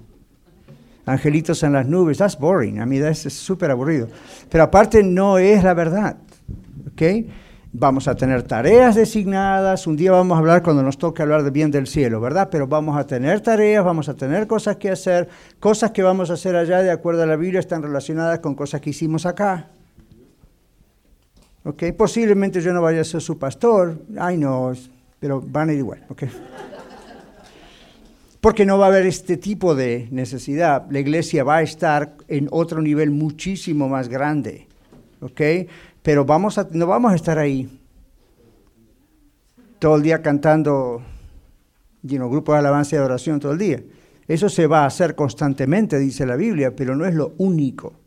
angelitos 1.06 1.62
en 1.64 1.74
las 1.74 1.86
nubes. 1.86 2.18
That's 2.18 2.38
boring. 2.38 2.80
A 2.80 2.86
mí 2.86 2.98
es 2.98 3.20
súper 3.20 3.72
aburrido. 3.72 4.08
Pero 4.50 4.64
aparte 4.64 5.04
no 5.04 5.38
es 5.38 5.64
la 5.64 5.74
verdad. 5.74 6.18
¿Ok? 6.92 7.02
Vamos 7.74 8.10
a 8.10 8.16
tener 8.16 8.44
tareas 8.44 8.96
designadas, 8.96 9.88
un 9.88 9.96
día 9.96 10.12
vamos 10.12 10.36
a 10.36 10.40
hablar 10.40 10.62
cuando 10.62 10.84
nos 10.84 10.98
toque 10.98 11.22
hablar 11.22 11.44
de 11.44 11.52
bien 11.52 11.72
del 11.72 11.88
cielo, 11.88 12.20
¿verdad? 12.20 12.50
Pero 12.52 12.68
vamos 12.68 12.98
a 12.98 13.08
tener 13.08 13.40
tareas, 13.40 13.86
vamos 13.86 14.10
a 14.10 14.14
tener 14.14 14.46
cosas 14.46 14.76
que 14.76 14.90
hacer, 14.90 15.30
cosas 15.58 15.92
que 15.92 16.04
vamos 16.04 16.30
a 16.30 16.34
hacer 16.34 16.58
allá 16.58 16.82
de 16.82 16.92
acuerdo 16.92 17.24
a 17.24 17.26
la 17.26 17.38
Biblia 17.38 17.62
están 17.62 17.82
relacionadas 17.82 18.40
con 18.40 18.56
cosas 18.56 18.82
que 18.82 18.90
hicimos 18.90 19.26
acá. 19.26 19.70
¿Ok? 21.64 21.84
Posiblemente 21.98 22.60
yo 22.60 22.74
no 22.74 22.82
vaya 22.82 23.02
a 23.02 23.06
ser 23.06 23.22
su 23.22 23.40
pastor, 23.40 24.02
ay 24.18 24.36
no, 24.36 24.74
pero 25.22 25.40
van 25.40 25.70
a 25.70 25.74
ir 25.74 25.80
igual, 25.80 26.04
¿ok? 26.10 26.24
Porque 28.42 28.66
no 28.66 28.80
va 28.80 28.88
a 28.88 28.90
haber 28.90 29.06
este 29.06 29.38
tipo 29.38 29.76
de 29.76 30.10
necesidad. 30.12 30.88
La 30.90 31.00
iglesia 31.00 31.46
va 31.46 31.58
a 31.58 31.62
estar 31.62 32.16
en 32.28 32.50
otro 32.52 32.82
nivel 32.82 33.12
muchísimo 33.12 33.88
más 33.88 34.10
grande, 34.10 34.68
¿ok? 35.22 35.42
Pero 36.02 36.26
vamos 36.26 36.58
a, 36.58 36.68
no 36.72 36.88
vamos 36.88 37.12
a 37.12 37.16
estar 37.16 37.38
ahí 37.38 37.80
todo 39.80 39.96
el 39.96 40.04
día 40.04 40.22
cantando 40.22 41.02
you 42.04 42.18
know, 42.18 42.30
grupos 42.30 42.54
de 42.54 42.60
alabanza 42.60 42.96
y 42.96 43.00
adoración 43.00 43.40
todo 43.40 43.52
el 43.54 43.58
día. 43.58 43.84
Eso 44.28 44.50
se 44.50 44.68
va 44.68 44.84
a 44.84 44.86
hacer 44.86 45.16
constantemente, 45.16 46.00
dice 46.00 46.26
la 46.26 46.36
Biblia, 46.36 46.76
pero 46.76 46.96
no 46.96 47.06
es 47.06 47.16
lo 47.16 47.34
único. 47.38 48.01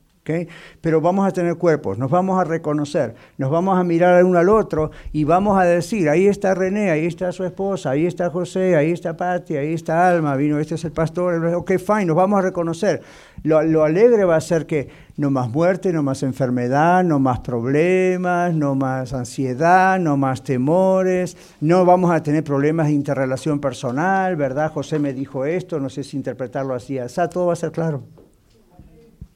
Pero 0.81 1.01
vamos 1.03 1.27
a 1.29 1.33
tener 1.33 1.57
cuerpos, 1.57 1.99
nos 1.99 2.11
vamos 2.11 2.41
a 2.41 2.45
reconocer, 2.45 3.15
nos 3.37 3.51
vamos 3.51 3.79
a 3.79 3.85
mirar 3.85 4.25
uno 4.25 4.39
al 4.39 4.49
otro 4.49 4.91
y 5.13 5.25
vamos 5.25 5.59
a 5.59 5.65
decir, 5.65 6.09
ahí 6.09 6.27
está 6.27 6.55
René, 6.55 6.91
ahí 6.91 7.05
está 7.05 7.31
su 7.31 7.45
esposa, 7.45 7.91
ahí 7.91 8.07
está 8.07 8.31
José, 8.31 8.75
ahí 8.75 8.91
está 8.91 9.17
Patti, 9.17 9.57
ahí 9.57 9.75
está 9.75 10.09
Alma, 10.09 10.35
vino, 10.37 10.59
este 10.59 10.77
es 10.77 10.85
el 10.85 10.93
pastor, 10.93 11.45
ok, 11.55 11.73
fine, 11.79 12.07
nos 12.07 12.17
vamos 12.17 12.39
a 12.39 12.43
reconocer. 12.43 13.03
Lo, 13.43 13.63
lo 13.63 13.85
alegre 13.85 14.25
va 14.25 14.37
a 14.37 14.41
ser 14.41 14.65
que 14.65 14.89
no 15.17 15.31
más 15.31 15.51
muerte, 15.51 15.93
no 15.93 16.03
más 16.03 16.23
enfermedad, 16.23 17.05
no 17.05 17.19
más 17.19 17.41
problemas, 17.41 18.55
no 18.55 18.75
más 18.75 19.13
ansiedad, 19.13 19.99
no 20.01 20.17
más 20.17 20.43
temores, 20.43 21.37
no 21.61 21.85
vamos 21.85 22.11
a 22.11 22.23
tener 22.23 22.43
problemas 22.43 22.87
de 22.87 22.95
interrelación 22.95 23.61
personal, 23.61 24.37
¿verdad? 24.37 24.73
José 24.73 24.99
me 24.99 25.13
dijo 25.13 25.45
esto, 25.45 25.79
no 25.79 25.91
sé 25.91 26.03
si 26.03 26.17
interpretarlo 26.17 26.75
así, 26.75 26.99
sea, 27.09 27.29
todo 27.29 27.47
va 27.47 27.53
a 27.53 27.57
ser 27.57 27.73
claro. 27.73 28.24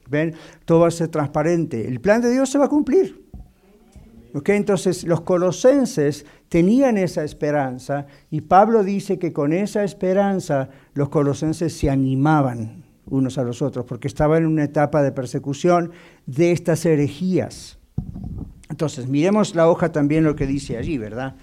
¿Ven? 0.09 0.33
Todo 0.65 0.81
va 0.81 0.87
a 0.87 0.91
ser 0.91 1.09
transparente. 1.09 1.87
El 1.87 2.01
plan 2.01 2.21
de 2.21 2.31
Dios 2.31 2.49
se 2.49 2.57
va 2.57 2.65
a 2.65 2.69
cumplir. 2.69 3.29
Entonces 4.45 5.03
los 5.05 5.21
colosenses 5.21 6.25
tenían 6.49 6.97
esa 6.97 7.23
esperanza 7.23 8.05
y 8.29 8.41
Pablo 8.41 8.83
dice 8.83 9.17
que 9.17 9.33
con 9.33 9.53
esa 9.53 9.83
esperanza 9.83 10.69
los 10.93 11.09
colosenses 11.09 11.75
se 11.75 11.89
animaban 11.89 12.83
unos 13.07 13.37
a 13.37 13.43
los 13.43 13.61
otros 13.61 13.85
porque 13.85 14.07
estaban 14.07 14.43
en 14.43 14.49
una 14.49 14.65
etapa 14.65 15.01
de 15.01 15.11
persecución 15.11 15.91
de 16.27 16.51
estas 16.51 16.85
herejías. 16.85 17.79
Entonces, 18.69 19.07
miremos 19.07 19.55
la 19.55 19.67
hoja 19.67 19.91
también 19.91 20.23
lo 20.23 20.35
que 20.35 20.45
dice 20.45 20.77
allí, 20.77 20.99
¿verdad? 20.99 21.35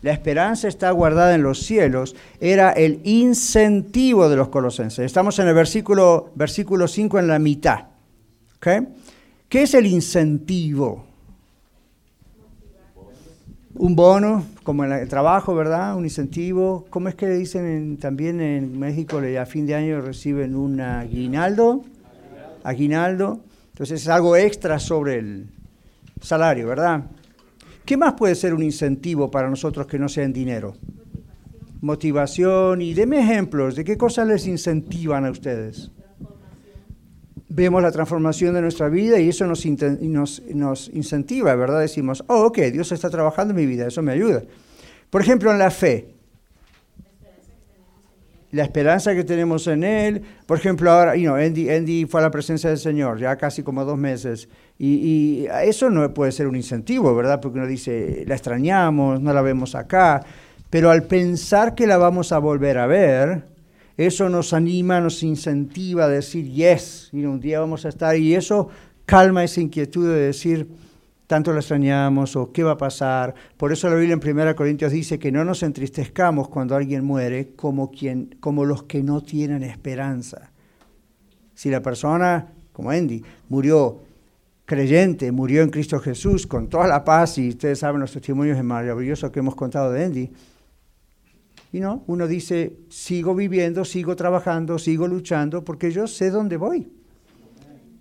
La 0.00 0.12
esperanza 0.12 0.66
está 0.66 0.90
guardada 0.92 1.34
en 1.34 1.42
los 1.42 1.62
cielos, 1.62 2.16
era 2.40 2.72
el 2.72 3.00
incentivo 3.04 4.30
de 4.30 4.36
los 4.36 4.48
colosenses. 4.48 5.04
Estamos 5.04 5.38
en 5.38 5.48
el 5.48 5.54
versículo, 5.54 6.32
versículo 6.34 6.88
5 6.88 7.18
en 7.18 7.28
la 7.28 7.38
mitad. 7.38 7.89
¿Qué 8.60 9.62
es 9.62 9.72
el 9.72 9.86
incentivo? 9.86 11.06
Un 13.74 13.96
bono, 13.96 14.44
como 14.62 14.84
en 14.84 14.92
el 14.92 15.08
trabajo, 15.08 15.54
¿verdad? 15.54 15.96
Un 15.96 16.04
incentivo. 16.04 16.84
¿Cómo 16.90 17.08
es 17.08 17.14
que 17.14 17.26
le 17.26 17.36
dicen 17.36 17.96
también 17.96 18.38
en 18.42 18.78
México, 18.78 19.18
a 19.18 19.46
fin 19.46 19.64
de 19.64 19.74
año 19.74 20.02
reciben 20.02 20.54
un 20.54 20.78
aguinaldo? 20.78 21.84
Aguinaldo. 22.62 23.40
Entonces 23.72 24.02
es 24.02 24.08
algo 24.08 24.36
extra 24.36 24.78
sobre 24.78 25.16
el 25.18 25.46
salario, 26.20 26.68
¿verdad? 26.68 27.04
¿Qué 27.86 27.96
más 27.96 28.12
puede 28.12 28.34
ser 28.34 28.52
un 28.52 28.62
incentivo 28.62 29.30
para 29.30 29.48
nosotros 29.48 29.86
que 29.86 29.98
no 29.98 30.10
sea 30.10 30.24
en 30.24 30.34
dinero? 30.34 30.74
Motivación. 31.80 32.82
Y 32.82 32.92
deme 32.92 33.20
ejemplos 33.20 33.74
de 33.74 33.84
qué 33.84 33.96
cosas 33.96 34.28
les 34.28 34.46
incentivan 34.46 35.24
a 35.24 35.30
ustedes 35.30 35.90
vemos 37.50 37.82
la 37.82 37.90
transformación 37.90 38.54
de 38.54 38.62
nuestra 38.62 38.88
vida 38.88 39.18
y 39.18 39.28
eso 39.28 39.44
nos, 39.46 39.66
nos, 39.66 40.88
incentiva, 40.94 41.54
¿verdad? 41.56 41.80
Decimos, 41.80 42.24
oh, 42.28 42.46
ok, 42.46 42.58
Dios 42.72 42.92
está 42.92 43.10
trabajando 43.10 43.52
en 43.52 43.56
mi 43.56 43.66
vida, 43.66 43.88
eso 43.88 44.02
me 44.02 44.12
ayuda. 44.12 44.42
Por 45.10 45.20
ejemplo, 45.20 45.50
en 45.50 45.58
la 45.58 45.70
fe. 45.70 46.14
La 48.52 48.62
esperanza 48.62 49.14
que 49.14 49.24
tenemos 49.24 49.66
en 49.66 49.84
Él. 49.84 50.22
Por 50.46 50.58
ejemplo, 50.58 50.90
ahora, 50.90 51.16
you 51.16 51.24
know, 51.24 51.36
Andy, 51.36 52.06
fue 52.06 52.20
a 52.20 52.24
la 52.24 52.30
presencia 52.30 52.70
del 52.70 52.78
Señor 52.78 53.18
ya 53.18 53.36
casi 53.36 53.62
como 53.62 53.84
dos 53.84 53.98
meses. 53.98 54.48
Y, 54.78 54.86
y, 54.88 55.48
eso 55.64 55.90
no 55.90 56.12
puede 56.14 56.32
ser 56.32 56.46
un 56.46 56.56
incentivo, 56.56 57.14
¿verdad? 57.14 57.40
Porque 57.40 57.58
uno 57.58 57.66
dice, 57.66 58.24
la 58.26 58.34
extrañamos, 58.34 59.20
no 59.20 59.32
la 59.32 59.42
vemos 59.42 59.74
acá. 59.74 60.24
Pero 60.68 60.90
al 60.90 61.02
pensar 61.04 61.74
que 61.74 61.86
la 61.88 61.96
vamos 61.96 62.30
a 62.30 62.38
volver 62.38 62.78
a 62.78 62.86
ver, 62.86 63.49
eso 64.06 64.30
nos 64.30 64.54
anima, 64.54 64.98
nos 64.98 65.22
incentiva 65.22 66.04
a 66.04 66.08
decir, 66.08 66.50
yes, 66.50 67.10
y 67.12 67.22
un 67.26 67.38
día 67.38 67.60
vamos 67.60 67.84
a 67.84 67.90
estar, 67.90 68.16
y 68.16 68.34
eso 68.34 68.68
calma 69.04 69.44
esa 69.44 69.60
inquietud 69.60 70.08
de 70.08 70.20
decir, 70.20 70.70
tanto 71.26 71.52
la 71.52 71.60
extrañamos 71.60 72.34
o 72.34 72.50
qué 72.50 72.62
va 72.62 72.72
a 72.72 72.76
pasar. 72.78 73.34
Por 73.58 73.72
eso 73.72 73.90
la 73.90 73.96
Biblia 73.96 74.14
en 74.14 74.38
1 74.38 74.56
Corintios 74.56 74.92
dice 74.92 75.18
que 75.18 75.30
no 75.30 75.44
nos 75.44 75.62
entristezcamos 75.62 76.48
cuando 76.48 76.74
alguien 76.76 77.04
muere 77.04 77.52
como, 77.54 77.90
como 78.40 78.64
los 78.64 78.84
que 78.84 79.02
no 79.02 79.20
tienen 79.20 79.62
esperanza. 79.62 80.50
Si 81.54 81.68
la 81.68 81.82
persona, 81.82 82.54
como 82.72 82.90
Andy, 82.90 83.22
murió 83.50 84.00
creyente, 84.64 85.30
murió 85.30 85.60
en 85.60 85.68
Cristo 85.68 86.00
Jesús 86.00 86.46
con 86.46 86.70
toda 86.70 86.86
la 86.86 87.04
paz, 87.04 87.36
y 87.36 87.50
ustedes 87.50 87.80
saben 87.80 88.00
los 88.00 88.12
testimonios 88.12 88.64
maravillosos 88.64 89.30
que 89.30 89.40
hemos 89.40 89.56
contado 89.56 89.92
de 89.92 90.04
Andy, 90.04 90.30
y 91.72 91.80
no, 91.80 92.02
uno 92.08 92.26
dice, 92.26 92.76
sigo 92.88 93.34
viviendo, 93.34 93.84
sigo 93.84 94.16
trabajando, 94.16 94.78
sigo 94.78 95.06
luchando, 95.06 95.64
porque 95.64 95.92
yo 95.92 96.06
sé 96.06 96.30
dónde 96.30 96.56
voy. 96.56 96.90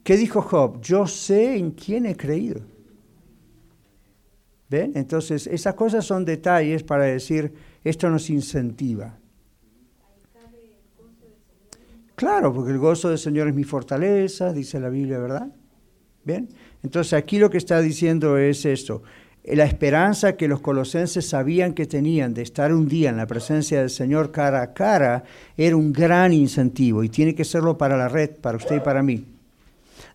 ¿Qué 0.03 0.17
dijo 0.17 0.41
Job? 0.41 0.81
Yo 0.81 1.05
sé 1.05 1.55
en 1.57 1.71
quién 1.71 2.07
he 2.07 2.15
creído. 2.15 2.61
¿Ven? 4.69 4.93
Entonces, 4.95 5.45
esas 5.47 5.75
cosas 5.75 6.05
son 6.05 6.25
detalles 6.25 6.83
para 6.83 7.03
decir, 7.03 7.53
esto 7.83 8.09
nos 8.09 8.29
incentiva. 8.29 9.17
Claro, 12.15 12.53
porque 12.53 12.71
el 12.71 12.79
gozo 12.79 13.09
del 13.09 13.17
Señor 13.17 13.47
es 13.47 13.55
mi 13.55 13.63
fortaleza, 13.63 14.51
dice 14.51 14.79
la 14.79 14.89
Biblia, 14.89 15.19
¿verdad? 15.19 15.47
¿Bien? 16.23 16.49
Entonces 16.83 17.13
aquí 17.13 17.37
lo 17.37 17.49
que 17.49 17.57
está 17.57 17.81
diciendo 17.81 18.37
es 18.37 18.65
esto 18.65 19.03
la 19.43 19.65
esperanza 19.65 20.33
que 20.33 20.47
los 20.47 20.61
colosenses 20.61 21.27
sabían 21.27 21.73
que 21.73 21.85
tenían 21.85 22.33
de 22.33 22.41
estar 22.41 22.73
un 22.73 22.87
día 22.87 23.09
en 23.09 23.17
la 23.17 23.27
presencia 23.27 23.79
del 23.79 23.89
Señor 23.89 24.31
cara 24.31 24.61
a 24.61 24.73
cara 24.73 25.23
era 25.57 25.75
un 25.75 25.93
gran 25.93 26.33
incentivo 26.33 27.03
y 27.03 27.09
tiene 27.09 27.33
que 27.33 27.45
serlo 27.45 27.77
para 27.77 27.97
la 27.97 28.09
red, 28.09 28.31
para 28.41 28.57
usted 28.57 28.77
y 28.77 28.81
para 28.81 29.01
mí. 29.01 29.25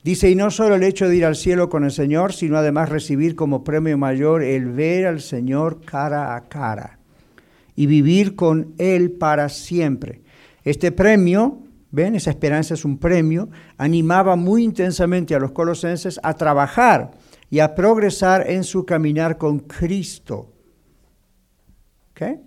Dice, 0.02 0.30
y 0.30 0.34
no 0.34 0.50
solo 0.50 0.74
el 0.74 0.82
hecho 0.82 1.08
de 1.08 1.16
ir 1.16 1.24
al 1.24 1.36
cielo 1.36 1.70
con 1.70 1.84
el 1.84 1.90
Señor, 1.90 2.34
sino 2.34 2.58
además 2.58 2.90
recibir 2.90 3.34
como 3.34 3.64
premio 3.64 3.96
mayor 3.96 4.42
el 4.42 4.66
ver 4.66 5.06
al 5.06 5.20
Señor 5.20 5.80
cara 5.84 6.36
a 6.36 6.42
cara 6.42 6.98
y 7.74 7.86
vivir 7.86 8.36
con 8.36 8.74
Él 8.78 9.12
para 9.12 9.48
siempre. 9.48 10.20
Este 10.62 10.92
premio, 10.92 11.58
ven, 11.90 12.14
esa 12.14 12.30
esperanza 12.30 12.74
es 12.74 12.84
un 12.84 12.98
premio, 12.98 13.48
animaba 13.78 14.36
muy 14.36 14.62
intensamente 14.62 15.34
a 15.34 15.38
los 15.38 15.52
colosenses 15.52 16.20
a 16.22 16.34
trabajar 16.34 17.12
y 17.54 17.60
a 17.60 17.72
progresar 17.72 18.50
en 18.50 18.64
su 18.64 18.84
caminar 18.84 19.38
con 19.38 19.60
Cristo. 19.60 20.52
¿Okay? 22.10 22.40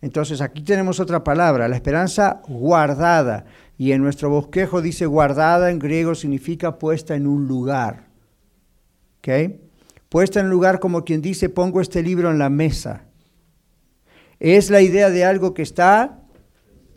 Entonces 0.00 0.40
aquí 0.40 0.62
tenemos 0.62 1.00
otra 1.00 1.24
palabra, 1.24 1.66
la 1.66 1.74
esperanza 1.74 2.42
guardada. 2.46 3.44
Y 3.76 3.90
en 3.90 4.02
nuestro 4.02 4.30
bosquejo 4.30 4.80
dice 4.80 5.04
guardada 5.06 5.68
en 5.72 5.80
griego 5.80 6.14
significa 6.14 6.78
puesta 6.78 7.16
en 7.16 7.26
un 7.26 7.48
lugar. 7.48 8.06
¿Okay? 9.18 9.68
Puesta 10.08 10.38
en 10.38 10.46
un 10.46 10.52
lugar 10.52 10.78
como 10.78 11.02
quien 11.02 11.22
dice 11.22 11.48
pongo 11.48 11.80
este 11.80 12.00
libro 12.00 12.30
en 12.30 12.38
la 12.38 12.48
mesa. 12.48 13.06
Es 14.38 14.70
la 14.70 14.80
idea 14.80 15.10
de 15.10 15.24
algo 15.24 15.54
que 15.54 15.62
está 15.62 16.20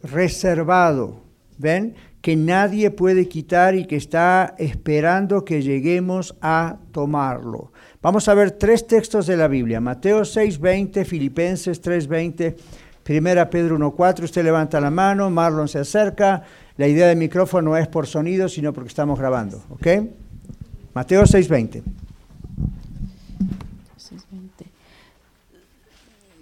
reservado. 0.04 1.24
¿Ven? 1.58 1.96
Que 2.26 2.36
nadie 2.36 2.90
puede 2.90 3.28
quitar 3.28 3.76
y 3.76 3.86
que 3.86 3.98
está 3.98 4.56
esperando 4.58 5.46
que 5.46 5.62
lleguemos 5.62 6.36
a 6.42 6.78
tomarlo. 6.92 7.72
Vamos 8.02 8.28
a 8.28 8.34
ver 8.34 8.50
tres 8.50 8.88
textos 8.88 9.28
de 9.28 9.38
la 9.38 9.48
Biblia, 9.48 9.80
Mateo 9.80 10.26
6:20, 10.26 11.06
Filipenses 11.06 11.80
3:20, 11.84 12.56
Primera 13.04 13.48
Pedro 13.48 13.76
1:4, 13.76 14.24
usted 14.24 14.44
levanta 14.44 14.82
la 14.82 14.90
mano, 14.90 15.30
Marlon 15.30 15.68
se 15.68 15.78
acerca, 15.78 16.42
la 16.78 16.88
idea 16.88 17.10
del 17.10 17.18
micrófono 17.20 17.78
es 17.78 17.88
por 17.88 18.08
sonido, 18.08 18.50
sino 18.50 18.74
porque 18.74 18.88
estamos 18.88 19.20
grabando, 19.20 19.62
¿ok? 19.70 19.88
Mateo 20.96 21.28
6:20. 21.28 21.84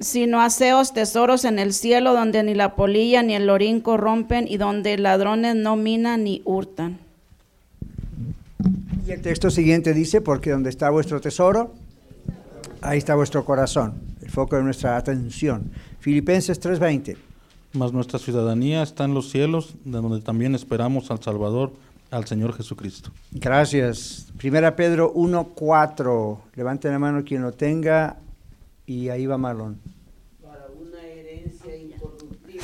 Sino 0.04 0.42
haceos 0.42 0.94
tesoros 0.94 1.46
en 1.46 1.60
el 1.60 1.74
cielo 1.74 2.13
donde 2.13 2.44
ni 2.44 2.54
la 2.54 2.76
polilla 2.76 3.24
ni 3.24 3.36
el 3.36 3.48
lorín 3.48 3.82
corrompen 3.82 4.48
y 4.48 4.58
donde 4.58 4.98
ladrones 4.98 5.56
no 5.56 5.76
minan 5.76 6.24
ni 6.24 6.42
hurtan. 6.46 7.00
Y 9.06 9.12
el 9.12 9.22
texto 9.22 9.50
siguiente 9.50 9.94
dice, 9.94 10.22
porque 10.22 10.52
donde 10.52 10.70
está 10.70 10.89
vuestro 10.89 11.20
tesoro, 11.20 11.74
ahí 12.82 12.98
está 12.98 13.16
vuestro 13.16 13.44
corazón, 13.44 13.96
el 14.22 14.30
foco 14.30 14.56
de 14.56 14.63
nuestra 14.63 14.96
atención. 14.96 15.72
Filipenses 16.00 16.60
3:20. 16.60 17.18
Mas 17.74 17.92
nuestra 17.92 18.20
ciudadanía 18.20 18.84
está 18.84 19.06
en 19.06 19.16
los 19.16 19.32
cielos, 19.32 19.74
de 19.84 20.00
donde 20.00 20.22
también 20.22 20.54
esperamos 20.54 21.10
al 21.10 21.24
Salvador, 21.24 21.74
al 22.12 22.26
Señor 22.26 22.54
Jesucristo. 22.54 23.10
Gracias. 23.32 24.28
Primera 24.38 24.76
Pedro 24.76 25.12
1:4. 25.13 26.39
Levante 26.56 26.89
la 26.89 27.00
mano 27.00 27.24
quien 27.24 27.42
lo 27.42 27.52
tenga 27.52 28.18
y 28.86 29.10
ahí 29.10 29.26
va 29.26 29.38
Marlon. 29.38 29.80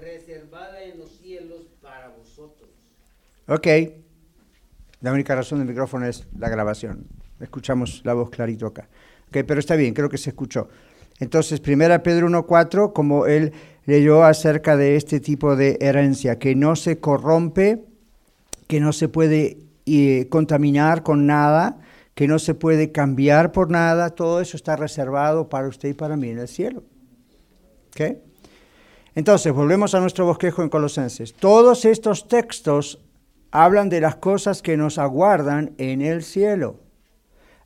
reservada 0.00 0.82
en 0.82 0.98
los 0.98 1.10
cielos 1.18 1.62
para 1.80 2.08
vosotros. 2.08 2.68
Ok. 3.48 3.66
La 5.00 5.12
única 5.12 5.34
razón 5.34 5.58
del 5.58 5.68
micrófono 5.68 6.06
es 6.06 6.26
la 6.38 6.48
grabación. 6.48 7.06
Escuchamos 7.40 8.02
la 8.04 8.14
voz 8.14 8.30
clarito 8.30 8.66
acá. 8.66 8.88
Ok, 9.28 9.38
pero 9.46 9.58
está 9.58 9.74
bien, 9.74 9.94
creo 9.94 10.08
que 10.08 10.18
se 10.18 10.30
escuchó. 10.30 10.68
Entonces, 11.18 11.58
primera 11.60 12.02
Pedro 12.02 12.28
1.4, 12.28 12.92
como 12.92 13.26
él 13.26 13.52
leyó 13.86 14.22
acerca 14.24 14.76
de 14.76 14.96
este 14.96 15.18
tipo 15.20 15.56
de 15.56 15.76
herencia, 15.80 16.38
que 16.38 16.54
no 16.54 16.76
se 16.76 16.98
corrompe, 16.98 17.84
que 18.68 18.78
no 18.80 18.92
se 18.92 19.08
puede 19.08 19.58
eh, 19.86 20.28
contaminar 20.30 21.02
con 21.02 21.26
nada, 21.26 21.78
que 22.14 22.28
no 22.28 22.38
se 22.38 22.54
puede 22.54 22.92
cambiar 22.92 23.52
por 23.52 23.70
nada, 23.70 24.10
todo 24.10 24.40
eso 24.40 24.56
está 24.56 24.76
reservado 24.76 25.48
para 25.48 25.68
usted 25.68 25.90
y 25.90 25.94
para 25.94 26.16
mí 26.16 26.28
en 26.28 26.38
el 26.38 26.48
cielo. 26.48 26.82
Entonces, 29.14 29.52
volvemos 29.52 29.94
a 29.94 30.00
nuestro 30.00 30.24
bosquejo 30.24 30.62
en 30.62 30.68
Colosenses. 30.68 31.34
Todos 31.34 31.84
estos 31.84 32.28
textos 32.28 32.98
hablan 33.50 33.90
de 33.90 34.00
las 34.00 34.16
cosas 34.16 34.62
que 34.62 34.76
nos 34.76 34.98
aguardan 34.98 35.74
en 35.76 36.00
el 36.00 36.22
cielo, 36.22 36.80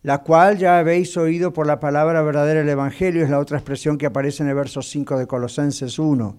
la 0.02 0.22
cual 0.22 0.59
ya 0.59 0.79
habéis 0.79 1.16
oído 1.16 1.52
por 1.52 1.66
la 1.66 1.79
palabra 1.79 2.22
verdadera 2.22 2.61
del 2.61 2.68
Evangelio, 2.68 3.24
es 3.24 3.31
la 3.31 3.38
otra 3.38 3.59
expresión 3.59 3.96
que 3.96 4.07
aparece 4.07 4.42
en 4.42 4.48
el 4.48 4.57
verso 4.57 4.83
5 4.83 5.16
de 5.18 5.26
Colosenses 5.26 5.98
1. 5.98 6.37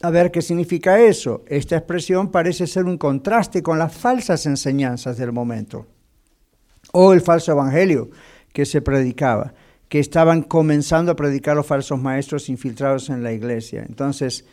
A 0.00 0.10
ver 0.10 0.30
qué 0.30 0.42
significa 0.42 1.00
eso. 1.00 1.44
Esta 1.46 1.76
expresión 1.76 2.30
parece 2.30 2.66
ser 2.66 2.84
un 2.84 2.98
contraste 2.98 3.62
con 3.62 3.78
las 3.78 3.92
falsas 3.92 4.46
enseñanzas 4.46 5.16
del 5.16 5.32
momento, 5.32 5.86
o 6.92 7.12
el 7.12 7.20
falso 7.20 7.52
evangelio 7.52 8.10
que 8.52 8.64
se 8.64 8.80
predicaba, 8.80 9.54
que 9.88 9.98
estaban 9.98 10.42
comenzando 10.42 11.12
a 11.12 11.16
predicar 11.16 11.56
los 11.56 11.66
falsos 11.66 12.00
maestros 12.00 12.48
infiltrados 12.48 13.10
en 13.10 13.22
la 13.22 13.32
iglesia. 13.32 13.84
Entonces, 13.88 14.44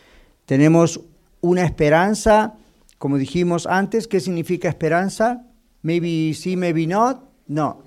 tenemos 0.45 1.01
una 1.41 1.63
esperanza, 1.63 2.55
como 2.97 3.17
dijimos 3.17 3.67
antes, 3.67 4.07
¿qué 4.07 4.19
significa 4.19 4.67
esperanza? 4.67 5.45
Maybe 5.83 6.33
sí, 6.33 6.57
maybe 6.57 6.87
not. 6.87 7.21
No, 7.47 7.83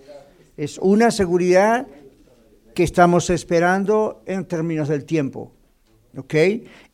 es 0.56 0.78
una 0.78 1.10
seguridad 1.10 1.88
que 2.74 2.84
estamos 2.84 3.30
esperando 3.30 4.22
en 4.26 4.44
términos 4.44 4.88
del 4.88 5.04
tiempo. 5.04 5.52
¿Ok? 6.16 6.34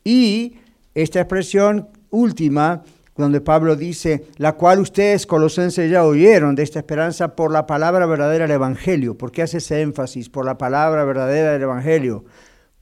Y 0.04 0.58
esta 0.94 1.20
expresión 1.20 1.88
última, 2.10 2.84
donde 3.16 3.40
Pablo 3.40 3.76
dice, 3.76 4.26
la 4.36 4.52
cual 4.52 4.80
ustedes 4.80 5.26
colosenses 5.26 5.90
ya 5.90 6.04
oyeron 6.04 6.54
de 6.54 6.62
esta 6.62 6.80
esperanza 6.80 7.34
por 7.34 7.50
la 7.50 7.66
palabra 7.66 8.06
verdadera 8.06 8.44
del 8.44 8.56
Evangelio. 8.56 9.16
¿Por 9.16 9.32
qué 9.32 9.42
hace 9.42 9.58
ese 9.58 9.80
énfasis? 9.80 10.28
Por 10.28 10.44
la 10.44 10.58
palabra 10.58 11.04
verdadera 11.04 11.52
del 11.52 11.62
Evangelio. 11.62 12.24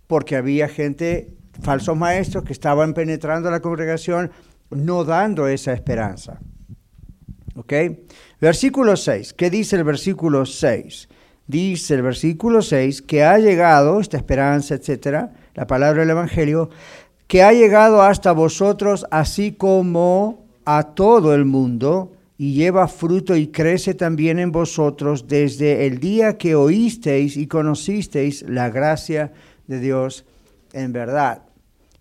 Porque 0.07 0.37
había 0.37 0.69
gente, 0.69 1.35
falsos 1.63 1.97
maestros, 1.97 2.45
que 2.45 2.53
estaban 2.53 2.95
penetrando 2.95 3.51
la 3.51 3.61
congregación, 3.61 4.31
no 4.71 5.05
dando 5.05 5.47
esa 5.49 5.73
esperanza. 5.73 6.41
¿Ok? 7.55 7.73
Versículo 8.41 8.97
6. 8.97 9.35
¿Qué 9.35 9.51
dice 9.51 9.77
el 9.77 9.85
versículo 9.85 10.47
6? 10.47 11.09
Dice 11.47 11.95
el 11.95 12.03
versículo 12.03 12.63
6 12.63 13.03
que 13.03 13.25
ha 13.25 13.39
llegado, 13.39 14.01
esta 14.01 14.17
esperanza, 14.17 14.75
etcétera, 14.75 15.33
la 15.55 15.67
palabra 15.67 16.01
del 16.01 16.11
Evangelio, 16.11 16.71
que 17.33 17.43
ha 17.43 17.55
llegado 17.55 18.03
hasta 18.03 18.33
vosotros 18.33 19.07
así 19.11 19.53
como 19.53 20.45
a 20.67 20.93
todo 20.93 21.35
el 21.35 21.47
mundo 21.47 22.13
y 22.37 22.53
lleva 22.53 22.89
fruto 22.89 23.35
y 23.37 23.47
crece 23.47 23.95
también 23.95 24.39
en 24.39 24.53
vosotros 24.53 25.29
desde 25.29 25.87
el 25.87 25.99
día 25.99 26.37
que 26.37 26.55
oísteis 26.55 27.39
y 27.39 27.47
conocisteis 27.47 28.43
la 28.47 28.69
gracia 28.69 29.33
de 29.67 29.81
Dios 29.81 30.27
en 30.75 30.93
verdad. 30.93 31.45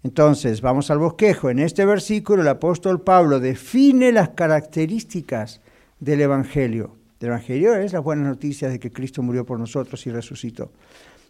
Entonces, 0.04 0.60
vamos 0.60 0.92
al 0.92 0.98
bosquejo. 0.98 1.50
En 1.50 1.60
este 1.60 1.86
versículo 1.86 2.42
el 2.42 2.50
apóstol 2.50 3.00
Pablo 3.00 3.40
define 3.40 4.12
las 4.12 4.32
características 4.32 5.62
del 6.02 6.20
Evangelio. 6.20 6.98
El 7.22 7.28
Evangelio 7.28 7.74
es 7.76 7.94
las 7.94 8.04
buenas 8.04 8.28
noticias 8.28 8.70
de 8.70 8.82
que 8.82 8.92
Cristo 8.92 9.24
murió 9.24 9.46
por 9.46 9.58
nosotros 9.58 10.06
y 10.06 10.12
resucitó. 10.12 10.74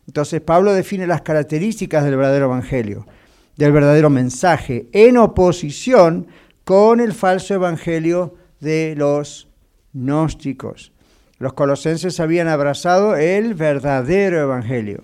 Entonces, 0.07 0.41
Pablo 0.41 0.73
define 0.73 1.05
las 1.05 1.21
características 1.21 2.03
del 2.03 2.17
verdadero 2.17 2.45
Evangelio, 2.45 3.05
del 3.57 3.71
verdadero 3.71 4.09
mensaje, 4.09 4.87
en 4.91 5.17
oposición 5.17 6.27
con 6.63 6.99
el 6.99 7.13
falso 7.13 7.53
Evangelio 7.53 8.35
de 8.59 8.95
los 8.97 9.49
gnósticos. 9.93 10.91
Los 11.37 11.53
colosenses 11.53 12.19
habían 12.19 12.47
abrazado 12.47 13.15
el 13.15 13.55
verdadero 13.55 14.39
Evangelio. 14.39 15.03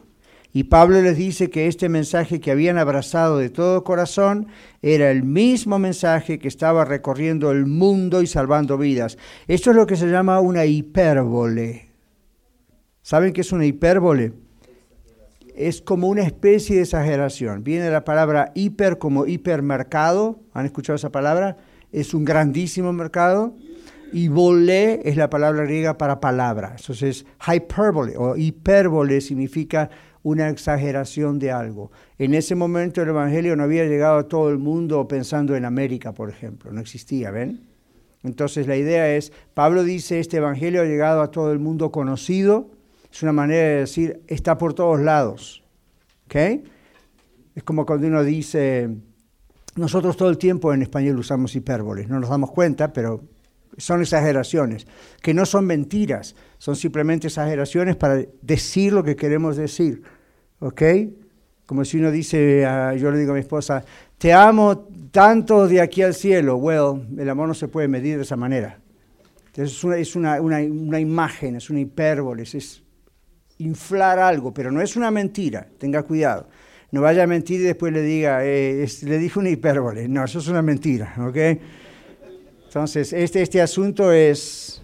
Y 0.53 0.63
Pablo 0.65 1.01
les 1.01 1.17
dice 1.17 1.49
que 1.49 1.67
este 1.67 1.89
mensaje 1.89 2.39
que 2.39 2.51
habían 2.51 2.77
abrazado 2.77 3.37
de 3.37 3.49
todo 3.49 3.83
corazón 3.83 4.47
era 4.81 5.11
el 5.11 5.23
mismo 5.23 5.77
mensaje 5.77 6.39
que 6.39 6.47
estaba 6.47 6.85
recorriendo 6.85 7.51
el 7.51 7.65
mundo 7.65 8.21
y 8.21 8.27
salvando 8.27 8.77
vidas. 8.77 9.17
Esto 9.47 9.69
es 9.71 9.75
lo 9.75 9.85
que 9.85 9.95
se 9.95 10.07
llama 10.07 10.39
una 10.39 10.65
hipérbole. 10.65 11.89
¿Saben 13.01 13.33
qué 13.33 13.41
es 13.41 13.51
una 13.51 13.65
hipérbole? 13.65 14.33
Es 15.57 15.81
como 15.81 16.07
una 16.07 16.21
especie 16.21 16.75
de 16.75 16.83
exageración. 16.83 17.63
Viene 17.63 17.89
la 17.89 18.05
palabra 18.05 18.51
hiper 18.53 18.99
como 18.99 19.25
hipermercado. 19.25 20.39
¿Han 20.53 20.67
escuchado 20.67 20.95
esa 20.95 21.11
palabra? 21.11 21.57
Es 21.91 22.13
un 22.13 22.23
grandísimo 22.23 22.93
mercado. 22.93 23.55
Y 24.13 24.27
volé 24.27 25.01
es 25.03 25.17
la 25.17 25.29
palabra 25.29 25.63
griega 25.63 25.97
para 25.97 26.19
palabra. 26.19 26.75
Entonces, 26.79 27.25
hyperbole 27.45 28.15
o 28.17 28.37
hipérbole 28.37 29.19
significa 29.19 29.89
una 30.23 30.49
exageración 30.49 31.39
de 31.39 31.51
algo. 31.51 31.91
En 32.17 32.33
ese 32.33 32.53
momento 32.53 33.01
el 33.01 33.09
Evangelio 33.09 33.55
no 33.55 33.63
había 33.63 33.85
llegado 33.85 34.19
a 34.19 34.27
todo 34.27 34.49
el 34.49 34.59
mundo 34.59 35.07
pensando 35.07 35.55
en 35.55 35.65
América, 35.65 36.13
por 36.13 36.29
ejemplo, 36.29 36.71
no 36.71 36.81
existía, 36.81 37.31
¿ven? 37.31 37.61
Entonces 38.23 38.67
la 38.67 38.75
idea 38.75 39.15
es, 39.15 39.31
Pablo 39.53 39.83
dice, 39.83 40.19
este 40.19 40.37
Evangelio 40.37 40.81
ha 40.81 40.85
llegado 40.85 41.21
a 41.21 41.31
todo 41.31 41.51
el 41.51 41.59
mundo 41.59 41.91
conocido, 41.91 42.69
es 43.17 43.23
una 43.23 43.33
manera 43.33 43.63
de 43.63 43.75
decir, 43.77 44.21
está 44.27 44.59
por 44.59 44.75
todos 44.75 44.99
lados, 44.99 45.63
¿ok? 46.25 46.35
Es 47.55 47.63
como 47.63 47.83
cuando 47.83 48.05
uno 48.05 48.23
dice, 48.23 48.89
nosotros 49.75 50.15
todo 50.15 50.29
el 50.29 50.37
tiempo 50.37 50.71
en 50.71 50.83
español 50.83 51.17
usamos 51.17 51.55
hipérboles, 51.55 52.07
no 52.09 52.19
nos 52.19 52.29
damos 52.29 52.51
cuenta, 52.51 52.93
pero 52.93 53.23
son 53.75 54.01
exageraciones, 54.01 54.85
que 55.19 55.33
no 55.33 55.47
son 55.47 55.65
mentiras, 55.65 56.35
son 56.59 56.75
simplemente 56.75 57.25
exageraciones 57.25 57.95
para 57.95 58.23
decir 58.43 58.93
lo 58.93 59.03
que 59.03 59.15
queremos 59.15 59.57
decir. 59.57 60.03
¿Ok? 60.59 60.83
Como 61.65 61.85
si 61.85 61.97
uno 61.97 62.11
dice, 62.11 62.67
uh, 62.67 62.95
yo 62.97 63.09
le 63.09 63.17
digo 63.17 63.31
a 63.31 63.33
mi 63.33 63.39
esposa, 63.39 63.83
te 64.19 64.31
amo 64.31 64.87
tanto 65.09 65.67
de 65.67 65.81
aquí 65.81 66.03
al 66.03 66.13
cielo. 66.13 66.57
Well, 66.57 67.07
el 67.17 67.27
amor 67.27 67.47
no 67.47 67.55
se 67.55 67.67
puede 67.67 67.87
medir 67.87 68.17
de 68.17 68.23
esa 68.23 68.35
manera. 68.35 68.79
Entonces 69.47 69.75
es 69.75 69.83
una, 69.83 69.97
es 69.97 70.15
una, 70.15 70.39
una, 70.39 70.59
una 70.59 70.99
imagen, 70.99 71.55
es 71.55 71.71
una 71.71 71.79
hipérbole, 71.79 72.43
es 72.43 72.83
inflar 73.59 74.19
algo, 74.19 74.53
pero 74.53 74.71
no 74.71 74.81
es 74.81 74.95
una 74.95 75.11
mentira, 75.11 75.67
tenga 75.77 76.03
cuidado. 76.03 76.47
No 76.91 77.01
vaya 77.01 77.23
a 77.23 77.27
mentir 77.27 77.59
y 77.59 77.63
después 77.63 77.91
le 77.91 78.01
diga, 78.01 78.45
eh, 78.45 78.87
le 79.03 79.17
dije 79.17 79.39
una 79.39 79.49
hipérbole. 79.49 80.07
No, 80.07 80.23
eso 80.23 80.39
es 80.39 80.47
una 80.47 80.61
mentira, 80.61 81.13
¿ok? 81.19 81.37
Entonces, 82.65 83.11
este, 83.11 83.41
este 83.41 83.61
asunto 83.61 84.11
es, 84.11 84.81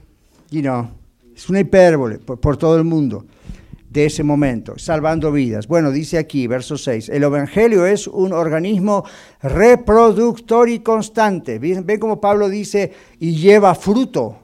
you 0.50 0.62
know, 0.62 0.90
es 1.36 1.50
una 1.50 1.62
hipérbole 1.62 2.18
por, 2.18 2.58
todo 2.58 2.78
el 2.78 2.84
mundo 2.84 3.26
de 3.90 4.06
ese 4.06 4.24
momento, 4.24 4.78
salvando 4.78 5.32
vidas. 5.32 5.68
Bueno, 5.68 5.92
dice 5.92 6.18
aquí, 6.18 6.48
verso 6.48 6.78
6, 6.78 7.10
el 7.10 7.24
Evangelio 7.24 7.86
es 7.86 8.08
un 8.08 8.34
organismo 8.34 9.06
reproductor 9.42 10.68
y 10.68 10.80
constante. 10.80 11.60
¿Ven, 11.60 11.86
cómo 12.00 12.20
Pablo 12.20 12.50
dice, 12.50 12.92
y 13.20 13.36
lleva 13.36 13.76
fruto? 13.76 14.40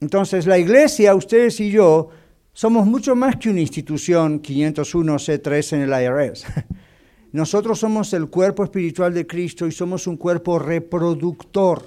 Entonces, 0.00 0.46
la 0.46 0.58
iglesia, 0.58 1.14
ustedes 1.14 1.58
y 1.60 1.70
yo, 1.70 2.10
somos 2.58 2.86
mucho 2.86 3.14
más 3.14 3.36
que 3.36 3.50
una 3.50 3.60
institución 3.60 4.40
501 4.40 5.14
C3 5.14 5.74
en 5.74 5.82
el 5.82 6.02
IRS. 6.02 6.44
Nosotros 7.32 7.78
somos 7.78 8.12
el 8.14 8.28
cuerpo 8.30 8.64
espiritual 8.64 9.14
de 9.14 9.28
Cristo 9.28 9.64
y 9.68 9.70
somos 9.70 10.08
un 10.08 10.16
cuerpo 10.16 10.58
reproductor. 10.58 11.84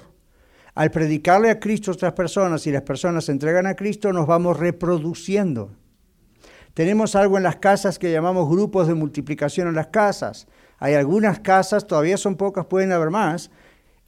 Al 0.74 0.90
predicarle 0.90 1.50
a 1.50 1.60
Cristo 1.60 1.90
a 1.90 1.94
otras 1.94 2.14
personas 2.14 2.66
y 2.66 2.72
las 2.72 2.80
personas 2.80 3.26
se 3.26 3.32
entregan 3.32 3.66
a 3.66 3.76
Cristo, 3.76 4.14
nos 4.14 4.26
vamos 4.26 4.58
reproduciendo. 4.58 5.72
Tenemos 6.72 7.16
algo 7.16 7.36
en 7.36 7.42
las 7.42 7.56
casas 7.56 7.98
que 7.98 8.10
llamamos 8.10 8.48
grupos 8.48 8.88
de 8.88 8.94
multiplicación 8.94 9.68
en 9.68 9.74
las 9.74 9.88
casas. 9.88 10.46
Hay 10.78 10.94
algunas 10.94 11.40
casas, 11.40 11.86
todavía 11.86 12.16
son 12.16 12.36
pocas, 12.36 12.64
pueden 12.64 12.92
haber 12.92 13.10
más, 13.10 13.50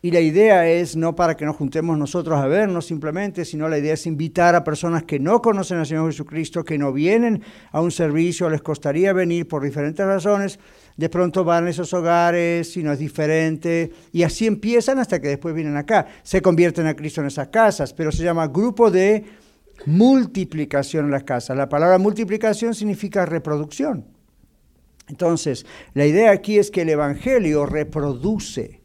y 0.04 0.10
la 0.10 0.20
idea 0.20 0.68
es 0.68 0.96
no 0.96 1.16
para 1.16 1.34
que 1.34 1.46
nos 1.46 1.56
juntemos 1.56 1.96
nosotros 1.96 2.38
a 2.38 2.46
vernos 2.46 2.84
simplemente, 2.84 3.46
sino 3.46 3.70
la 3.70 3.78
idea 3.78 3.94
es 3.94 4.06
invitar 4.06 4.54
a 4.54 4.62
personas 4.62 5.04
que 5.04 5.18
no 5.18 5.40
conocen 5.40 5.78
al 5.78 5.86
Señor 5.86 6.10
Jesucristo, 6.12 6.62
que 6.62 6.76
no 6.76 6.92
vienen 6.92 7.42
a 7.72 7.80
un 7.80 7.90
servicio, 7.90 8.50
les 8.50 8.60
costaría 8.60 9.14
venir 9.14 9.48
por 9.48 9.62
diferentes 9.62 10.04
razones, 10.04 10.58
de 10.98 11.08
pronto 11.08 11.42
van 11.42 11.68
a 11.68 11.70
esos 11.70 11.94
hogares 11.94 12.76
y 12.76 12.82
no 12.82 12.92
es 12.92 12.98
diferente, 12.98 13.92
y 14.12 14.24
así 14.24 14.46
empiezan 14.46 14.98
hasta 14.98 15.22
que 15.22 15.28
después 15.28 15.54
vienen 15.54 15.78
acá. 15.78 16.06
Se 16.22 16.42
convierten 16.42 16.86
a 16.86 16.94
Cristo 16.94 17.22
en 17.22 17.28
esas 17.28 17.48
casas, 17.48 17.94
pero 17.94 18.12
se 18.12 18.24
llama 18.24 18.48
grupo 18.48 18.90
de 18.90 19.24
multiplicación 19.86 21.06
en 21.06 21.12
las 21.12 21.24
casas. 21.24 21.56
La 21.56 21.70
palabra 21.70 21.96
multiplicación 21.96 22.74
significa 22.74 23.24
reproducción. 23.24 24.04
Entonces, 25.08 25.64
la 25.94 26.04
idea 26.04 26.30
aquí 26.30 26.58
es 26.58 26.70
que 26.70 26.82
el 26.82 26.90
Evangelio 26.90 27.64
reproduce 27.64 28.83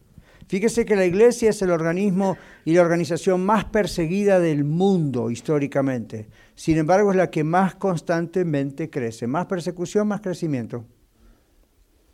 Fíjese 0.50 0.84
que 0.84 0.96
la 0.96 1.06
iglesia 1.06 1.52
es 1.52 1.62
el 1.62 1.70
organismo 1.70 2.36
y 2.66 2.74
la 2.74 2.82
organización 2.82 3.46
más 3.46 3.66
perseguida 3.66 4.40
del 4.40 4.64
mundo 4.64 5.30
históricamente. 5.30 6.28
Sin 6.56 6.80
embargo, 6.80 7.12
es 7.12 7.18
la 7.18 7.30
que 7.30 7.44
más 7.44 7.76
constantemente 7.76 8.90
crece. 8.90 9.28
Más 9.28 9.46
persecución, 9.46 10.08
más 10.08 10.22
crecimiento. 10.22 10.86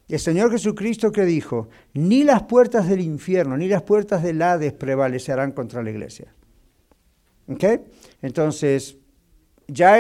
El 0.10 0.20
Señor 0.20 0.52
Jesucristo 0.52 1.14
que 1.14 1.24
dijo, 1.24 1.70
ni 1.94 2.26
las 2.26 2.44
puertas 2.44 2.90
del 2.90 3.00
infierno, 3.00 3.56
ni 3.56 3.70
las 3.70 3.84
puertas 3.84 4.22
del 4.22 4.42
Hades 4.42 4.74
prevalecerán 4.74 5.54
contra 5.54 5.82
la 5.82 5.92
iglesia. 5.92 6.36
¿Ok? 7.48 7.64
Entonces, 8.22 8.98
ya 9.68 9.98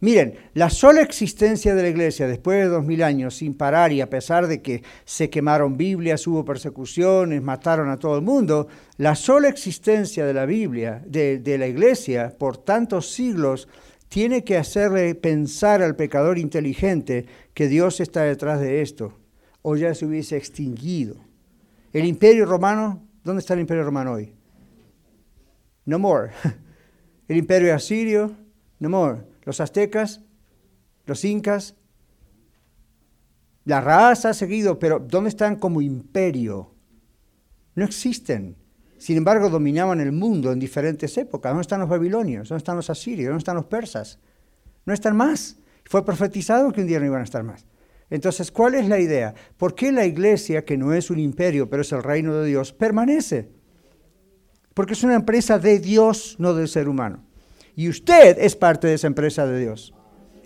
miren, 0.00 0.34
la 0.54 0.68
sola 0.68 1.00
existencia 1.00 1.74
de 1.74 1.82
la 1.82 1.88
iglesia 1.88 2.26
después 2.26 2.58
de 2.58 2.68
dos 2.68 2.84
mil 2.84 3.02
años 3.02 3.36
sin 3.36 3.54
parar 3.54 3.92
y 3.92 4.00
a 4.00 4.10
pesar 4.10 4.46
de 4.46 4.60
que 4.60 4.82
se 5.04 5.30
quemaron 5.30 5.76
Biblias, 5.76 6.26
hubo 6.26 6.44
persecuciones, 6.44 7.42
mataron 7.42 7.88
a 7.88 7.96
todo 7.96 8.16
el 8.16 8.22
mundo, 8.22 8.68
la 8.96 9.14
sola 9.14 9.48
existencia 9.48 10.26
de 10.26 10.34
la 10.34 10.44
Biblia, 10.44 11.02
de, 11.06 11.38
de 11.38 11.58
la 11.58 11.66
iglesia 11.66 12.34
por 12.38 12.58
tantos 12.58 13.10
siglos, 13.10 13.68
tiene 14.08 14.44
que 14.44 14.56
hacerle 14.56 15.14
pensar 15.14 15.82
al 15.82 15.96
pecador 15.96 16.38
inteligente 16.38 17.26
que 17.54 17.68
Dios 17.68 18.00
está 18.00 18.22
detrás 18.22 18.60
de 18.60 18.82
esto, 18.82 19.18
o 19.62 19.76
ya 19.76 19.94
se 19.94 20.06
hubiese 20.06 20.36
extinguido. 20.36 21.16
El 21.92 22.04
imperio 22.04 22.46
romano, 22.46 23.02
¿dónde 23.24 23.40
está 23.40 23.54
el 23.54 23.60
imperio 23.60 23.84
romano 23.84 24.12
hoy? 24.12 24.34
No 25.84 25.98
more. 25.98 26.32
El 27.28 27.36
imperio 27.36 27.74
asirio, 27.74 28.34
no 28.78 28.88
more. 28.88 29.22
Los 29.44 29.60
aztecas, 29.60 30.20
los 31.06 31.24
incas, 31.24 31.74
la 33.64 33.80
raza 33.80 34.30
ha 34.30 34.34
seguido, 34.34 34.78
pero 34.78 34.98
¿dónde 34.98 35.28
están 35.28 35.56
como 35.56 35.82
imperio? 35.82 36.74
No 37.74 37.84
existen. 37.84 38.56
Sin 38.96 39.16
embargo, 39.16 39.50
dominaban 39.50 40.00
el 40.00 40.10
mundo 40.10 40.50
en 40.52 40.58
diferentes 40.58 41.16
épocas. 41.18 41.50
¿Dónde 41.50 41.62
están 41.62 41.80
los 41.80 41.88
babilonios? 41.88 42.48
¿Dónde 42.48 42.58
están 42.58 42.76
los 42.76 42.90
asirios? 42.90 43.28
¿Dónde 43.28 43.38
están 43.38 43.56
los 43.56 43.66
persas? 43.66 44.18
No 44.86 44.94
están 44.94 45.16
más. 45.16 45.58
Fue 45.84 46.04
profetizado 46.04 46.72
que 46.72 46.80
un 46.80 46.86
día 46.86 46.98
no 46.98 47.06
iban 47.06 47.20
a 47.20 47.24
estar 47.24 47.44
más. 47.44 47.66
Entonces, 48.10 48.50
¿cuál 48.50 48.74
es 48.74 48.88
la 48.88 48.98
idea? 48.98 49.34
¿Por 49.56 49.74
qué 49.74 49.92
la 49.92 50.06
iglesia, 50.06 50.64
que 50.64 50.78
no 50.78 50.94
es 50.94 51.10
un 51.10 51.18
imperio, 51.18 51.68
pero 51.68 51.82
es 51.82 51.92
el 51.92 52.02
reino 52.02 52.34
de 52.34 52.48
Dios, 52.48 52.72
permanece? 52.72 53.50
Porque 54.72 54.94
es 54.94 55.04
una 55.04 55.14
empresa 55.14 55.58
de 55.58 55.78
Dios, 55.78 56.36
no 56.38 56.54
del 56.54 56.68
ser 56.68 56.88
humano. 56.88 57.27
Y 57.78 57.88
usted 57.88 58.38
es 58.40 58.56
parte 58.56 58.88
de 58.88 58.94
esa 58.94 59.06
empresa 59.06 59.46
de 59.46 59.60
Dios. 59.60 59.94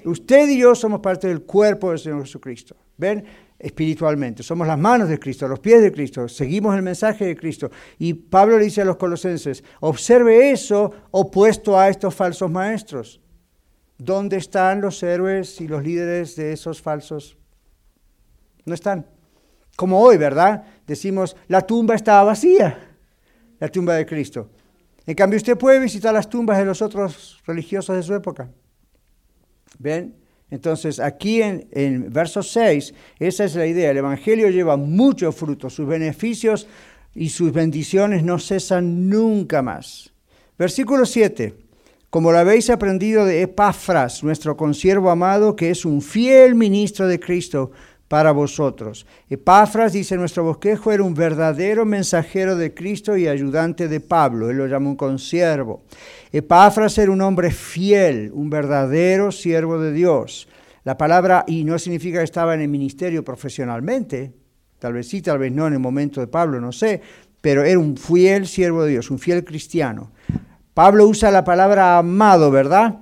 Usted 0.04 0.50
y 0.50 0.58
yo 0.58 0.74
somos 0.74 1.00
parte 1.00 1.28
del 1.28 1.44
cuerpo 1.44 1.88
del 1.88 1.98
Señor 1.98 2.20
Jesucristo. 2.20 2.76
¿Ven? 2.98 3.24
Espiritualmente. 3.58 4.42
Somos 4.42 4.66
las 4.66 4.78
manos 4.78 5.08
de 5.08 5.18
Cristo, 5.18 5.48
los 5.48 5.58
pies 5.58 5.80
de 5.80 5.90
Cristo. 5.90 6.28
Seguimos 6.28 6.76
el 6.76 6.82
mensaje 6.82 7.24
de 7.24 7.34
Cristo. 7.34 7.70
Y 7.98 8.12
Pablo 8.12 8.58
le 8.58 8.64
dice 8.64 8.82
a 8.82 8.84
los 8.84 8.98
colosenses, 8.98 9.64
observe 9.80 10.50
eso 10.50 10.92
opuesto 11.10 11.78
a 11.78 11.88
estos 11.88 12.14
falsos 12.14 12.50
maestros. 12.50 13.18
¿Dónde 13.96 14.36
están 14.36 14.82
los 14.82 15.02
héroes 15.02 15.58
y 15.62 15.68
los 15.68 15.82
líderes 15.82 16.36
de 16.36 16.52
esos 16.52 16.82
falsos? 16.82 17.38
No 18.66 18.74
están. 18.74 19.06
Como 19.74 20.02
hoy, 20.02 20.18
¿verdad? 20.18 20.64
Decimos, 20.86 21.34
la 21.48 21.62
tumba 21.62 21.94
estaba 21.94 22.24
vacía, 22.24 22.78
la 23.58 23.70
tumba 23.70 23.94
de 23.94 24.04
Cristo. 24.04 24.50
En 25.06 25.14
cambio, 25.14 25.36
usted 25.36 25.58
puede 25.58 25.80
visitar 25.80 26.14
las 26.14 26.28
tumbas 26.28 26.58
de 26.58 26.64
los 26.64 26.80
otros 26.80 27.42
religiosos 27.46 27.96
de 27.96 28.02
su 28.02 28.14
época. 28.14 28.48
¿Ven? 29.78 30.14
Entonces, 30.50 31.00
aquí 31.00 31.42
en, 31.42 31.66
en 31.72 32.12
verso 32.12 32.42
6, 32.42 32.94
esa 33.18 33.44
es 33.44 33.54
la 33.54 33.66
idea. 33.66 33.90
El 33.90 33.96
Evangelio 33.96 34.50
lleva 34.50 34.76
mucho 34.76 35.32
fruto. 35.32 35.70
Sus 35.70 35.86
beneficios 35.86 36.68
y 37.14 37.30
sus 37.30 37.52
bendiciones 37.52 38.22
no 38.22 38.38
cesan 38.38 39.08
nunca 39.08 39.62
más. 39.62 40.12
Versículo 40.58 41.06
7. 41.06 41.54
Como 42.10 42.30
lo 42.30 42.38
habéis 42.38 42.68
aprendido 42.68 43.24
de 43.24 43.40
Epafras, 43.40 44.22
nuestro 44.22 44.54
consiervo 44.54 45.10
amado, 45.10 45.56
que 45.56 45.70
es 45.70 45.86
un 45.86 46.02
fiel 46.02 46.54
ministro 46.54 47.06
de 47.06 47.18
Cristo, 47.18 47.70
para 48.12 48.32
vosotros. 48.32 49.06
Epafras, 49.30 49.94
dice 49.94 50.18
nuestro 50.18 50.44
bosquejo, 50.44 50.92
era 50.92 51.02
un 51.02 51.14
verdadero 51.14 51.86
mensajero 51.86 52.56
de 52.56 52.74
Cristo 52.74 53.16
y 53.16 53.26
ayudante 53.26 53.88
de 53.88 54.00
Pablo. 54.00 54.50
Él 54.50 54.58
lo 54.58 54.66
llamó 54.66 54.90
un 54.90 54.96
consiervo. 54.96 55.84
Epafras 56.30 56.98
era 56.98 57.10
un 57.10 57.22
hombre 57.22 57.50
fiel, 57.50 58.30
un 58.34 58.50
verdadero 58.50 59.32
siervo 59.32 59.78
de 59.78 59.92
Dios. 59.92 60.46
La 60.84 60.98
palabra, 60.98 61.44
y 61.46 61.64
no 61.64 61.78
significa 61.78 62.18
que 62.18 62.24
estaba 62.24 62.54
en 62.54 62.60
el 62.60 62.68
ministerio 62.68 63.24
profesionalmente, 63.24 64.30
tal 64.78 64.92
vez 64.92 65.08
sí, 65.08 65.22
tal 65.22 65.38
vez 65.38 65.50
no 65.50 65.66
en 65.66 65.72
el 65.72 65.78
momento 65.78 66.20
de 66.20 66.26
Pablo, 66.26 66.60
no 66.60 66.70
sé, 66.70 67.00
pero 67.40 67.64
era 67.64 67.78
un 67.78 67.96
fiel 67.96 68.46
siervo 68.46 68.84
de 68.84 68.90
Dios, 68.90 69.10
un 69.10 69.18
fiel 69.18 69.42
cristiano. 69.42 70.12
Pablo 70.74 71.06
usa 71.06 71.30
la 71.30 71.44
palabra 71.44 71.96
amado, 71.96 72.50
¿verdad? 72.50 72.98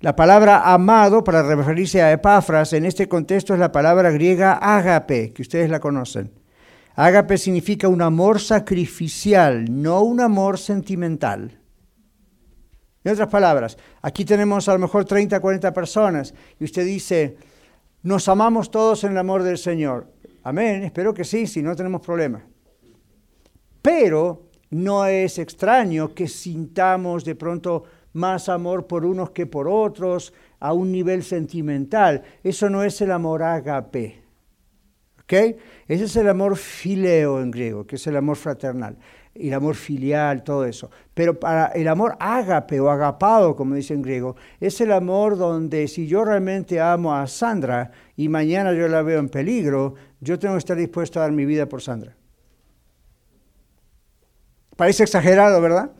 La 0.00 0.16
palabra 0.16 0.72
amado, 0.72 1.22
para 1.22 1.42
referirse 1.42 2.00
a 2.00 2.10
Epafras, 2.10 2.72
en 2.72 2.86
este 2.86 3.06
contexto 3.06 3.52
es 3.52 3.60
la 3.60 3.70
palabra 3.70 4.10
griega 4.10 4.54
ágape, 4.54 5.30
que 5.34 5.42
ustedes 5.42 5.68
la 5.68 5.78
conocen. 5.78 6.32
Ágape 6.94 7.36
significa 7.36 7.86
un 7.86 8.00
amor 8.00 8.40
sacrificial, 8.40 9.66
no 9.68 10.00
un 10.00 10.20
amor 10.20 10.58
sentimental. 10.58 11.60
En 13.04 13.12
otras 13.12 13.28
palabras, 13.28 13.76
aquí 14.00 14.24
tenemos 14.24 14.70
a 14.70 14.72
lo 14.72 14.78
mejor 14.78 15.04
30, 15.04 15.38
40 15.38 15.74
personas 15.74 16.32
y 16.58 16.64
usted 16.64 16.86
dice, 16.86 17.36
nos 18.02 18.26
amamos 18.26 18.70
todos 18.70 19.04
en 19.04 19.12
el 19.12 19.18
amor 19.18 19.42
del 19.42 19.58
Señor. 19.58 20.10
Amén, 20.44 20.82
espero 20.82 21.12
que 21.12 21.24
sí, 21.24 21.46
si 21.46 21.62
no 21.62 21.76
tenemos 21.76 22.00
problema. 22.00 22.42
Pero 23.82 24.48
no 24.70 25.04
es 25.04 25.38
extraño 25.38 26.14
que 26.14 26.26
sintamos 26.26 27.22
de 27.22 27.34
pronto 27.34 27.84
más 28.12 28.48
amor 28.48 28.86
por 28.86 29.04
unos 29.04 29.30
que 29.30 29.46
por 29.46 29.68
otros, 29.68 30.32
a 30.58 30.72
un 30.72 30.92
nivel 30.92 31.22
sentimental. 31.22 32.22
Eso 32.42 32.68
no 32.70 32.84
es 32.84 33.00
el 33.00 33.12
amor 33.12 33.42
agape. 33.42 34.22
¿Ok? 35.22 35.32
Ese 35.86 36.04
es 36.04 36.16
el 36.16 36.28
amor 36.28 36.56
fileo 36.56 37.40
en 37.40 37.50
griego, 37.50 37.86
que 37.86 37.96
es 37.96 38.06
el 38.06 38.16
amor 38.16 38.36
fraternal, 38.36 38.96
y 39.34 39.48
el 39.48 39.54
amor 39.54 39.76
filial, 39.76 40.42
todo 40.42 40.64
eso. 40.64 40.90
Pero 41.14 41.38
para 41.38 41.66
el 41.66 41.86
amor 41.86 42.16
agape 42.18 42.80
o 42.80 42.90
agapado, 42.90 43.54
como 43.54 43.74
dice 43.74 43.94
en 43.94 44.02
griego, 44.02 44.34
es 44.58 44.80
el 44.80 44.90
amor 44.90 45.38
donde 45.38 45.86
si 45.86 46.06
yo 46.06 46.24
realmente 46.24 46.80
amo 46.80 47.14
a 47.14 47.26
Sandra 47.26 47.92
y 48.16 48.28
mañana 48.28 48.72
yo 48.72 48.88
la 48.88 49.02
veo 49.02 49.20
en 49.20 49.28
peligro, 49.28 49.94
yo 50.20 50.38
tengo 50.38 50.54
que 50.54 50.58
estar 50.58 50.76
dispuesto 50.76 51.20
a 51.20 51.22
dar 51.22 51.32
mi 51.32 51.44
vida 51.44 51.66
por 51.66 51.80
Sandra. 51.80 52.16
Parece 54.76 55.04
exagerado, 55.04 55.60
¿verdad? 55.60 55.92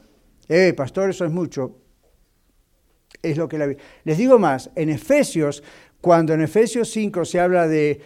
Eh, 0.49 0.73
pastor, 0.73 1.11
eso 1.11 1.25
es 1.25 1.31
mucho. 1.31 1.77
Es 3.23 3.37
lo 3.37 3.49
que 3.49 3.59
la 3.59 3.75
Les 4.05 4.19
digo 4.19 4.39
más, 4.39 4.71
en 4.75 4.89
Efesios, 4.89 5.63
cuando 6.01 6.33
en 6.33 6.41
Efesios 6.41 6.91
5 6.91 7.25
se 7.25 7.41
habla 7.41 7.69
de 7.69 8.01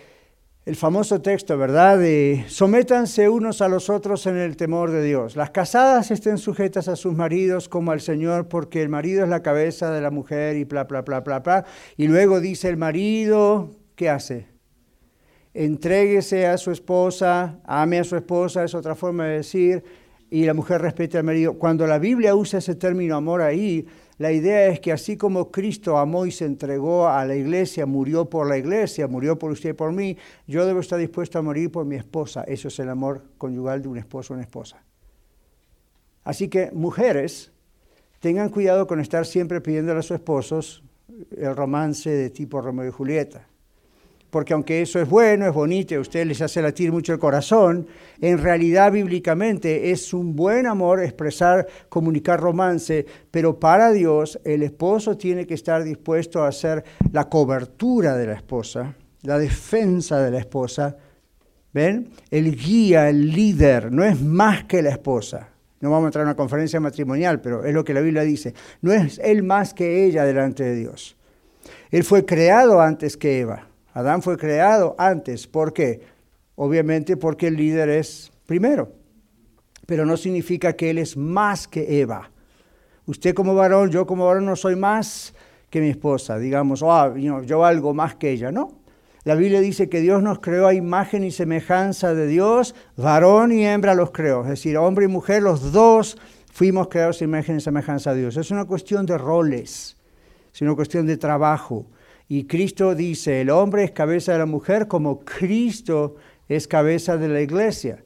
el 0.67 0.77
famoso 0.77 1.21
texto, 1.21 1.59
¿verdad? 1.59 1.99
De 1.99 2.47
sométanse 2.49 3.29
unos 3.29 3.61
a 3.61 3.69
los 3.69 3.91
otros 3.91 4.27
en 4.27 4.39
el 4.39 4.57
temor 4.57 4.91
de 4.91 5.05
Dios. 5.05 5.37
Las 5.37 5.51
casadas 5.51 6.11
estén 6.11 6.39
sujetas 6.39 6.89
a 6.89 6.97
sus 6.97 7.13
maridos 7.13 7.69
como 7.69 7.93
al 7.93 8.01
Señor, 8.01 8.49
porque 8.49 8.81
el 8.81 8.89
marido 8.89 9.25
es 9.25 9.29
la 9.29 9.43
cabeza 9.43 9.91
de 9.91 10.01
la 10.01 10.11
mujer 10.11 10.57
y 10.57 10.65
bla, 10.65 10.85
bla, 10.85 11.03
bla, 11.03 11.21
bla, 11.21 11.41
bla. 11.41 11.65
Y 11.99 12.09
luego 12.09 12.41
dice 12.41 12.71
el 12.71 12.79
marido, 12.79 13.73
¿qué 13.95 14.09
hace? 14.09 14.47
Entréguese 15.53 16.47
a 16.47 16.57
su 16.57 16.71
esposa, 16.71 17.61
ame 17.65 17.99
a 17.99 18.05
su 18.05 18.17
esposa, 18.17 18.65
es 18.65 18.75
otra 18.75 18.95
forma 18.95 19.27
de 19.27 19.37
decir, 19.37 19.85
y 20.31 20.47
la 20.47 20.55
mujer 20.55 20.81
respete 20.81 21.19
al 21.19 21.25
marido. 21.25 21.59
Cuando 21.59 21.87
la 21.87 21.99
Biblia 21.99 22.35
usa 22.35 22.59
ese 22.59 22.75
término 22.75 23.17
amor 23.17 23.43
ahí, 23.43 23.87
La 24.19 24.31
idea 24.31 24.69
es 24.69 24.81
que 24.81 24.93
así 24.93 25.17
como 25.17 25.51
Cristo 25.51 25.99
amó 25.99 26.27
y 26.27 26.31
se 26.31 26.45
entregó 26.45 27.09
a 27.09 27.25
la 27.25 27.35
iglesia, 27.35 27.87
murió 27.87 28.31
por 28.31 28.49
la 28.49 28.57
iglesia, 28.57 29.09
murió 29.09 29.39
por 29.39 29.51
usted 29.51 29.71
y 29.71 29.73
por 29.73 29.93
mí, 29.93 30.17
yo 30.47 30.65
debo 30.67 30.81
estar 30.81 30.99
dispuesto 30.99 31.39
a 31.39 31.43
morir 31.43 31.73
por 31.73 31.85
mi 31.85 31.97
esposa. 31.97 32.45
Eso 32.45 32.69
es 32.69 32.79
el 32.79 32.89
amor 32.89 33.23
conyugal 33.39 33.83
de 33.83 33.89
un 33.89 33.99
esposo 33.99 34.33
o 34.33 34.37
una 34.37 34.45
esposa. 34.45 34.83
Así 36.23 36.49
que 36.49 36.71
mujeres, 36.73 37.53
tengan 38.21 38.49
cuidado 38.51 38.87
con 38.87 39.01
estar 39.01 39.27
siempre 39.27 39.61
pidiéndole 39.61 39.99
a 39.99 40.03
sus 40.03 40.17
esposos 40.17 40.85
el 41.37 41.55
romance 41.55 42.09
de 42.11 42.31
tipo 42.31 42.61
Romeo 42.61 42.89
y 42.89 42.93
Julieta 42.93 43.49
porque 44.35 44.53
aunque 44.53 44.83
eso 44.83 45.01
es 45.01 45.09
bueno, 45.09 45.47
es 45.47 45.55
bonito, 45.55 45.95
a 45.95 46.01
ustedes 46.01 46.27
les 46.27 46.43
hace 46.43 46.61
latir 46.61 46.91
mucho 46.91 47.13
el 47.13 47.21
corazón, 47.21 47.87
en 48.21 48.39
realidad 48.39 48.91
bíblicamente 48.91 49.93
es 49.93 50.13
un 50.13 50.35
buen 50.35 50.67
amor 50.67 51.01
expresar, 51.01 51.69
comunicar 51.89 52.41
romance, 52.41 53.07
pero 53.31 53.61
para 53.61 53.93
Dios 53.93 54.41
el 54.45 54.65
esposo 54.65 55.17
tiene 55.17 55.47
que 55.47 55.55
estar 55.55 55.85
dispuesto 55.85 56.43
a 56.43 56.49
hacer 56.49 56.83
la 57.13 57.29
cobertura 57.29 58.17
de 58.17 58.27
la 58.27 58.33
esposa, 58.33 58.97
la 59.23 59.39
defensa 59.39 60.21
de 60.21 60.33
la 60.33 60.41
esposa, 60.41 60.97
¿ven? 61.73 62.11
El 62.29 62.57
guía, 62.57 63.09
el 63.09 63.31
líder, 63.31 63.93
no 63.93 64.03
es 64.03 64.21
más 64.21 64.65
que 64.65 64.83
la 64.83 64.91
esposa. 64.91 65.51
No 65.79 65.93
vamos 65.93 66.07
a 66.07 66.09
entrar 66.09 66.23
en 66.23 66.31
una 66.31 66.37
conferencia 66.37 66.81
matrimonial, 66.81 67.41
pero 67.41 67.65
es 67.65 67.73
lo 67.73 67.85
que 67.85 67.95
la 67.95 68.01
Biblia 68.01 68.23
dice. 68.23 68.53
No 68.83 68.93
es 68.93 69.21
él 69.23 69.45
más 69.45 69.75
que 69.75 70.05
ella 70.05 70.25
delante 70.25 70.65
de 70.65 70.75
Dios. 70.75 71.17
Él 71.93 72.03
fue 72.03 72.27
creado 72.27 72.81
antes 72.81 73.17
que 73.17 73.39
Eva. 73.39 73.69
Adán 73.95 74.23
fue 74.23 74.37
creado 74.37 74.97
antes. 74.99 75.47
¿Por 75.47 75.73
qué? 75.73 76.03
Obviamente 76.57 77.17
porque 77.17 77.47
el 77.47 77.57
líder 77.57 77.89
es 77.89 78.33
primero. 78.45 78.93
Pero 79.87 80.05
no 80.05 80.17
significa 80.17 80.75
que 80.75 80.91
él 80.91 80.99
es 80.99 81.17
más 81.17 81.69
que 81.69 82.01
Eva. 82.01 82.31
Usted 83.07 83.35
como 83.35 83.55
varón, 83.55 83.91
yo 83.91 84.07
como 84.07 84.27
varón 84.27 84.47
no 84.47 84.57
soy 84.57 84.75
más 84.77 85.33
que 85.71 85.81
mi 85.81 85.91
esposa. 85.91 86.39
Digamos, 86.39 86.83
oh, 86.83 87.15
yo 87.15 87.59
valgo 87.61 87.95
más 87.95 88.17
que 88.17 88.33
ella. 88.33 88.51
No. 88.51 88.81
La 89.23 89.37
Biblia 89.37 89.61
dice 89.61 89.89
que 89.89 90.01
Dios 90.01 90.23
nos 90.23 90.41
creó 90.41 90.67
a 90.67 90.75
imagen 90.75 91.23
y 91.23 91.31
semejanza 91.31 92.15
de 92.15 92.27
Dios. 92.27 92.75
Varón 92.97 93.53
y 93.53 93.65
hembra 93.65 93.95
los 93.95 94.11
creó. 94.11 94.43
Es 94.43 94.49
decir, 94.49 94.77
hombre 94.77 95.05
y 95.05 95.09
mujer, 95.09 95.43
los 95.43 95.73
dos 95.73 96.19
fuimos 96.53 96.89
creados 96.89 97.21
a 97.21 97.25
imagen 97.25 97.57
y 97.57 97.61
semejanza 97.61 98.13
de 98.13 98.23
Dios. 98.23 98.37
Es 98.37 98.51
una 98.51 98.65
cuestión 98.65 99.07
de 99.07 99.19
roles. 99.19 99.97
Es 100.53 100.63
una 100.63 100.75
cuestión 100.75 101.07
de 101.07 101.17
trabajo. 101.17 101.87
Y 102.29 102.47
Cristo 102.47 102.95
dice, 102.95 103.43
el 103.43 103.51
hombre 103.51 103.85
es 103.85 103.91
cabeza 103.93 104.33
de 104.33 104.39
la 104.39 104.47
mujer 104.47 104.89
como 104.89 105.21
Cristo 105.21 106.17
es 106.49 106.67
cabeza 106.67 107.17
de 107.17 107.29
la 107.29 107.41
iglesia. 107.41 108.03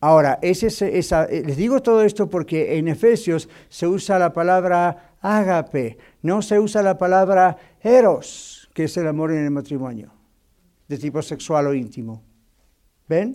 Ahora, 0.00 0.38
ese, 0.42 0.66
esa, 0.98 1.26
eh, 1.26 1.44
les 1.46 1.56
digo 1.56 1.80
todo 1.80 2.02
esto 2.02 2.28
porque 2.28 2.76
en 2.76 2.88
Efesios 2.88 3.48
se 3.68 3.86
usa 3.86 4.18
la 4.18 4.32
palabra 4.32 5.14
ágape, 5.20 5.96
no 6.22 6.42
se 6.42 6.58
usa 6.58 6.82
la 6.82 6.98
palabra 6.98 7.56
eros, 7.80 8.68
que 8.74 8.84
es 8.84 8.96
el 8.96 9.06
amor 9.06 9.30
en 9.30 9.44
el 9.44 9.50
matrimonio, 9.52 10.12
de 10.88 10.98
tipo 10.98 11.22
sexual 11.22 11.68
o 11.68 11.74
íntimo. 11.74 12.20
¿Ven? 13.08 13.34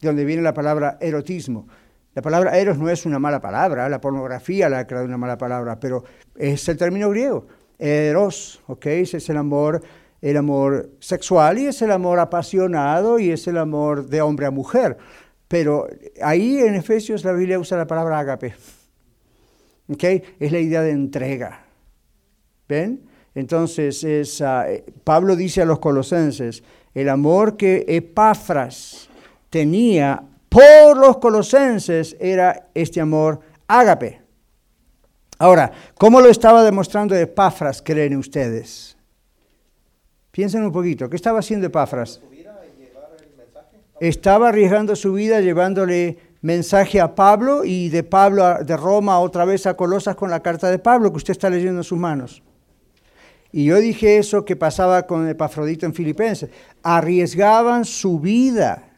De 0.00 0.08
donde 0.08 0.24
viene 0.24 0.40
la 0.40 0.54
palabra 0.54 0.96
erotismo. 1.02 1.68
La 2.14 2.22
palabra 2.22 2.56
eros 2.56 2.78
no 2.78 2.88
es 2.88 3.04
una 3.04 3.18
mala 3.18 3.42
palabra, 3.42 3.86
la 3.90 4.00
pornografía 4.00 4.70
la 4.70 4.78
ha 4.78 4.86
creado 4.86 5.04
una 5.04 5.18
mala 5.18 5.36
palabra, 5.36 5.78
pero 5.78 6.02
es 6.34 6.66
el 6.70 6.78
término 6.78 7.10
griego. 7.10 7.46
Eros, 7.78 8.62
¿ok? 8.66 8.86
Es 8.86 9.28
el 9.28 9.36
amor, 9.36 9.82
el 10.20 10.36
amor 10.36 10.90
sexual 10.98 11.58
y 11.58 11.66
es 11.66 11.82
el 11.82 11.92
amor 11.92 12.18
apasionado 12.18 13.18
y 13.18 13.30
es 13.30 13.46
el 13.46 13.58
amor 13.58 14.06
de 14.06 14.20
hombre 14.22 14.46
a 14.46 14.50
mujer. 14.50 14.96
Pero 15.48 15.86
ahí 16.22 16.58
en 16.58 16.74
Efesios 16.74 17.24
la 17.24 17.32
Biblia 17.32 17.58
usa 17.58 17.78
la 17.78 17.86
palabra 17.86 18.18
agape. 18.18 18.54
¿Ok? 19.88 20.04
Es 20.40 20.52
la 20.52 20.58
idea 20.58 20.82
de 20.82 20.90
entrega. 20.90 21.64
¿Ven? 22.68 23.02
Entonces, 23.34 24.02
es, 24.02 24.40
ah, 24.40 24.66
Pablo 25.04 25.36
dice 25.36 25.62
a 25.62 25.66
los 25.66 25.78
colosenses, 25.78 26.64
el 26.94 27.08
amor 27.08 27.56
que 27.56 27.84
Epafras 27.86 29.08
tenía 29.50 30.22
por 30.48 30.96
los 30.96 31.18
colosenses 31.18 32.16
era 32.18 32.70
este 32.74 33.00
amor 33.00 33.40
ágape. 33.68 34.25
Ahora, 35.38 35.72
¿cómo 35.98 36.20
lo 36.20 36.28
estaba 36.28 36.64
demostrando 36.64 37.14
Epafras, 37.14 37.82
creen 37.82 38.16
ustedes? 38.16 38.96
Piensen 40.30 40.64
un 40.64 40.72
poquito, 40.72 41.10
¿qué 41.10 41.16
estaba 41.16 41.40
haciendo 41.40 41.66
Epafras? 41.66 42.20
Estaba 44.00 44.48
arriesgando 44.48 44.96
su 44.96 45.12
vida 45.14 45.40
llevándole 45.40 46.18
mensaje 46.42 47.00
a 47.00 47.14
Pablo 47.14 47.64
y 47.64 47.88
de 47.88 48.02
Pablo 48.02 48.62
de 48.62 48.76
Roma 48.76 49.18
otra 49.20 49.44
vez 49.44 49.66
a 49.66 49.74
Colosas 49.74 50.16
con 50.16 50.30
la 50.30 50.40
carta 50.40 50.70
de 50.70 50.78
Pablo 50.78 51.10
que 51.10 51.16
usted 51.16 51.32
está 51.32 51.50
leyendo 51.50 51.80
en 51.80 51.84
sus 51.84 51.98
manos. 51.98 52.42
Y 53.52 53.64
yo 53.64 53.78
dije 53.78 54.18
eso 54.18 54.44
que 54.44 54.56
pasaba 54.56 55.06
con 55.06 55.26
Epafrodito 55.28 55.86
en 55.86 55.94
Filipenses. 55.94 56.50
Arriesgaban 56.82 57.86
su 57.86 58.20
vida. 58.20 58.90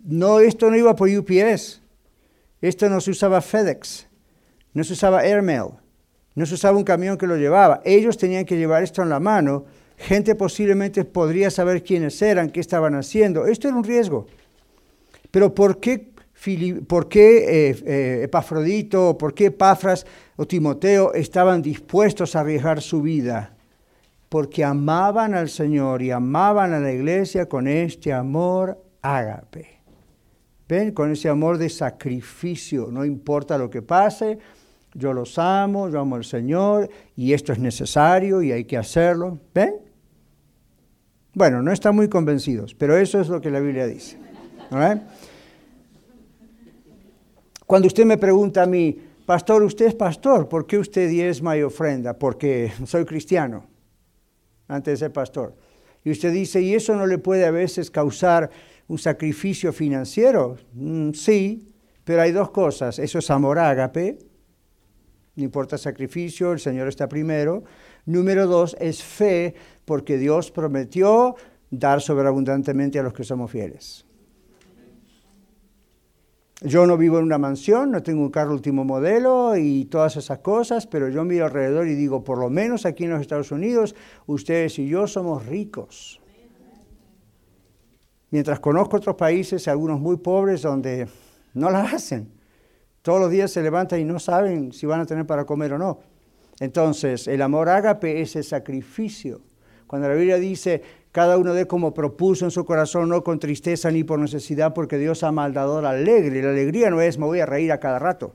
No, 0.00 0.40
esto 0.40 0.70
no 0.70 0.76
iba 0.76 0.94
por 0.94 1.08
UPS. 1.08 1.80
Esto 2.60 2.90
no 2.90 3.00
se 3.00 3.10
usaba 3.10 3.40
FedEx 3.40 4.06
no 4.74 4.84
se 4.84 4.92
usaba 4.92 5.20
airmail, 5.20 5.70
no 6.34 6.46
se 6.46 6.54
usaba 6.54 6.76
un 6.76 6.84
camión 6.84 7.16
que 7.16 7.26
lo 7.26 7.36
llevaba. 7.36 7.80
Ellos 7.84 8.18
tenían 8.18 8.44
que 8.44 8.56
llevar 8.56 8.82
esto 8.82 9.02
en 9.02 9.08
la 9.08 9.20
mano. 9.20 9.64
Gente 9.96 10.34
posiblemente 10.34 11.04
podría 11.04 11.50
saber 11.50 11.84
quiénes 11.84 12.20
eran, 12.20 12.50
qué 12.50 12.60
estaban 12.60 12.94
haciendo. 12.96 13.46
Esto 13.46 13.68
era 13.68 13.76
un 13.76 13.84
riesgo. 13.84 14.26
Pero 15.30 15.54
¿por 15.54 15.78
qué, 15.78 16.10
por 16.88 17.08
qué 17.08 17.68
eh, 17.70 17.76
eh, 17.86 18.20
Epafrodito, 18.24 19.16
por 19.16 19.32
qué 19.32 19.46
Epafras 19.46 20.04
o 20.36 20.46
Timoteo 20.46 21.14
estaban 21.14 21.62
dispuestos 21.62 22.34
a 22.34 22.40
arriesgar 22.40 22.82
su 22.82 23.00
vida? 23.00 23.54
Porque 24.28 24.64
amaban 24.64 25.34
al 25.34 25.48
Señor 25.48 26.02
y 26.02 26.10
amaban 26.10 26.72
a 26.72 26.80
la 26.80 26.92
iglesia 26.92 27.48
con 27.48 27.68
este 27.68 28.12
amor 28.12 28.82
ágape. 29.02 29.74
¿Ven? 30.68 30.92
Con 30.92 31.12
ese 31.12 31.28
amor 31.28 31.58
de 31.58 31.68
sacrificio. 31.68 32.88
No 32.90 33.04
importa 33.04 33.56
lo 33.58 33.70
que 33.70 33.82
pase, 33.82 34.38
yo 34.94 35.12
los 35.12 35.38
amo, 35.38 35.88
yo 35.88 36.00
amo 36.00 36.16
al 36.16 36.24
Señor 36.24 36.88
y 37.16 37.32
esto 37.32 37.52
es 37.52 37.58
necesario 37.58 38.42
y 38.42 38.52
hay 38.52 38.64
que 38.64 38.76
hacerlo. 38.76 39.38
¿Ven? 39.52 39.74
Bueno, 41.34 41.62
no 41.62 41.72
están 41.72 41.96
muy 41.96 42.08
convencidos, 42.08 42.74
pero 42.74 42.96
eso 42.96 43.20
es 43.20 43.28
lo 43.28 43.40
que 43.40 43.50
la 43.50 43.60
Biblia 43.60 43.86
dice. 43.86 44.16
Cuando 47.66 47.88
usted 47.88 48.04
me 48.04 48.18
pregunta 48.18 48.62
a 48.62 48.66
mí, 48.66 48.96
pastor, 49.26 49.62
usted 49.64 49.86
es 49.86 49.94
pastor, 49.94 50.48
¿por 50.48 50.66
qué 50.66 50.78
usted 50.78 51.10
diezma 51.10 51.56
y 51.56 51.62
ofrenda? 51.62 52.16
Porque 52.16 52.72
soy 52.86 53.04
cristiano, 53.04 53.66
antes 54.68 54.92
de 54.92 55.06
ser 55.06 55.12
pastor. 55.12 55.56
Y 56.04 56.10
usted 56.10 56.32
dice, 56.32 56.60
¿y 56.60 56.74
eso 56.74 56.94
no 56.94 57.06
le 57.06 57.18
puede 57.18 57.46
a 57.46 57.50
veces 57.50 57.90
causar 57.90 58.50
un 58.86 58.98
sacrificio 58.98 59.72
financiero? 59.72 60.56
Mm, 60.74 61.12
sí, 61.12 61.74
pero 62.04 62.22
hay 62.22 62.30
dos 62.30 62.50
cosas. 62.50 62.98
Eso 62.98 63.18
es 63.18 63.30
amor 63.30 63.58
ágape, 63.58 64.18
no 65.36 65.44
importa 65.44 65.76
sacrificio, 65.76 66.52
el 66.52 66.60
Señor 66.60 66.88
está 66.88 67.08
primero. 67.08 67.64
Número 68.06 68.46
dos 68.46 68.76
es 68.80 69.02
fe, 69.02 69.54
porque 69.84 70.16
Dios 70.16 70.50
prometió 70.50 71.34
dar 71.70 72.00
sobreabundantemente 72.00 72.98
a 72.98 73.02
los 73.02 73.12
que 73.12 73.24
somos 73.24 73.50
fieles. 73.50 74.04
Yo 76.62 76.86
no 76.86 76.96
vivo 76.96 77.18
en 77.18 77.24
una 77.24 77.36
mansión, 77.36 77.90
no 77.90 78.02
tengo 78.02 78.22
un 78.22 78.30
carro 78.30 78.52
último 78.52 78.84
modelo 78.84 79.56
y 79.56 79.86
todas 79.86 80.16
esas 80.16 80.38
cosas, 80.38 80.86
pero 80.86 81.08
yo 81.08 81.24
miro 81.24 81.44
alrededor 81.44 81.88
y 81.88 81.94
digo, 81.94 82.22
por 82.22 82.38
lo 82.38 82.48
menos 82.48 82.86
aquí 82.86 83.04
en 83.04 83.10
los 83.10 83.20
Estados 83.20 83.50
Unidos, 83.50 83.94
ustedes 84.26 84.78
y 84.78 84.88
yo 84.88 85.06
somos 85.06 85.44
ricos. 85.46 86.20
Mientras 88.30 88.60
conozco 88.60 88.96
otros 88.96 89.16
países, 89.16 89.68
algunos 89.68 90.00
muy 90.00 90.16
pobres, 90.16 90.62
donde 90.62 91.08
no 91.54 91.70
la 91.70 91.82
hacen. 91.82 92.43
Todos 93.04 93.20
los 93.20 93.30
días 93.30 93.50
se 93.50 93.60
levantan 93.62 94.00
y 94.00 94.04
no 94.04 94.18
saben 94.18 94.72
si 94.72 94.86
van 94.86 94.98
a 94.98 95.04
tener 95.04 95.26
para 95.26 95.44
comer 95.44 95.74
o 95.74 95.78
no. 95.78 96.00
Entonces, 96.58 97.28
el 97.28 97.42
amor 97.42 97.68
ágape 97.68 98.22
es 98.22 98.34
el 98.34 98.44
sacrificio. 98.44 99.42
Cuando 99.86 100.08
la 100.08 100.14
Biblia 100.14 100.38
dice, 100.38 100.80
cada 101.12 101.36
uno 101.36 101.52
de 101.52 101.66
como 101.66 101.92
propuso 101.92 102.46
en 102.46 102.50
su 102.50 102.64
corazón, 102.64 103.10
no 103.10 103.22
con 103.22 103.38
tristeza 103.38 103.90
ni 103.90 104.04
por 104.04 104.18
necesidad, 104.18 104.72
porque 104.72 104.96
Dios 104.96 105.22
ama 105.22 105.44
al 105.44 105.54
alegre. 105.84 106.42
La 106.42 106.48
alegría 106.48 106.88
no 106.88 107.02
es, 107.02 107.18
me 107.18 107.26
voy 107.26 107.40
a 107.40 107.46
reír 107.46 107.72
a 107.72 107.78
cada 107.78 107.98
rato. 107.98 108.34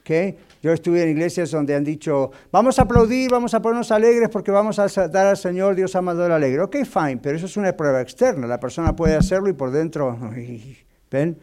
¿Okay? 0.00 0.38
Yo 0.62 0.72
estuve 0.72 1.02
en 1.02 1.10
iglesias 1.10 1.50
donde 1.50 1.74
han 1.74 1.84
dicho, 1.84 2.30
vamos 2.50 2.78
a 2.78 2.82
aplaudir, 2.84 3.30
vamos 3.30 3.52
a 3.52 3.60
ponernos 3.60 3.90
alegres 3.90 4.30
porque 4.30 4.52
vamos 4.52 4.78
a 4.78 4.86
dar 5.08 5.26
al 5.26 5.36
Señor, 5.36 5.74
Dios 5.74 5.94
ama 5.96 6.12
al 6.12 6.16
dador 6.16 6.32
alegre. 6.32 6.62
Ok, 6.62 6.76
fine, 6.86 7.18
pero 7.18 7.36
eso 7.36 7.44
es 7.44 7.58
una 7.58 7.76
prueba 7.76 8.00
externa. 8.00 8.46
La 8.46 8.58
persona 8.58 8.96
puede 8.96 9.16
hacerlo 9.16 9.50
y 9.50 9.52
por 9.52 9.70
dentro, 9.70 10.18
¿ven? 11.10 11.36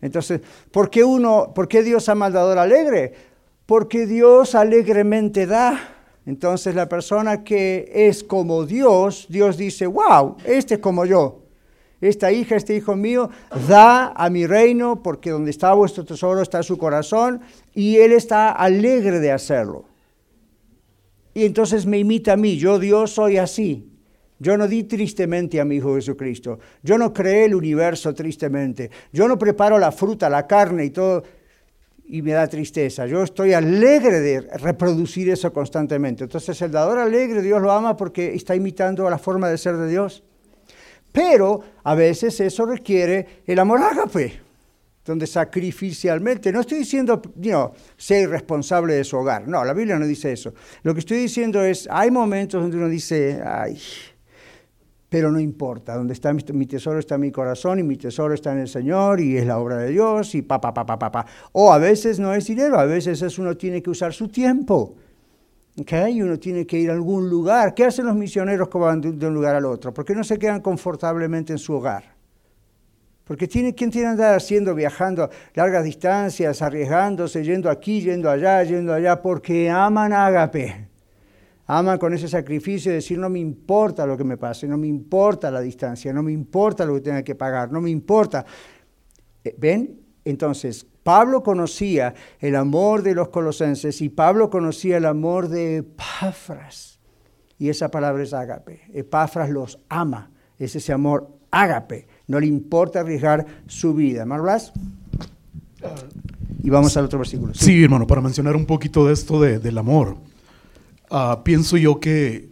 Entonces, 0.00 0.40
¿por 0.70 0.90
qué, 0.90 1.04
uno, 1.04 1.52
¿por 1.54 1.68
qué 1.68 1.82
Dios 1.82 2.08
ama 2.08 2.26
al 2.26 2.32
dador 2.32 2.58
alegre? 2.58 3.14
Porque 3.66 4.06
Dios 4.06 4.54
alegremente 4.54 5.46
da. 5.46 5.90
Entonces 6.26 6.74
la 6.74 6.88
persona 6.88 7.44
que 7.44 7.90
es 7.92 8.24
como 8.24 8.64
Dios, 8.64 9.26
Dios 9.28 9.56
dice, 9.56 9.86
wow, 9.86 10.36
este 10.44 10.74
es 10.74 10.80
como 10.80 11.04
yo. 11.04 11.42
Esta 12.00 12.32
hija, 12.32 12.56
este 12.56 12.76
hijo 12.76 12.96
mío, 12.96 13.30
da 13.68 14.12
a 14.14 14.28
mi 14.28 14.46
reino 14.46 15.02
porque 15.02 15.30
donde 15.30 15.50
está 15.50 15.72
vuestro 15.72 16.04
tesoro 16.04 16.42
está 16.42 16.62
su 16.62 16.76
corazón 16.76 17.40
y 17.74 17.96
él 17.96 18.12
está 18.12 18.50
alegre 18.50 19.20
de 19.20 19.32
hacerlo. 19.32 19.84
Y 21.32 21.44
entonces 21.44 21.86
me 21.86 21.98
imita 21.98 22.34
a 22.34 22.36
mí, 22.36 22.56
yo 22.56 22.78
Dios 22.78 23.12
soy 23.12 23.38
así. 23.38 23.93
Yo 24.38 24.56
no 24.56 24.66
di 24.66 24.84
tristemente 24.84 25.60
a 25.60 25.64
mi 25.64 25.76
Hijo 25.76 25.94
Jesucristo. 25.94 26.58
Yo 26.82 26.98
no 26.98 27.12
creé 27.12 27.46
el 27.46 27.54
universo 27.54 28.12
tristemente. 28.14 28.90
Yo 29.12 29.28
no 29.28 29.38
preparo 29.38 29.78
la 29.78 29.92
fruta, 29.92 30.28
la 30.28 30.46
carne 30.46 30.86
y 30.86 30.90
todo 30.90 31.22
y 32.06 32.22
me 32.22 32.32
da 32.32 32.46
tristeza. 32.46 33.06
Yo 33.06 33.22
estoy 33.22 33.54
alegre 33.54 34.20
de 34.20 34.40
reproducir 34.40 35.30
eso 35.30 35.52
constantemente. 35.52 36.24
Entonces 36.24 36.60
el 36.62 36.70
dador 36.70 36.98
alegre, 36.98 37.42
Dios 37.42 37.60
lo 37.62 37.72
ama 37.72 37.96
porque 37.96 38.34
está 38.34 38.54
imitando 38.54 39.08
la 39.08 39.18
forma 39.18 39.48
de 39.48 39.58
ser 39.58 39.76
de 39.76 39.88
Dios. 39.88 40.22
Pero 41.12 41.60
a 41.84 41.94
veces 41.94 42.40
eso 42.40 42.66
requiere 42.66 43.42
el 43.46 43.58
amor 43.58 43.80
ágape, 43.80 44.40
donde 45.04 45.26
sacrificialmente, 45.26 46.50
no 46.50 46.60
estoy 46.60 46.78
diciendo, 46.78 47.22
no, 47.36 47.72
sea 47.96 48.20
irresponsable 48.20 48.94
de 48.94 49.04
su 49.04 49.16
hogar, 49.16 49.46
no, 49.46 49.64
la 49.64 49.74
Biblia 49.74 49.96
no 49.96 50.06
dice 50.06 50.32
eso. 50.32 50.54
Lo 50.82 50.92
que 50.92 51.00
estoy 51.00 51.18
diciendo 51.18 51.62
es, 51.62 51.86
hay 51.88 52.10
momentos 52.10 52.60
donde 52.60 52.76
uno 52.76 52.88
dice, 52.88 53.40
ay, 53.44 53.78
pero 55.14 55.30
no 55.30 55.38
importa, 55.38 55.94
donde 55.94 56.12
está 56.12 56.32
mi, 56.32 56.66
tesoro 56.66 56.98
está 56.98 57.16
mi 57.18 57.30
corazón 57.30 57.78
y 57.78 57.84
mi 57.84 57.96
tesoro 57.96 58.34
está 58.34 58.50
en 58.50 58.58
el 58.58 58.66
Señor 58.66 59.20
y 59.20 59.36
es 59.36 59.46
la 59.46 59.60
obra 59.60 59.76
de 59.76 59.90
Dios 59.90 60.34
y 60.34 60.42
pa, 60.42 60.60
pa, 60.60 60.74
pa, 60.74 60.84
pa, 60.84 60.98
pa, 60.98 61.12
pa. 61.12 61.24
O 61.52 61.72
a 61.72 61.78
veces 61.78 62.18
no 62.18 62.34
es 62.34 62.48
dinero, 62.48 62.80
a 62.80 62.84
veces 62.84 63.22
es 63.22 63.38
uno 63.38 63.56
tiene 63.56 63.80
que 63.80 63.90
usar 63.90 64.12
su 64.12 64.26
tiempo. 64.26 64.96
¿okay? 65.80 66.16
Y 66.16 66.22
uno 66.22 66.36
tiene 66.36 66.66
que 66.66 66.80
ir 66.80 66.90
a 66.90 66.94
algún 66.94 67.30
lugar. 67.30 67.74
¿Qué 67.74 67.84
hacen 67.84 68.06
los 68.06 68.16
misioneros 68.16 68.68
que 68.68 68.76
van 68.76 69.00
de, 69.00 69.10
un 69.28 69.34
lugar 69.34 69.54
al 69.54 69.66
otro? 69.66 69.94
¿Por 69.94 70.04
qué 70.04 70.16
no 70.16 70.24
se 70.24 70.36
quedan 70.36 70.60
confortablemente 70.60 71.52
en 71.52 71.60
su 71.60 71.74
hogar? 71.74 72.16
Porque 73.22 73.46
tiene, 73.46 73.72
¿quién 73.72 73.92
tiene 73.92 74.08
que 74.08 74.10
andar 74.10 74.34
haciendo, 74.34 74.74
viajando 74.74 75.30
largas 75.54 75.84
distancias, 75.84 76.60
arriesgándose, 76.60 77.44
yendo 77.44 77.70
aquí, 77.70 78.00
yendo 78.00 78.28
allá, 78.28 78.64
yendo 78.64 78.92
allá? 78.92 79.22
Porque 79.22 79.70
aman 79.70 80.12
ágape. 80.12 80.88
Aman 81.66 81.98
con 81.98 82.12
ese 82.12 82.28
sacrificio 82.28 82.90
de 82.90 82.96
decir, 82.96 83.18
no 83.18 83.30
me 83.30 83.38
importa 83.38 84.06
lo 84.06 84.16
que 84.16 84.24
me 84.24 84.36
pase, 84.36 84.68
no 84.68 84.76
me 84.76 84.86
importa 84.86 85.50
la 85.50 85.60
distancia, 85.60 86.12
no 86.12 86.22
me 86.22 86.32
importa 86.32 86.84
lo 86.84 86.94
que 86.94 87.00
tenga 87.00 87.22
que 87.22 87.34
pagar, 87.34 87.72
no 87.72 87.80
me 87.80 87.90
importa. 87.90 88.44
Eh, 89.42 89.54
¿Ven? 89.58 90.00
Entonces, 90.24 90.86
Pablo 91.02 91.42
conocía 91.42 92.14
el 92.40 92.56
amor 92.56 93.02
de 93.02 93.14
los 93.14 93.28
colosenses 93.28 94.00
y 94.02 94.08
Pablo 94.08 94.50
conocía 94.50 94.96
el 94.96 95.06
amor 95.06 95.48
de 95.48 95.78
Epafras. 95.78 96.98
Y 97.58 97.68
esa 97.68 97.90
palabra 97.90 98.22
es 98.22 98.32
ágape. 98.32 98.80
Epafras 98.92 99.50
los 99.50 99.78
ama. 99.88 100.30
Es 100.58 100.76
ese 100.76 100.92
amor 100.92 101.30
ágape. 101.50 102.08
No 102.26 102.40
le 102.40 102.46
importa 102.46 103.00
arriesgar 103.00 103.46
su 103.66 103.94
vida. 103.94 104.24
¿Marlas? 104.26 104.72
Y 106.62 106.70
vamos 106.70 106.96
al 106.96 107.04
otro 107.04 107.18
versículo. 107.18 107.54
Sí. 107.54 107.84
hermano, 107.84 108.06
para 108.06 108.20
mencionar 108.20 108.56
un 108.56 108.66
poquito 108.66 109.06
de 109.06 109.12
esto 109.12 109.40
del 109.40 109.78
amor. 109.78 110.16
Ah, 111.16 111.42
pienso 111.44 111.76
yo 111.76 112.00
que, 112.00 112.48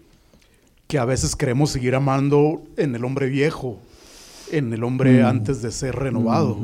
que 0.87 0.97
a 0.97 1.05
veces 1.05 1.35
queremos 1.35 1.71
seguir 1.71 1.97
amando 1.97 2.63
en 2.77 2.95
el 2.95 3.05
hombre 3.05 3.29
viejo, 3.29 3.81
en 4.53 4.73
el 4.73 4.85
hombre 4.85 5.21
mm. 5.21 5.27
antes 5.27 5.63
de 5.63 5.73
ser 5.73 5.97
renovado. 5.97 6.61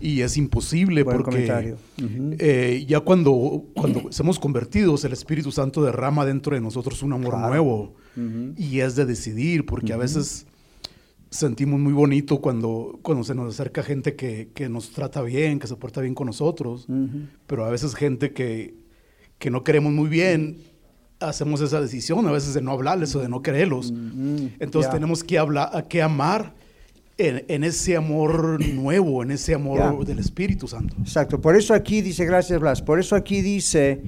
Y 0.00 0.20
es 0.20 0.36
imposible 0.36 1.04
porque 1.04 1.74
eh, 2.38 2.84
ya 2.86 3.00
cuando, 3.00 3.64
cuando 3.74 4.12
somos 4.12 4.38
convertidos, 4.38 5.04
el 5.04 5.14
Espíritu 5.14 5.50
Santo 5.50 5.82
derrama 5.82 6.24
dentro 6.24 6.54
de 6.54 6.60
nosotros 6.60 7.02
un 7.02 7.12
amor 7.12 7.36
nuevo. 7.36 7.96
Y 8.56 8.78
es 8.78 8.94
de 8.94 9.04
decidir, 9.04 9.66
porque 9.66 9.92
a 9.92 9.96
veces 9.96 10.46
sentimos 11.30 11.80
muy 11.80 11.92
bonito 11.92 12.40
cuando, 12.40 13.00
cuando 13.02 13.24
se 13.24 13.34
nos 13.34 13.52
acerca 13.52 13.82
gente 13.82 14.14
que, 14.14 14.50
que, 14.54 14.68
nos 14.68 14.92
trata 14.92 15.22
bien, 15.22 15.58
que 15.58 15.66
se 15.66 15.74
porta 15.74 16.02
bien 16.02 16.14
con 16.14 16.28
nosotros, 16.28 16.86
pero 17.48 17.64
a 17.64 17.70
veces 17.70 17.96
gente 17.96 18.32
que, 18.32 18.76
que 19.40 19.50
no 19.50 19.64
queremos 19.64 19.92
muy 19.92 20.08
bien 20.08 20.70
hacemos 21.22 21.60
esa 21.60 21.80
decisión 21.80 22.26
a 22.26 22.32
veces 22.32 22.54
de 22.54 22.62
no 22.62 22.72
hablarles 22.72 23.14
o 23.14 23.20
de 23.20 23.28
no 23.28 23.42
creerlos. 23.42 23.92
Mm-hmm. 23.92 24.56
Entonces 24.60 24.90
tenemos 24.90 25.24
que, 25.24 25.38
hablar, 25.38 25.86
que 25.88 26.02
amar 26.02 26.54
en, 27.18 27.64
ese 27.64 27.96
amor 27.96 28.64
nuevo, 28.64 29.22
en 29.22 29.30
ese 29.30 29.54
amor 29.54 30.04
del 30.04 30.18
Espíritu 30.18 30.66
Santo. 30.66 30.96
Exacto. 31.00 31.40
Por 31.40 31.56
eso 31.56 31.74
aquí 31.74 32.00
dice, 32.00 32.24
gracias 32.24 32.58
Blas, 32.60 32.82
por 32.82 32.98
eso 32.98 33.16
aquí 33.16 33.42
dice 33.42 34.02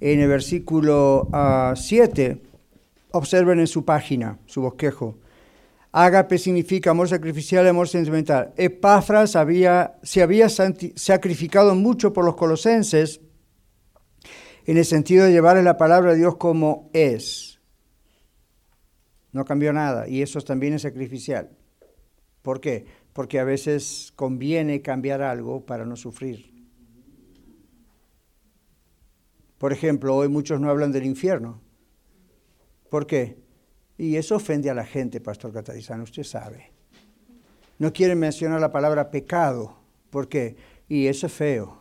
en 0.00 0.20
el 0.20 0.28
versículo 0.28 1.28
7, 1.74 2.42
ah, 2.42 2.58
observen 3.12 3.60
en 3.60 3.66
su 3.66 3.84
página, 3.84 4.38
su 4.46 4.62
bosquejo. 4.62 5.18
Ágape 5.92 6.38
significa 6.38 6.90
amor 6.90 7.08
sacrificial 7.08 7.66
amor 7.68 7.88
sentimental. 7.88 8.52
Epafras 8.56 9.36
había, 9.36 9.94
se 10.02 10.22
había 10.22 10.48
sacrificado 10.48 11.74
mucho 11.76 12.12
por 12.12 12.24
los 12.24 12.34
colosenses 12.34 13.20
en 14.66 14.78
el 14.78 14.84
sentido 14.84 15.24
de 15.24 15.32
llevarle 15.32 15.62
la 15.62 15.76
palabra 15.76 16.12
de 16.12 16.18
Dios 16.18 16.36
como 16.36 16.90
es. 16.92 17.60
No 19.32 19.44
cambió 19.44 19.72
nada 19.72 20.08
y 20.08 20.22
eso 20.22 20.40
también 20.40 20.74
es 20.74 20.82
sacrificial. 20.82 21.50
¿Por 22.42 22.60
qué? 22.60 22.86
Porque 23.12 23.40
a 23.40 23.44
veces 23.44 24.12
conviene 24.16 24.82
cambiar 24.82 25.22
algo 25.22 25.64
para 25.64 25.84
no 25.84 25.96
sufrir. 25.96 26.52
Por 29.58 29.72
ejemplo, 29.72 30.14
hoy 30.14 30.28
muchos 30.28 30.60
no 30.60 30.70
hablan 30.70 30.92
del 30.92 31.06
infierno. 31.06 31.60
¿Por 32.90 33.06
qué? 33.06 33.38
Y 33.96 34.16
eso 34.16 34.36
ofende 34.36 34.70
a 34.70 34.74
la 34.74 34.84
gente, 34.84 35.20
Pastor 35.20 35.52
Catarizano, 35.52 36.04
usted 36.04 36.24
sabe. 36.24 36.72
No 37.78 37.92
quieren 37.92 38.18
mencionar 38.18 38.60
la 38.60 38.72
palabra 38.72 39.10
pecado. 39.10 39.76
¿Por 40.10 40.28
qué? 40.28 40.56
Y 40.88 41.06
eso 41.06 41.26
es 41.26 41.32
feo. 41.32 41.80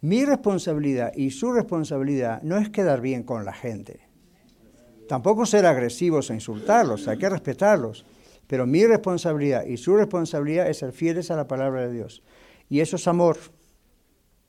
Mi 0.00 0.24
responsabilidad 0.24 1.12
y 1.14 1.30
su 1.30 1.52
responsabilidad 1.52 2.42
no 2.42 2.56
es 2.58 2.70
quedar 2.70 3.00
bien 3.00 3.24
con 3.24 3.44
la 3.44 3.52
gente. 3.52 4.00
Tampoco 5.08 5.46
ser 5.46 5.66
agresivos 5.66 6.30
e 6.30 6.34
insultarlos, 6.34 7.08
hay 7.08 7.18
que 7.18 7.28
respetarlos. 7.28 8.04
Pero 8.46 8.66
mi 8.66 8.86
responsabilidad 8.86 9.66
y 9.66 9.76
su 9.76 9.96
responsabilidad 9.96 10.68
es 10.68 10.78
ser 10.78 10.92
fieles 10.92 11.30
a 11.30 11.36
la 11.36 11.46
palabra 11.46 11.82
de 11.82 11.92
Dios. 11.92 12.22
Y 12.68 12.80
eso 12.80 12.96
es 12.96 13.06
amor. 13.06 13.36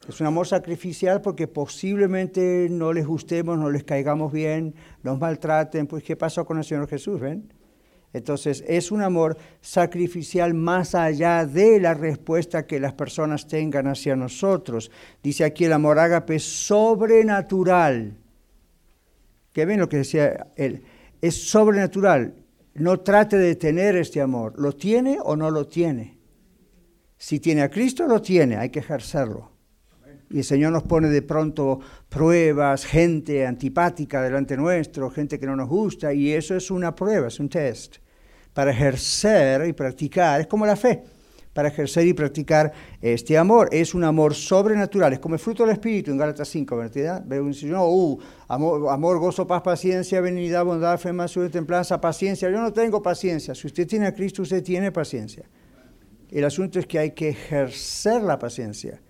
Es 0.07 0.21
un 0.21 0.27
amor 0.27 0.47
sacrificial 0.47 1.21
porque 1.21 1.47
posiblemente 1.47 2.67
no 2.71 2.93
les 2.93 3.05
gustemos, 3.05 3.57
no 3.57 3.69
les 3.69 3.83
caigamos 3.83 4.31
bien, 4.31 4.73
nos 5.03 5.19
maltraten. 5.19 5.85
Pues, 5.85 6.03
¿qué 6.03 6.15
pasó 6.15 6.45
con 6.45 6.57
el 6.57 6.63
Señor 6.63 6.87
Jesús? 6.87 7.19
¿Ven? 7.19 7.53
Entonces 8.11 8.63
es 8.67 8.91
un 8.91 9.01
amor 9.01 9.37
sacrificial 9.61 10.53
más 10.53 10.95
allá 10.95 11.45
de 11.45 11.79
la 11.79 11.93
respuesta 11.93 12.65
que 12.65 12.79
las 12.79 12.93
personas 12.93 13.47
tengan 13.47 13.87
hacia 13.87 14.15
nosotros. 14.15 14.89
Dice 15.21 15.43
aquí 15.43 15.65
el 15.65 15.73
amor 15.73 15.99
ágape 15.99 16.39
sobrenatural. 16.39 18.17
¿Qué 19.53 19.65
ven 19.65 19.79
lo 19.79 19.89
que 19.89 19.97
decía 19.97 20.47
él? 20.55 20.83
Es 21.21 21.49
sobrenatural. 21.49 22.33
No 22.73 22.99
trate 23.01 23.37
de 23.37 23.55
tener 23.55 23.95
este 23.95 24.21
amor. 24.21 24.53
¿Lo 24.57 24.73
tiene 24.73 25.19
o 25.21 25.35
no 25.35 25.51
lo 25.51 25.67
tiene? 25.67 26.17
Si 27.17 27.39
tiene 27.39 27.61
a 27.61 27.69
Cristo, 27.69 28.07
lo 28.07 28.21
tiene. 28.21 28.55
Hay 28.55 28.69
que 28.69 28.79
ejercerlo. 28.79 29.51
Y 30.29 30.39
el 30.39 30.43
Señor 30.43 30.71
nos 30.71 30.83
pone 30.83 31.09
de 31.09 31.21
pronto 31.23 31.79
pruebas, 32.07 32.85
gente 32.85 33.47
antipática 33.47 34.21
delante 34.21 34.55
nuestro, 34.55 35.09
gente 35.09 35.39
que 35.39 35.47
no 35.47 35.55
nos 35.55 35.67
gusta, 35.67 36.13
y 36.13 36.31
eso 36.31 36.55
es 36.55 36.69
una 36.69 36.95
prueba, 36.95 37.27
es 37.27 37.39
un 37.39 37.49
test 37.49 37.97
para 38.53 38.71
ejercer 38.71 39.67
y 39.67 39.73
practicar. 39.73 40.41
Es 40.41 40.47
como 40.47 40.65
la 40.65 40.75
fe, 40.75 41.03
para 41.53 41.69
ejercer 41.69 42.05
y 42.07 42.13
practicar 42.13 42.71
este 43.01 43.37
amor. 43.37 43.69
Es 43.71 43.95
un 43.95 44.03
amor 44.03 44.35
sobrenatural, 44.35 45.13
es 45.13 45.19
como 45.19 45.35
el 45.35 45.39
fruto 45.39 45.63
del 45.63 45.73
Espíritu 45.73 46.11
en 46.11 46.17
Gálatas 46.17 46.47
5, 46.49 46.77
¿verdad? 46.77 47.25
No, 47.25 47.89
uh, 47.89 48.19
amor, 48.47 48.89
amor, 48.89 49.19
gozo, 49.19 49.47
paz, 49.47 49.61
paciencia, 49.61 50.21
benignidad, 50.21 50.63
bondad, 50.63 50.99
fe, 50.99 51.11
mansedumbre, 51.11 51.51
templanza, 51.51 51.99
paciencia. 51.99 52.49
Yo 52.49 52.61
no 52.61 52.71
tengo 52.71 53.01
paciencia. 53.01 53.55
Si 53.55 53.65
usted 53.65 53.87
tiene 53.87 54.07
a 54.07 54.13
Cristo, 54.13 54.43
usted 54.43 54.63
tiene 54.63 54.91
paciencia. 54.91 55.49
El 56.29 56.45
asunto 56.45 56.77
es 56.77 56.85
que 56.85 56.99
hay 56.99 57.11
que 57.11 57.29
ejercer 57.29 58.21
la 58.21 58.37
paciencia. 58.37 59.01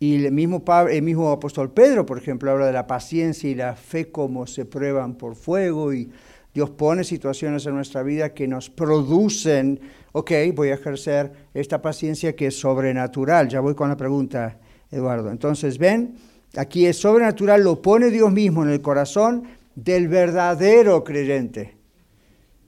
Y 0.00 0.24
el 0.24 0.32
mismo, 0.32 0.62
el 0.90 1.02
mismo 1.02 1.30
apóstol 1.30 1.72
Pedro, 1.72 2.06
por 2.06 2.18
ejemplo, 2.18 2.50
habla 2.50 2.66
de 2.66 2.72
la 2.72 2.86
paciencia 2.86 3.50
y 3.50 3.54
la 3.54 3.74
fe 3.74 4.10
como 4.10 4.46
se 4.46 4.64
prueban 4.64 5.16
por 5.16 5.34
fuego. 5.34 5.92
Y 5.92 6.08
Dios 6.54 6.70
pone 6.70 7.02
situaciones 7.02 7.66
en 7.66 7.74
nuestra 7.74 8.02
vida 8.02 8.32
que 8.32 8.46
nos 8.46 8.70
producen, 8.70 9.80
ok, 10.12 10.30
voy 10.54 10.68
a 10.68 10.74
ejercer 10.74 11.32
esta 11.52 11.82
paciencia 11.82 12.36
que 12.36 12.46
es 12.46 12.58
sobrenatural. 12.58 13.48
Ya 13.48 13.60
voy 13.60 13.74
con 13.74 13.88
la 13.88 13.96
pregunta, 13.96 14.58
Eduardo. 14.90 15.30
Entonces, 15.30 15.78
ven, 15.78 16.14
aquí 16.56 16.86
es 16.86 16.96
sobrenatural, 16.98 17.64
lo 17.64 17.82
pone 17.82 18.10
Dios 18.10 18.32
mismo 18.32 18.62
en 18.62 18.70
el 18.70 18.80
corazón 18.80 19.44
del 19.74 20.08
verdadero 20.08 21.02
creyente 21.02 21.76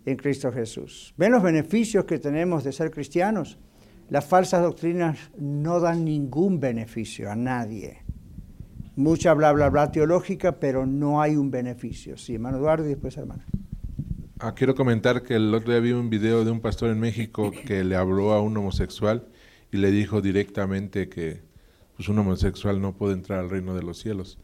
en 0.04 0.16
Cristo 0.16 0.50
Jesús. 0.52 1.14
¿Ven 1.16 1.32
los 1.32 1.42
beneficios 1.42 2.04
que 2.04 2.18
tenemos 2.18 2.64
de 2.64 2.72
ser 2.72 2.90
cristianos? 2.90 3.58
Las 4.10 4.26
falsas 4.26 4.60
doctrinas 4.62 5.30
no 5.38 5.78
dan 5.78 6.04
ningún 6.04 6.58
beneficio 6.58 7.30
a 7.30 7.36
nadie. 7.36 8.02
Mucha 8.96 9.32
bla, 9.34 9.52
bla, 9.52 9.70
bla 9.70 9.92
teológica, 9.92 10.58
pero 10.58 10.84
no 10.84 11.22
hay 11.22 11.36
un 11.36 11.52
beneficio. 11.52 12.18
Sí, 12.18 12.34
hermano 12.34 12.58
Eduardo 12.58 12.86
y 12.86 12.88
después 12.88 13.16
hermana. 13.16 13.46
Ah, 14.40 14.52
quiero 14.54 14.74
comentar 14.74 15.22
que 15.22 15.36
el 15.36 15.54
otro 15.54 15.70
día 15.70 15.80
vi 15.80 15.92
un 15.92 16.10
video 16.10 16.44
de 16.44 16.50
un 16.50 16.60
pastor 16.60 16.90
en 16.90 16.98
México 16.98 17.52
que 17.66 17.84
le 17.84 17.94
habló 17.94 18.32
a 18.32 18.40
un 18.40 18.56
homosexual 18.56 19.28
y 19.70 19.76
le 19.76 19.92
dijo 19.92 20.20
directamente 20.20 21.08
que 21.08 21.42
pues, 21.96 22.08
un 22.08 22.18
homosexual 22.18 22.80
no 22.80 22.96
puede 22.96 23.14
entrar 23.14 23.38
al 23.38 23.48
reino 23.48 23.74
de 23.76 23.82
los 23.84 23.98
cielos. 23.98 24.38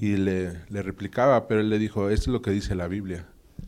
Y 0.00 0.16
le, 0.16 0.52
le 0.68 0.82
replicaba, 0.82 1.48
pero 1.48 1.60
él 1.60 1.70
le 1.70 1.78
dijo, 1.78 2.10
esto 2.10 2.30
es 2.30 2.32
lo 2.34 2.42
que 2.42 2.50
dice 2.50 2.74
la 2.74 2.88
Biblia. 2.88 3.26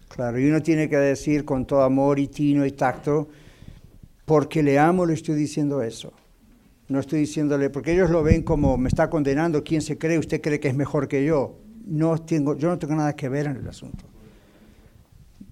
Claro, 0.08 0.38
y 0.38 0.48
uno 0.48 0.60
tiene 0.60 0.88
que 0.88 0.96
decir 0.96 1.44
con 1.44 1.66
todo 1.66 1.82
amor 1.82 2.18
y 2.18 2.28
tino 2.28 2.66
y 2.66 2.72
tacto, 2.72 3.28
porque 4.30 4.62
le 4.62 4.78
amo 4.78 5.06
le 5.06 5.14
estoy 5.14 5.34
diciendo 5.34 5.82
eso. 5.82 6.12
No 6.86 7.00
estoy 7.00 7.18
diciéndole, 7.18 7.68
porque 7.68 7.94
ellos 7.94 8.10
lo 8.10 8.22
ven 8.22 8.44
como 8.44 8.76
me 8.76 8.86
está 8.86 9.10
condenando, 9.10 9.64
¿quién 9.64 9.82
se 9.82 9.98
cree? 9.98 10.20
¿Usted 10.20 10.40
cree 10.40 10.60
que 10.60 10.68
es 10.68 10.76
mejor 10.76 11.08
que 11.08 11.24
yo? 11.24 11.58
No 11.84 12.16
tengo, 12.16 12.56
yo 12.56 12.68
no 12.68 12.78
tengo 12.78 12.94
nada 12.94 13.16
que 13.16 13.28
ver 13.28 13.46
en 13.46 13.56
el 13.56 13.66
asunto. 13.66 14.04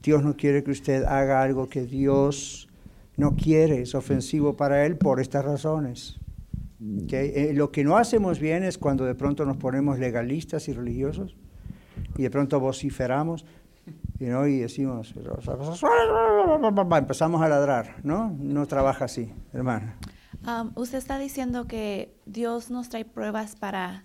Dios 0.01 0.23
no 0.23 0.37
quiere 0.37 0.63
que 0.63 0.71
usted 0.71 1.03
haga 1.03 1.43
algo 1.43 1.69
que 1.69 1.87
Dios 1.87 2.69
no 3.17 3.35
quiere, 3.35 3.83
es 3.83 3.97
ofensivo 3.97 4.57
para 4.57 4.87
Él 4.87 4.97
por 4.97 5.19
estas 5.19 5.45
razones. 5.45 6.21
Eh, 7.11 7.51
lo 7.57 7.73
que 7.73 7.83
no 7.83 7.97
hacemos 7.97 8.39
bien 8.39 8.63
es 8.63 8.79
cuando 8.79 9.07
de 9.07 9.17
pronto 9.17 9.45
nos 9.45 9.57
ponemos 9.57 9.99
legalistas 9.99 10.69
y 10.69 10.73
religiosos 10.73 11.35
y 12.17 12.23
de 12.23 12.31
pronto 12.31 12.61
vociferamos 12.61 13.45
y, 14.21 14.25
¿no? 14.25 14.47
y 14.47 14.59
decimos, 14.59 15.15
empezamos 16.97 17.43
a 17.43 17.49
ladrar, 17.49 17.97
¿no? 18.03 18.35
No 18.39 18.67
trabaja 18.67 19.05
así, 19.05 19.33
hermana. 19.53 19.97
Um, 20.47 20.73
usted 20.77 20.99
está 20.99 21.19
diciendo 21.19 21.67
que 21.67 22.15
Dios 22.27 22.71
nos 22.71 22.89
trae 22.89 23.05
pruebas 23.05 23.57
para, 23.57 24.05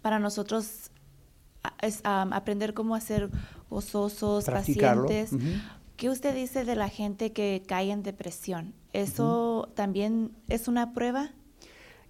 para 0.00 0.18
nosotros 0.18 0.90
es, 1.80 2.02
um, 2.04 2.32
aprender 2.32 2.74
cómo 2.74 2.94
hacer 2.94 3.30
gozosos, 3.70 4.46
pacientes. 4.46 5.30
¿Qué 5.96 6.10
usted 6.10 6.34
dice 6.34 6.64
de 6.64 6.74
la 6.74 6.88
gente 6.88 7.32
que 7.32 7.62
cae 7.66 7.90
en 7.90 8.02
depresión? 8.02 8.74
¿Eso 8.92 9.70
también 9.74 10.32
es 10.48 10.68
una 10.68 10.92
prueba 10.92 11.30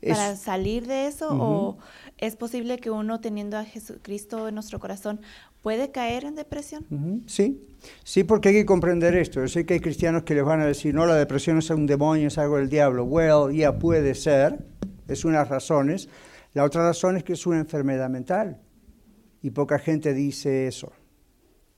para 0.06 0.36
salir 0.36 0.86
de 0.86 1.06
eso? 1.06 1.28
¿O 1.32 1.78
es 2.18 2.36
posible 2.36 2.78
que 2.78 2.90
uno 2.90 3.20
teniendo 3.20 3.58
a 3.58 3.64
Jesucristo 3.64 4.48
en 4.48 4.54
nuestro 4.54 4.80
corazón 4.80 5.20
puede 5.62 5.90
caer 5.90 6.24
en 6.24 6.34
depresión? 6.34 6.84
Sí, 7.26 7.62
sí, 8.04 8.24
porque 8.24 8.50
hay 8.50 8.54
que 8.56 8.66
comprender 8.66 9.16
esto. 9.16 9.40
Yo 9.40 9.48
sé 9.48 9.64
que 9.64 9.74
hay 9.74 9.80
cristianos 9.80 10.24
que 10.24 10.34
les 10.34 10.44
van 10.44 10.60
a 10.60 10.66
decir, 10.66 10.94
no, 10.94 11.06
la 11.06 11.14
depresión 11.14 11.58
es 11.58 11.70
un 11.70 11.86
demonio, 11.86 12.28
es 12.28 12.38
algo 12.38 12.58
del 12.58 12.68
diablo. 12.68 13.04
Well, 13.04 13.54
ya 13.56 13.78
puede 13.78 14.14
ser, 14.14 14.58
es 15.08 15.24
una 15.24 15.38
de 15.38 15.44
las 15.44 15.48
razones. 15.48 16.08
La 16.52 16.64
otra 16.64 16.82
razón 16.82 17.16
es 17.16 17.24
que 17.24 17.32
es 17.32 17.46
una 17.46 17.60
enfermedad 17.60 18.10
mental. 18.10 18.60
Y 19.40 19.50
poca 19.50 19.78
gente 19.78 20.12
dice 20.12 20.66
eso. 20.66 20.92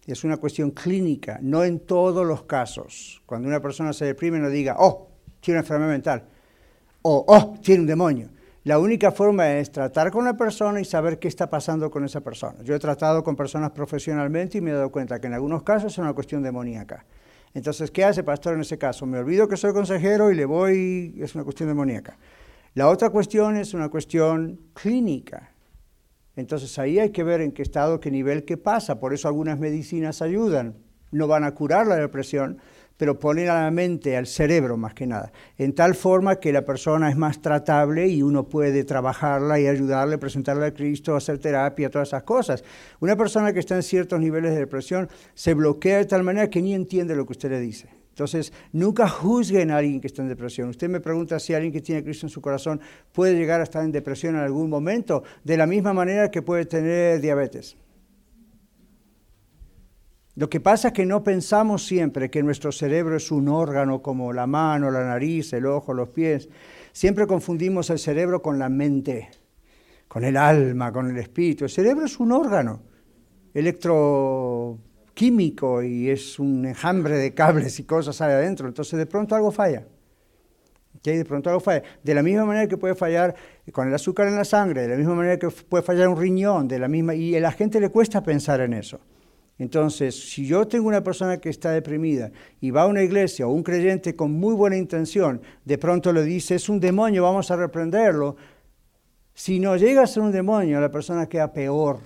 Es 0.07 0.25
una 0.25 0.37
cuestión 0.37 0.71
clínica, 0.71 1.39
no 1.41 1.65
en 1.65 1.81
todos 1.81 2.27
los 2.27 2.43
casos. 2.43 3.23
Cuando 3.25 3.49
una 3.49 3.61
persona 3.61 3.93
se 3.93 4.05
deprime, 4.05 4.39
no 4.39 4.51
diga, 4.51 4.77
oh, 4.79 5.09
tiene 5.41 5.59
una 5.59 5.65
enfermedad 5.65 5.91
mental. 5.91 6.25
O, 7.03 7.25
oh, 7.27 7.55
tiene 7.63 7.83
un 7.83 7.87
demonio. 7.87 8.31
La 8.65 8.79
única 8.79 9.13
forma 9.13 9.59
es 9.59 9.71
tratar 9.71 10.11
con 10.11 10.25
la 10.25 10.39
persona 10.39 10.81
y 10.81 10.87
saber 10.87 11.19
qué 11.19 11.29
está 11.29 11.51
pasando 11.51 11.91
con 11.91 12.03
esa 12.03 12.23
persona. 12.23 12.63
Yo 12.63 12.75
he 12.75 12.79
tratado 12.79 13.23
con 13.23 13.37
personas 13.37 13.73
profesionalmente 13.73 14.57
y 14.57 14.63
me 14.63 14.71
he 14.71 14.75
dado 14.75 14.91
cuenta 14.91 15.21
que 15.21 15.27
en 15.27 15.35
algunos 15.35 15.63
casos 15.63 15.93
es 15.93 15.99
una 15.99 16.15
cuestión 16.15 16.43
demoníaca. 16.43 17.05
Entonces, 17.53 17.91
¿qué 17.91 18.05
hace 18.07 18.25
pastor 18.25 18.55
en 18.55 18.63
ese 18.63 18.79
caso? 18.79 19.05
Me 19.05 19.19
olvido 19.19 19.49
que 19.49 19.59
soy 19.59 19.75
consejero 19.75 20.33
y 20.33 20.35
le 20.35 20.47
voy, 20.47 21.15
es 21.19 21.35
una 21.35 21.45
cuestión 21.45 21.69
demoníaca. 21.69 22.17
La 22.73 22.89
otra 22.89 23.11
cuestión 23.11 23.59
es 23.59 23.75
una 23.75 23.91
cuestión 23.91 24.59
clínica. 24.73 25.53
Entonces 26.35 26.79
ahí 26.79 26.99
hay 26.99 27.11
que 27.11 27.23
ver 27.23 27.43
en 27.43 27.53
qué 27.53 27.61
estado, 27.61 28.01
qué 28.01 28.11
nivel, 28.11 28.47
qué 28.47 28.57
pasa. 28.57 28.99
Por 28.99 29.13
eso 29.13 29.29
algunas 29.29 29.59
medicinas 29.59 30.23
ayudan. 30.23 30.75
No 31.11 31.29
van 31.29 31.45
a 31.45 31.55
curar 31.55 31.87
la 31.87 31.97
depresión, 31.97 32.59
pero 32.97 33.19
ponen 33.19 33.49
a 33.49 33.63
la 33.63 33.71
mente, 33.71 34.17
al 34.17 34.27
cerebro 34.27 34.77
más 34.77 34.95
que 34.95 35.07
nada, 35.07 35.33
en 35.59 35.75
tal 35.75 35.95
forma 35.95 36.37
que 36.37 36.53
la 36.53 36.65
persona 36.65 37.09
es 37.11 37.17
más 37.17 37.41
tratable 37.43 38.09
y 38.09 38.23
uno 38.23 38.49
puede 38.49 38.85
trabajarla 38.85 39.59
y 39.59 39.67
ayudarle, 39.67 40.19
presentarle 40.19 40.67
a 40.67 40.75
Cristo, 40.75 41.17
hacer 41.17 41.39
terapia, 41.39 41.91
todas 41.91 42.09
esas 42.09 42.23
cosas. 42.23 42.65
Una 43.01 43.17
persona 43.17 43.53
que 43.53 43.61
está 43.61 43.75
en 43.75 43.83
ciertos 43.83 44.21
niveles 44.21 44.53
de 44.53 44.61
depresión 44.61 45.09
se 45.35 45.55
bloquea 45.55 45.99
de 45.99 46.05
tal 46.05 46.23
manera 46.23 46.49
que 46.49 46.63
ni 46.63 46.75
entiende 46.75 47.17
lo 47.17 47.27
que 47.27 47.33
usted 47.33 47.51
le 47.51 47.61
dice. 47.61 47.89
Entonces, 48.11 48.53
nunca 48.71 49.09
juzguen 49.09 49.73
a 49.73 49.79
alguien 49.79 50.01
que 50.01 50.07
está 50.07 50.23
en 50.23 50.29
depresión. 50.29 50.69
Usted 50.69 50.89
me 50.89 51.01
pregunta 51.01 51.41
si 51.41 51.53
alguien 51.53 51.73
que 51.73 51.81
tiene 51.81 52.05
Cristo 52.05 52.27
en 52.27 52.31
su 52.31 52.41
corazón 52.41 52.81
puede 53.11 53.35
llegar 53.35 53.61
a 53.61 53.65
estar 53.65 53.83
en 53.83 53.91
depresión 53.91 54.37
en 54.37 54.43
algún 54.43 54.71
momento, 54.71 55.25
de 55.43 55.57
la 55.57 55.67
misma 55.67 55.93
manera 55.93 56.31
que 56.31 56.41
puede 56.41 56.65
tener 56.65 57.21
diabetes. 57.21 57.77
Lo 60.37 60.51
que 60.51 60.59
pasa 60.59 60.89
es 60.89 60.95
que 60.95 61.07
no 61.07 61.23
pensamos 61.23 61.87
siempre 61.87 62.29
que 62.29 62.43
nuestro 62.43 62.73
cerebro 62.73 63.17
es 63.17 63.31
un 63.31 63.49
órgano 63.49 64.03
como 64.03 64.33
la 64.33 64.49
mano, 64.49 64.91
la 64.91 65.05
nariz, 65.05 65.53
el 65.53 65.65
ojo, 65.67 65.95
los 65.95 66.09
pies. 66.09 66.49
Siempre 66.93 67.29
confundimos 67.29 67.89
el 67.91 68.01
cerebro 68.01 68.43
con 68.43 68.59
la 68.59 68.69
mente, 68.69 69.31
con 70.09 70.25
el 70.25 70.37
alma, 70.37 70.93
con 70.93 71.09
el 71.09 71.19
espíritu. 71.19 71.63
El 71.65 71.71
cerebro 71.71 72.05
es 72.05 72.19
un 72.19 72.33
órgano 72.33 72.83
electroquímico 73.55 75.85
y 75.85 76.11
es 76.11 76.41
un 76.41 76.67
enjambre 76.67 77.17
de 77.17 77.33
cables 77.33 77.79
y 77.79 77.85
cosas 77.85 78.21
ahí 78.21 78.33
adentro. 78.33 78.67
Entonces 78.67 78.99
de 78.99 79.07
pronto 79.07 79.37
algo 79.37 79.53
falla. 79.53 79.87
¿ok? 80.97 81.05
De 81.05 81.25
pronto 81.25 81.49
algo 81.49 81.61
falla. 81.61 81.85
De 82.03 82.13
la 82.13 82.25
misma 82.25 82.45
manera 82.45 82.67
que 82.67 82.77
puede 82.77 82.97
fallar 82.97 83.37
con 83.71 83.87
el 83.87 83.95
azúcar 83.95 84.27
en 84.27 84.35
la 84.35 84.45
sangre, 84.45 84.83
de 84.83 84.89
la 84.89 84.97
misma 84.97 85.15
manera 85.15 85.39
que 85.39 85.49
puede 85.49 85.85
fallar 85.85 86.09
un 86.09 86.21
riñón, 86.21 86.67
de 86.67 86.81
la 86.81 86.89
misma 86.89 87.15
y 87.15 87.37
a 87.37 87.41
la 87.41 87.53
gente 87.53 87.79
le 87.79 87.91
cuesta 87.91 88.25
pensar 88.25 88.61
en 88.63 88.73
eso. 88.73 88.99
Entonces, 89.59 90.31
si 90.31 90.47
yo 90.47 90.67
tengo 90.67 90.89
una 90.89 91.05
persona 91.05 91.39
que 91.39 91.49
está 91.49 91.71
deprimida 91.71 92.33
y 92.61 92.71
va 92.71 92.83
a 92.83 92.87
una 92.87 93.03
iglesia 93.03 93.47
o 93.47 93.53
un 93.53 93.63
creyente 93.63 94.17
con 94.17 94.33
muy 94.33 94.55
buena 94.55 94.77
intención, 94.77 95.41
de 95.65 95.79
pronto 95.79 96.13
le 96.13 96.25
dice, 96.25 96.57
es 96.57 96.69
un 96.69 96.81
demonio, 96.81 97.23
vamos 97.23 97.51
a 97.51 97.57
reprenderlo. 97.57 98.37
Si 99.33 99.61
no 99.61 99.77
llega 99.77 100.03
a 100.03 100.07
ser 100.07 100.23
un 100.23 100.33
demonio, 100.33 100.81
la 100.81 100.91
persona 100.91 101.29
queda 101.29 101.53
peor 101.53 102.01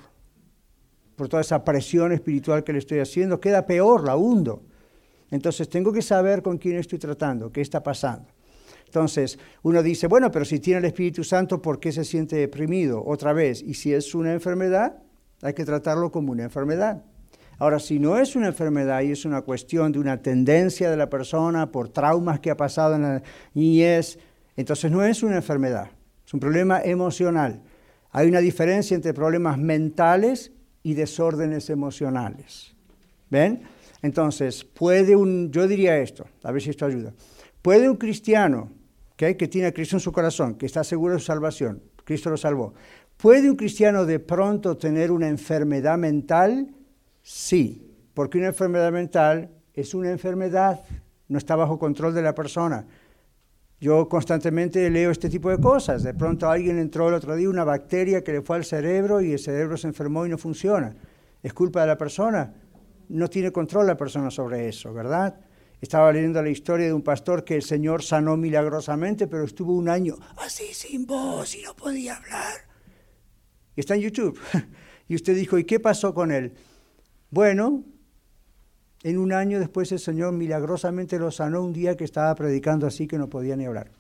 por 1.17 1.29
toda 1.29 1.41
esa 1.41 1.65
presión 1.65 2.13
espiritual 2.13 2.63
que 2.63 2.73
le 2.73 2.79
estoy 2.79 3.01
haciendo, 3.01 3.41
queda 3.41 3.67
peor, 3.67 4.05
la 4.05 4.17
hundo. 4.17 4.63
Entonces, 5.31 5.69
tengo 5.69 5.93
que 5.93 6.03
saber 6.03 6.43
con 6.43 6.59
quién 6.59 6.77
estoy 6.77 6.99
tratando, 6.99 7.51
qué 7.51 7.61
está 7.61 7.83
pasando. 7.83 8.29
Entonces, 8.87 9.39
uno 9.63 9.83
dice, 9.83 10.07
bueno, 10.07 10.31
pero 10.31 10.45
si 10.45 10.61
tiene 10.61 10.79
el 10.79 10.85
Espíritu 10.87 11.25
Santo, 11.25 11.61
¿por 11.61 11.81
qué 11.81 11.93
se 11.93 12.05
siente 12.05 12.37
deprimido? 12.37 13.03
Otra 13.05 13.33
vez, 13.33 13.63
y 13.63 13.75
si 13.75 13.93
es 13.93 14.15
una 14.15 14.33
enfermedad, 14.33 15.03
hay 15.43 15.55
que 15.55 15.65
tratarlo 15.65 16.11
como 16.11 16.33
una 16.33 16.45
enfermedad. 16.45 17.05
Ahora, 17.59 17.81
si 17.81 17.99
no 17.99 18.17
es 18.17 18.37
una 18.37 18.49
enfermedad 18.49 19.03
y 19.03 19.11
es 19.11 19.25
una 19.25 19.43
cuestión 19.43 19.91
de 19.91 19.99
una 19.99 20.23
tendencia 20.23 20.91
de 20.91 20.97
la 20.97 21.11
persona 21.11 21.73
por 21.73 21.89
traumas 21.89 22.39
que 22.39 22.51
ha 22.51 22.57
pasado 22.57 22.95
en 22.95 23.03
la 23.03 23.23
niñez, 23.53 24.19
entonces 24.57 24.91
no 24.91 25.05
es 25.05 25.23
una 25.25 25.37
enfermedad, 25.37 25.91
es 26.25 26.33
un 26.33 26.41
problema 26.41 26.81
emocional. 26.81 27.61
Hay 28.13 28.29
una 28.29 28.39
diferencia 28.39 28.95
entre 28.95 29.13
problemas 29.13 29.59
mentales 29.59 30.53
y 30.85 30.95
desórdenes 30.95 31.69
emocionales. 31.69 32.75
¿Ven? 33.29 33.63
Entonces, 34.03 34.65
puede 34.65 35.17
un, 35.17 35.51
yo 35.51 35.67
diría 35.67 35.99
esto, 35.99 36.27
a 36.45 36.53
ver 36.53 36.63
si 36.63 36.71
esto 36.71 36.87
ayuda. 36.87 37.13
Puede 37.61 37.91
un 37.91 37.97
cristiano 37.97 38.71
¿okay? 39.15 39.35
que 39.35 39.49
tiene 39.49 39.67
a 39.67 39.73
Cristo 39.73 39.97
en 39.97 40.01
su 40.01 40.13
corazón, 40.13 40.55
que 40.55 40.67
está 40.67 40.85
seguro 40.85 41.15
de 41.15 41.21
su 41.21 41.27
salvación, 41.27 41.83
Cristo 42.05 42.31
lo 42.31 42.37
salvó, 42.37 42.73
¿puede 43.17 43.51
un 43.51 43.57
cristiano 43.57 44.07
de 44.07 44.21
pronto 44.21 44.77
tener 44.77 45.11
una 45.11 45.29
enfermedad 45.29 45.99
mental? 45.99 46.75
Sí, 47.31 47.95
porque 48.15 48.39
una 48.39 48.47
enfermedad 48.47 48.91
mental 48.91 49.51
es 49.75 49.93
una 49.93 50.11
enfermedad, 50.11 50.81
no 51.29 51.37
está 51.37 51.57
bajo 51.57 51.79
control 51.79 52.15
de 52.15 52.23
la 52.23 52.35
persona. 52.35 52.87
Yo 53.79 54.09
constantemente 54.09 54.89
leo 54.89 55.11
este 55.11 55.29
tipo 55.29 55.51
de 55.51 55.59
cosas. 55.61 56.03
De 56.03 56.15
pronto 56.15 56.49
alguien 56.49 56.79
entró 56.79 57.07
el 57.07 57.15
otro 57.15 57.37
día 57.37 57.51
una 57.51 57.65
bacteria 57.65 58.25
que 58.25 58.33
le 58.33 58.41
fue 58.41 58.57
al 58.57 58.65
cerebro 58.65 59.21
y 59.21 59.33
el 59.33 59.39
cerebro 59.39 59.77
se 59.77 59.89
enfermó 59.89 60.25
y 60.25 60.31
no 60.31 60.39
funciona. 60.39 60.97
¿Es 61.43 61.53
culpa 61.53 61.83
de 61.83 61.89
la 61.89 61.99
persona? 61.99 62.55
No 63.11 63.29
tiene 63.29 63.53
control 63.53 63.87
la 63.87 63.97
persona 63.99 64.31
sobre 64.31 64.67
eso, 64.67 64.95
¿verdad? 64.95 65.39
Estaba 65.83 66.11
leyendo 66.11 66.43
la 66.43 66.49
historia 66.49 66.87
de 66.87 66.95
un 66.95 67.03
pastor 67.03 67.45
que 67.45 67.57
el 67.57 67.63
Señor 67.63 68.03
sanó 68.03 68.39
milagrosamente, 68.39 69.27
pero 69.27 69.45
estuvo 69.45 69.75
un 69.75 69.91
año 69.91 70.17
así 70.39 70.73
sin 70.73 71.05
voz 71.05 71.55
y 71.55 71.63
no 71.63 71.77
podía 71.77 72.17
hablar. 72.17 72.55
Está 73.77 73.97
en 73.97 74.01
YouTube. 74.01 74.41
Y 75.11 75.15
usted 75.15 75.35
dijo, 75.35 75.57
¿y 75.57 75.65
qué 75.65 75.81
pasó 75.81 76.13
con 76.13 76.31
él? 76.31 76.53
Bueno, 77.31 77.85
en 79.03 79.19
un 79.19 79.33
año 79.33 79.61
después 79.61 79.93
el 79.93 79.99
Señor 79.99 80.33
milagrosamente 80.33 81.19
lo 81.19 81.31
sanó 81.31 81.63
un 81.63 81.73
día 81.73 81.97
que 81.97 82.05
estaba 82.05 82.35
predicando 82.35 82.87
así 82.87 83.07
que 83.07 83.19
no 83.19 83.29
podía 83.29 83.57
ni 83.57 83.67
hablar. 83.67 83.91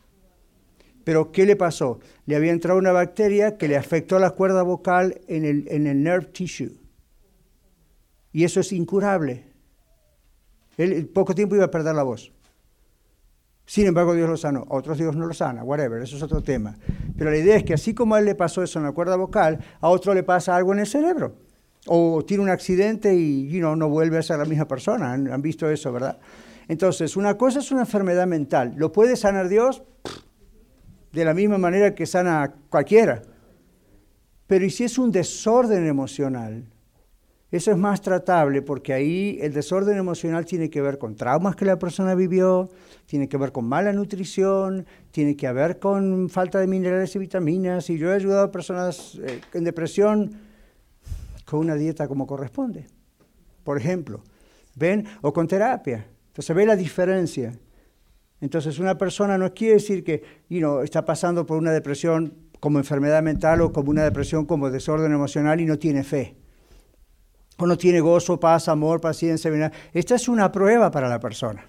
Pero 1.04 1.30
¿qué 1.32 1.46
le 1.46 1.56
pasó? 1.56 2.00
Le 2.26 2.36
había 2.36 2.52
entrado 2.52 2.78
una 2.78 2.92
bacteria 2.92 3.56
que 3.56 3.68
le 3.68 3.76
afectó 3.76 4.18
la 4.18 4.30
cuerda 4.30 4.62
vocal 4.62 5.20
en 5.26 5.44
el, 5.44 6.02
nerve 6.02 6.26
tissue. 6.26 6.78
Y 8.32 8.44
eso 8.44 8.60
es 8.60 8.72
incurable. 8.72 9.44
Él 10.76 10.92
en 10.92 11.08
poco 11.08 11.34
tiempo 11.34 11.54
iba 11.54 11.64
a 11.64 11.70
perder 11.70 11.94
la 11.94 12.02
voz. 12.02 12.32
Sin 13.64 13.86
embargo, 13.86 14.14
Dios 14.14 14.28
lo 14.28 14.36
sanó. 14.36 14.66
A 14.70 14.74
otros 14.74 14.98
Dios 14.98 15.16
no 15.16 15.26
lo 15.26 15.34
sana, 15.34 15.62
whatever, 15.62 16.02
eso 16.02 16.16
es 16.16 16.22
otro 16.22 16.42
tema. 16.42 16.76
Pero 17.16 17.30
la 17.30 17.36
idea 17.36 17.56
es 17.56 17.64
que 17.64 17.74
así 17.74 17.94
como 17.94 18.14
a 18.14 18.18
él 18.18 18.24
le 18.24 18.34
pasó 18.34 18.62
eso 18.62 18.78
en 18.78 18.84
la 18.84 18.92
cuerda 18.92 19.16
vocal, 19.16 19.58
a 19.80 19.88
otro 19.88 20.14
le 20.14 20.22
pasa 20.22 20.56
algo 20.56 20.72
en 20.72 20.80
el 20.80 20.86
cerebro. 20.86 21.47
O 21.90 22.24
tiene 22.24 22.42
un 22.42 22.50
accidente 22.50 23.14
y 23.14 23.48
you 23.48 23.60
know, 23.60 23.74
no 23.74 23.88
vuelve 23.88 24.18
a 24.18 24.22
ser 24.22 24.38
la 24.38 24.44
misma 24.44 24.68
persona. 24.68 25.12
Han, 25.12 25.42
visto 25.42 25.68
eso, 25.68 25.92
¿verdad? 25.92 26.18
Entonces, 26.68 27.16
una 27.16 27.36
cosa 27.36 27.60
es 27.60 27.70
una 27.72 27.80
enfermedad 27.80 28.26
mental. 28.26 28.74
¿Lo 28.76 28.92
puede 28.92 29.16
sanar 29.16 29.48
Dios? 29.48 29.82
De 31.12 31.24
la 31.24 31.32
misma 31.32 31.56
manera 31.56 31.94
que 31.94 32.04
sana 32.04 32.54
cualquiera. 32.68 33.22
Pero 34.46 34.64
¿y 34.64 34.70
si 34.70 34.84
es 34.84 34.98
un 34.98 35.10
desorden 35.10 35.86
emocional? 35.86 36.64
Eso 37.50 37.70
es 37.70 37.78
más 37.78 38.02
tratable 38.02 38.60
porque 38.60 38.92
ahí 38.92 39.38
el 39.40 39.54
desorden 39.54 39.96
emocional 39.96 40.44
tiene 40.44 40.68
que 40.68 40.82
ver 40.82 40.98
con 40.98 41.16
traumas 41.16 41.56
que 41.56 41.64
la 41.64 41.78
persona 41.78 42.14
vivió, 42.14 42.68
tiene 43.06 43.26
que 43.26 43.38
ver 43.38 43.52
con 43.52 43.64
mala 43.66 43.90
nutrición, 43.94 44.84
tiene 45.10 45.34
que 45.34 45.50
ver 45.50 45.78
con 45.78 46.28
falta 46.28 46.60
de 46.60 46.66
minerales 46.66 47.16
y 47.16 47.18
vitaminas. 47.18 47.88
Y 47.88 47.96
yo 47.96 48.12
he 48.12 48.14
ayudado 48.14 48.44
a 48.44 48.52
personas 48.52 49.18
eh, 49.22 49.40
en 49.54 49.64
depresión 49.64 50.47
con 51.48 51.60
una 51.60 51.76
dieta 51.76 52.06
como 52.08 52.26
corresponde, 52.26 52.86
por 53.64 53.78
ejemplo. 53.78 54.22
¿Ven? 54.74 55.06
O 55.22 55.32
con 55.32 55.48
terapia. 55.48 56.06
Entonces 56.28 56.54
ve 56.54 56.66
la 56.66 56.76
diferencia. 56.76 57.58
Entonces 58.40 58.78
una 58.78 58.98
persona 58.98 59.38
no 59.38 59.54
quiere 59.54 59.74
decir 59.74 60.04
que 60.04 60.22
you 60.48 60.58
know, 60.58 60.82
está 60.82 61.04
pasando 61.04 61.46
por 61.46 61.56
una 61.56 61.72
depresión 61.72 62.34
como 62.60 62.78
enfermedad 62.78 63.22
mental 63.22 63.62
o 63.62 63.72
como 63.72 63.90
una 63.90 64.04
depresión 64.04 64.44
como 64.44 64.70
desorden 64.70 65.12
emocional 65.12 65.60
y 65.60 65.64
no 65.64 65.78
tiene 65.78 66.04
fe 66.04 66.36
o 67.56 67.66
no 67.66 67.76
tiene 67.76 68.00
gozo, 68.00 68.38
paz, 68.38 68.68
amor, 68.68 69.00
paciencia. 69.00 69.72
Esta 69.92 70.14
es 70.14 70.28
una 70.28 70.52
prueba 70.52 70.90
para 70.90 71.08
la 71.08 71.18
persona. 71.18 71.68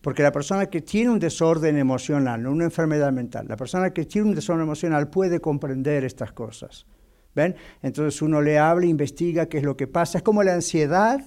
Porque 0.00 0.22
la 0.22 0.30
persona 0.30 0.66
que 0.66 0.82
tiene 0.82 1.10
un 1.10 1.18
desorden 1.18 1.78
emocional, 1.78 2.42
no 2.42 2.52
una 2.52 2.64
enfermedad 2.64 3.12
mental, 3.12 3.46
la 3.48 3.56
persona 3.56 3.90
que 3.90 4.04
tiene 4.04 4.28
un 4.28 4.34
desorden 4.36 4.62
emocional 4.62 5.08
puede 5.08 5.40
comprender 5.40 6.04
estas 6.04 6.32
cosas. 6.32 6.86
¿Ven? 7.36 7.54
Entonces 7.82 8.22
uno 8.22 8.40
le 8.40 8.58
habla, 8.58 8.86
investiga 8.86 9.46
qué 9.46 9.58
es 9.58 9.62
lo 9.62 9.76
que 9.76 9.86
pasa. 9.86 10.18
Es 10.18 10.24
como 10.24 10.42
la 10.42 10.54
ansiedad, 10.54 11.20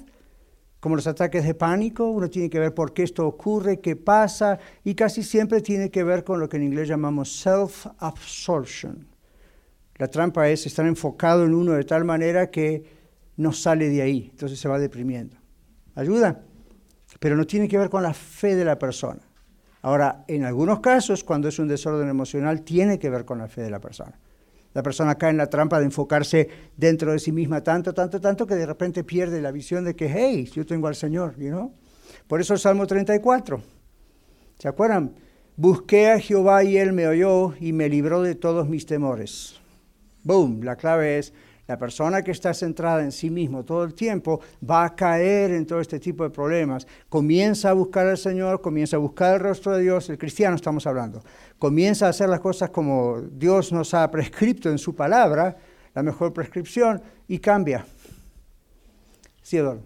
como 0.80 0.96
los 0.96 1.06
ataques 1.06 1.46
de 1.46 1.54
pánico. 1.54 2.10
Uno 2.10 2.32
tiene 2.32 2.50
que 2.50 2.60
ver 2.60 2.74
por 2.74 2.94
qué 2.94 3.04
esto 3.04 3.28
ocurre, 3.28 3.80
qué 3.80 3.96
pasa, 3.96 4.58
y 4.84 4.96
casi 4.96 5.22
siempre 5.22 5.62
tiene 5.62 5.92
que 5.92 6.04
ver 6.04 6.24
con 6.24 6.40
lo 6.40 6.50
que 6.50 6.58
en 6.58 6.64
inglés 6.64 6.88
llamamos 6.88 7.46
self-absorption. 7.46 9.08
La 9.98 10.08
trampa 10.08 10.50
es 10.50 10.66
estar 10.66 10.88
enfocado 10.88 11.46
en 11.46 11.54
uno 11.54 11.74
de 11.74 11.84
tal 11.84 12.06
manera 12.06 12.50
que 12.50 12.84
no 13.38 13.54
sale 13.54 13.88
de 13.90 14.02
ahí, 14.02 14.30
entonces 14.32 14.60
se 14.60 14.68
va 14.68 14.80
deprimiendo. 14.80 15.38
¿Ayuda? 15.94 16.42
Pero 17.20 17.38
no 17.38 17.46
tiene 17.46 17.68
que 17.68 17.78
ver 17.78 17.90
con 17.90 18.02
la 18.02 18.16
fe 18.16 18.56
de 18.56 18.66
la 18.66 18.80
persona. 18.80 19.22
Ahora, 19.84 20.26
en 20.28 20.44
algunos 20.44 20.80
casos, 20.80 21.24
cuando 21.24 21.50
es 21.50 21.60
un 21.60 21.68
desorden 21.68 22.10
emocional, 22.10 22.64
tiene 22.64 22.98
que 22.98 23.12
ver 23.12 23.26
con 23.26 23.38
la 23.38 23.48
fe 23.48 23.62
de 23.62 23.70
la 23.70 23.80
persona. 23.80 24.18
La 24.74 24.84
persona 24.84 25.16
cae 25.16 25.32
en 25.32 25.38
la 25.38 25.50
trampa 25.50 25.80
de 25.80 25.86
enfocarse 25.86 26.48
dentro 26.78 27.12
de 27.12 27.20
sí 27.20 27.32
misma 27.32 27.64
tanto, 27.64 27.94
tanto, 27.94 28.22
tanto, 28.22 28.46
que 28.46 28.56
de 28.56 28.66
repente 28.66 29.04
pierde 29.04 29.42
la 29.42 29.52
visión 29.52 29.84
de 29.84 29.96
que, 29.96 30.08
hey, 30.08 30.50
yo 30.54 30.66
tengo 30.66 30.88
al 30.88 30.96
Señor, 30.96 31.36
you 31.38 31.74
Por 32.28 32.40
eso 32.40 32.54
el 32.54 32.60
Salmo 32.60 32.86
34. 32.86 33.62
¿Se 34.60 34.68
acuerdan? 34.68 35.16
Busqué 35.56 36.12
a 36.12 36.20
Jehová 36.20 36.64
y 36.64 36.78
Él 36.78 36.94
me 36.94 37.08
oyó 37.08 37.54
y 37.60 37.74
me 37.74 37.90
libró 37.90 38.22
de 38.22 38.36
todos 38.36 38.70
mis 38.70 38.86
temores. 38.86 39.60
Boom, 40.24 40.62
la 40.64 40.76
clave 40.76 41.18
es, 41.18 41.34
la 41.70 41.78
persona 41.78 42.24
que 42.24 42.32
está 42.32 42.52
centrada 42.52 43.04
en 43.04 43.12
sí 43.12 43.30
mismo 43.30 43.64
todo 43.64 43.84
el 43.84 43.94
tiempo 43.94 44.42
va 44.68 44.86
a 44.86 44.96
caer 44.96 45.52
en 45.52 45.68
todo 45.68 45.80
este 45.80 46.00
tipo 46.00 46.24
de 46.24 46.32
problemas. 46.32 46.88
Comienza 47.10 47.70
a 47.70 47.74
buscar 47.74 48.08
al 48.08 48.18
Señor, 48.18 48.60
comienza 48.60 48.96
a 48.96 49.00
buscar 49.00 49.36
el 49.36 49.40
rostro 49.40 49.78
de 49.78 49.84
Dios, 49.84 50.10
el 50.10 50.18
cristiano 50.18 50.56
estamos 50.56 50.88
hablando. 50.88 51.22
Comienza 51.60 52.08
a 52.08 52.10
hacer 52.10 52.28
las 52.28 52.40
cosas 52.40 52.72
como 52.72 53.22
Dios 53.22 53.72
nos 53.72 53.94
ha 53.94 54.10
prescrito 54.10 54.72
en 54.72 54.80
su 54.80 54.96
palabra, 54.96 55.58
la 55.94 56.02
mejor 56.02 56.34
prescripción, 56.34 57.04
y 57.28 57.38
cambia. 57.38 57.86
Sí, 59.44 59.58
Eduardo. 59.58 59.84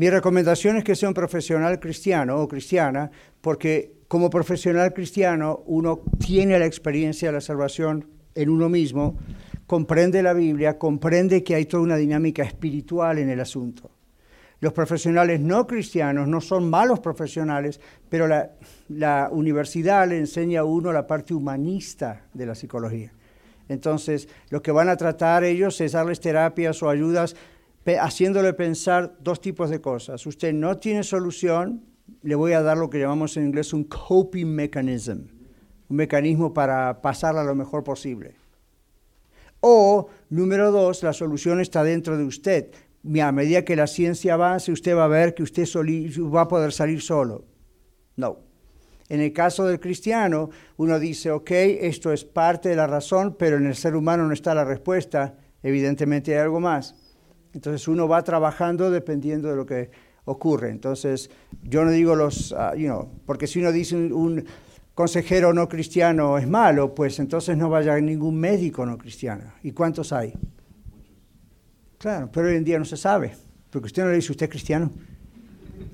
Mi 0.00 0.08
recomendación 0.08 0.78
es 0.78 0.84
que 0.84 0.96
sea 0.96 1.10
un 1.10 1.14
profesional 1.14 1.78
cristiano 1.78 2.38
o 2.38 2.48
cristiana, 2.48 3.10
porque 3.42 3.98
como 4.08 4.30
profesional 4.30 4.94
cristiano 4.94 5.62
uno 5.66 6.00
tiene 6.18 6.58
la 6.58 6.64
experiencia 6.64 7.28
de 7.28 7.34
la 7.34 7.42
salvación 7.42 8.06
en 8.34 8.48
uno 8.48 8.70
mismo, 8.70 9.18
comprende 9.66 10.22
la 10.22 10.32
Biblia, 10.32 10.78
comprende 10.78 11.44
que 11.44 11.54
hay 11.54 11.66
toda 11.66 11.82
una 11.82 11.96
dinámica 11.96 12.42
espiritual 12.42 13.18
en 13.18 13.28
el 13.28 13.40
asunto. 13.40 13.90
Los 14.60 14.72
profesionales 14.72 15.38
no 15.38 15.66
cristianos 15.66 16.26
no 16.26 16.40
son 16.40 16.70
malos 16.70 17.00
profesionales, 17.00 17.78
pero 18.08 18.26
la, 18.26 18.52
la, 18.88 19.28
universidad 19.30 20.08
le 20.08 20.16
enseña 20.16 20.60
a 20.60 20.64
uno 20.64 20.94
la 20.94 21.06
parte 21.06 21.34
humanista 21.34 22.22
de 22.32 22.46
la 22.46 22.54
psicología. 22.54 23.12
Entonces, 23.68 24.30
lo 24.48 24.62
que 24.62 24.72
van 24.72 24.88
a 24.88 24.96
tratar 24.96 25.44
ellos 25.44 25.78
es 25.82 25.92
darles 25.92 26.20
terapias 26.20 26.82
o 26.82 26.88
ayudas 26.88 27.36
haciéndole 28.00 28.52
pensar 28.52 29.16
dos 29.20 29.40
tipos 29.40 29.70
de 29.70 29.80
cosas. 29.80 30.26
Usted 30.26 30.52
no 30.52 30.78
tiene 30.78 31.02
solución, 31.02 31.84
le 32.22 32.34
voy 32.34 32.52
a 32.52 32.62
dar 32.62 32.76
lo 32.76 32.90
que 32.90 32.98
llamamos 32.98 33.36
en 33.36 33.46
inglés 33.46 33.72
un 33.72 33.84
coping 33.84 34.46
mechanism, 34.46 35.28
un 35.88 35.96
mecanismo 35.96 36.52
para 36.52 37.00
pasarla 37.00 37.42
lo 37.42 37.54
mejor 37.54 37.82
posible. 37.82 38.34
O, 39.60 40.08
número 40.30 40.70
dos, 40.72 41.02
la 41.02 41.12
solución 41.12 41.60
está 41.60 41.82
dentro 41.82 42.16
de 42.16 42.24
usted. 42.24 42.70
A 43.22 43.32
medida 43.32 43.64
que 43.64 43.76
la 43.76 43.86
ciencia 43.86 44.34
avance, 44.34 44.72
usted 44.72 44.96
va 44.96 45.04
a 45.04 45.08
ver 45.08 45.34
que 45.34 45.42
usted 45.42 45.64
va 45.64 46.42
a 46.42 46.48
poder 46.48 46.72
salir 46.72 47.00
solo. 47.00 47.44
No. 48.16 48.38
En 49.08 49.20
el 49.20 49.32
caso 49.32 49.66
del 49.66 49.80
cristiano, 49.80 50.50
uno 50.76 50.98
dice, 50.98 51.30
ok, 51.30 51.50
esto 51.50 52.12
es 52.12 52.24
parte 52.24 52.68
de 52.68 52.76
la 52.76 52.86
razón, 52.86 53.36
pero 53.38 53.56
en 53.56 53.66
el 53.66 53.74
ser 53.74 53.96
humano 53.96 54.26
no 54.26 54.32
está 54.32 54.54
la 54.54 54.64
respuesta. 54.64 55.36
Evidentemente 55.62 56.32
hay 56.32 56.40
algo 56.42 56.60
más. 56.60 56.94
Entonces 57.54 57.86
uno 57.88 58.06
va 58.06 58.22
trabajando 58.22 58.90
dependiendo 58.90 59.48
de 59.48 59.56
lo 59.56 59.66
que 59.66 59.90
ocurre. 60.24 60.70
Entonces 60.70 61.30
yo 61.62 61.84
no 61.84 61.90
digo 61.90 62.14
los, 62.14 62.52
uh, 62.52 62.76
you 62.76 62.86
know, 62.86 63.08
porque 63.26 63.46
si 63.46 63.60
uno 63.60 63.72
dice 63.72 63.96
un, 63.96 64.44
consejero 65.00 65.54
no 65.54 65.66
cristiano 65.68 66.36
es 66.36 66.46
malo, 66.46 66.94
pues 66.94 67.18
entonces 67.20 67.56
no 67.56 67.70
vaya 67.70 67.98
ningún 68.00 68.38
médico 68.38 68.84
no 68.84 68.98
cristiano. 68.98 69.52
¿Y 69.62 69.72
cuántos 69.72 70.12
hay? 70.12 70.34
Claro, 71.98 72.28
pero 72.30 72.48
hoy 72.48 72.56
en 72.56 72.64
día 72.64 72.78
no 72.78 72.84
se 72.84 72.96
sabe, 72.96 73.34
porque 73.70 73.86
usted 73.86 74.02
no 74.02 74.10
le 74.10 74.16
dice 74.16 74.32
usted 74.32 74.44
es 74.44 74.50
cristiano. 74.50 74.90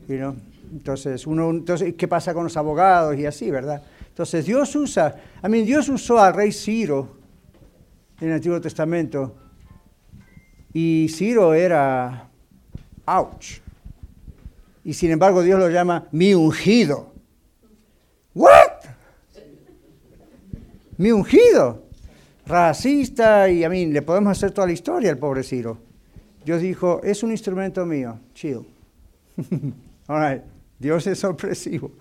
You 0.09 0.35
Entonces, 0.73 1.27
uno, 1.27 1.51
entonces, 1.51 1.95
¿qué 1.95 2.09
pasa 2.09 2.35
con 2.35 2.45
los 2.45 2.57
abogados 2.57 3.17
y 3.17 3.27
así, 3.27 3.49
verdad? 3.49 3.83
Entonces 4.09 4.45
Dios 4.45 4.75
usa, 4.75 5.15
a 5.41 5.49
mí 5.49 5.63
Dios 5.63 5.89
usó 5.89 6.19
al 6.19 6.35
rey 6.35 6.51
Ciro 6.51 7.17
en 8.21 8.29
el 8.29 8.35
Antiguo 8.35 8.61
Testamento 8.61 9.37
y 10.79 11.09
Ciro 11.09 11.55
era, 11.55 12.29
ouch. 13.07 13.63
Y 14.85 14.93
sin 14.93 15.11
embargo 15.11 15.43
Dios 15.43 15.59
lo 15.59 15.71
llama 15.71 16.07
mi 16.13 16.35
ungido. 16.35 17.15
¿What? 18.35 18.85
Mi 20.99 21.13
ungido. 21.13 21.83
Racista 22.47 23.49
y 23.49 23.65
a 23.65 23.71
mí 23.71 23.87
le 23.87 24.03
podemos 24.03 24.33
hacer 24.33 24.51
toda 24.51 24.67
la 24.67 24.75
historia 24.75 25.11
al 25.11 25.17
pobre 25.17 25.43
Ciro. 25.45 25.79
Dios 26.45 26.61
dijo, 26.61 27.01
es 27.03 27.23
un 27.23 27.31
instrumento 27.31 27.87
mío, 27.87 28.21
chill. 28.35 28.67
All 30.09 30.31
right. 30.31 30.43
Dios 30.79 31.07
es 31.07 31.19
sorpresivo. 31.19 31.93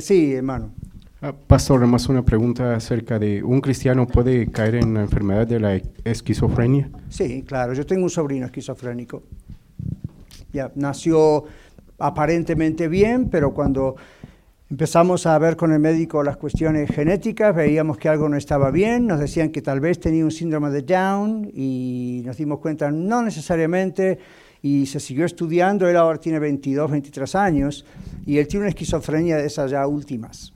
Sí, 0.00 0.34
hermano. 0.34 0.74
Ah, 1.20 1.32
pastor, 1.32 1.84
más 1.88 2.08
una 2.08 2.24
pregunta 2.24 2.76
acerca 2.76 3.18
de 3.18 3.42
un 3.42 3.60
cristiano 3.60 4.06
puede 4.06 4.46
caer 4.52 4.76
en 4.76 4.94
la 4.94 5.00
enfermedad 5.00 5.48
de 5.48 5.58
la 5.58 5.80
esquizofrenia. 6.04 6.90
Sí, 7.08 7.42
claro. 7.42 7.72
Yo 7.72 7.84
tengo 7.84 8.04
un 8.04 8.10
sobrino 8.10 8.46
esquizofrénico. 8.46 9.24
Ya 10.52 10.70
nació 10.76 11.44
aparentemente 11.98 12.86
bien, 12.86 13.30
pero 13.30 13.52
cuando 13.52 13.96
empezamos 14.70 15.26
a 15.26 15.36
ver 15.40 15.56
con 15.56 15.72
el 15.72 15.80
médico 15.80 16.22
las 16.22 16.36
cuestiones 16.36 16.88
genéticas, 16.88 17.52
veíamos 17.52 17.98
que 17.98 18.08
algo 18.08 18.28
no 18.28 18.36
estaba 18.36 18.70
bien. 18.70 19.08
Nos 19.08 19.18
decían 19.18 19.50
que 19.50 19.60
tal 19.60 19.80
vez 19.80 19.98
tenía 19.98 20.24
un 20.24 20.30
síndrome 20.30 20.70
de 20.70 20.82
Down 20.82 21.50
y 21.52 22.22
nos 22.24 22.36
dimos 22.36 22.60
cuenta 22.60 22.92
no 22.92 23.22
necesariamente 23.22 24.20
y 24.62 24.86
se 24.86 25.00
siguió 25.00 25.24
estudiando. 25.24 25.88
Él 25.88 25.96
ahora 25.96 26.20
tiene 26.20 26.38
22, 26.38 26.88
23 26.88 27.34
años 27.34 27.84
y 28.24 28.38
él 28.38 28.46
tiene 28.46 28.66
una 28.66 28.70
esquizofrenia 28.70 29.36
de 29.36 29.46
esas 29.46 29.72
ya 29.72 29.84
últimas. 29.84 30.52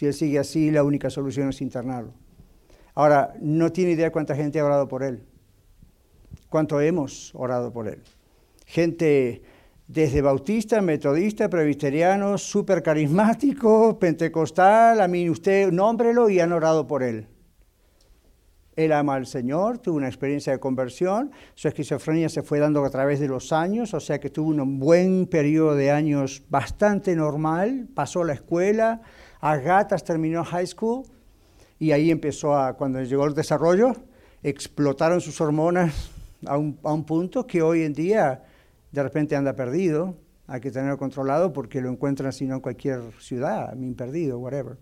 Si 0.00 0.06
él 0.06 0.14
sigue 0.14 0.38
así, 0.38 0.70
la 0.70 0.82
única 0.82 1.10
solución 1.10 1.50
es 1.50 1.60
internarlo. 1.60 2.14
Ahora, 2.94 3.34
no 3.38 3.70
tiene 3.70 3.90
idea 3.90 4.10
cuánta 4.10 4.34
gente 4.34 4.58
ha 4.58 4.64
orado 4.64 4.88
por 4.88 5.02
él, 5.02 5.22
cuánto 6.48 6.80
hemos 6.80 7.34
orado 7.34 7.70
por 7.70 7.86
él. 7.86 8.02
Gente 8.64 9.42
desde 9.86 10.22
bautista, 10.22 10.80
metodista, 10.80 11.50
presbiteriano, 11.50 12.38
súper 12.38 12.82
carismático, 12.82 13.98
pentecostal, 13.98 15.02
a 15.02 15.06
mí 15.06 15.28
usted 15.28 15.70
nómbrelo 15.70 16.30
y 16.30 16.40
han 16.40 16.52
orado 16.52 16.86
por 16.86 17.02
él. 17.02 17.26
Él 18.76 18.92
ama 18.92 19.16
al 19.16 19.26
Señor, 19.26 19.80
tuvo 19.80 19.98
una 19.98 20.08
experiencia 20.08 20.54
de 20.54 20.60
conversión, 20.60 21.30
su 21.54 21.68
esquizofrenia 21.68 22.30
se 22.30 22.42
fue 22.42 22.58
dando 22.58 22.82
a 22.86 22.88
través 22.88 23.20
de 23.20 23.28
los 23.28 23.52
años, 23.52 23.92
o 23.92 24.00
sea 24.00 24.18
que 24.18 24.30
tuvo 24.30 24.48
un 24.48 24.78
buen 24.78 25.26
periodo 25.26 25.74
de 25.74 25.90
años 25.90 26.42
bastante 26.48 27.14
normal, 27.14 27.86
pasó 27.94 28.24
la 28.24 28.32
escuela, 28.32 29.02
a 29.40 29.56
gatas 29.56 30.04
terminó 30.04 30.44
high 30.44 30.66
school 30.66 31.04
y 31.78 31.92
ahí 31.92 32.10
empezó 32.10 32.56
a, 32.56 32.74
cuando 32.76 33.02
llegó 33.02 33.26
el 33.26 33.34
desarrollo, 33.34 33.94
explotaron 34.42 35.20
sus 35.20 35.40
hormonas 35.40 36.10
a 36.46 36.56
un, 36.56 36.78
a 36.82 36.92
un 36.92 37.04
punto 37.04 37.46
que 37.46 37.62
hoy 37.62 37.82
en 37.82 37.92
día 37.92 38.44
de 38.92 39.02
repente 39.02 39.36
anda 39.36 39.54
perdido, 39.54 40.16
hay 40.46 40.60
que 40.60 40.70
tenerlo 40.70 40.98
controlado 40.98 41.52
porque 41.52 41.80
lo 41.80 41.90
encuentran 41.90 42.32
sino 42.32 42.56
en 42.56 42.60
cualquier 42.60 43.00
ciudad, 43.20 43.72
min 43.74 43.94
perdido, 43.94 44.38
whatever. 44.38 44.76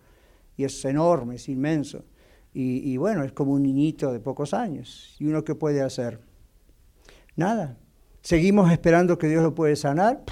Y 0.56 0.64
es 0.64 0.84
enorme, 0.84 1.36
es 1.36 1.48
inmenso. 1.48 2.04
Y, 2.54 2.90
y, 2.90 2.96
bueno, 2.96 3.22
es 3.22 3.32
como 3.32 3.52
un 3.52 3.62
niñito 3.62 4.10
de 4.12 4.18
pocos 4.18 4.54
años. 4.54 5.14
¿Y 5.18 5.26
uno 5.26 5.44
qué 5.44 5.54
puede 5.54 5.82
hacer? 5.82 6.20
Nada. 7.36 7.76
Seguimos 8.22 8.72
esperando 8.72 9.18
que 9.18 9.28
Dios 9.28 9.42
lo 9.42 9.54
puede 9.54 9.76
sanar. 9.76 10.24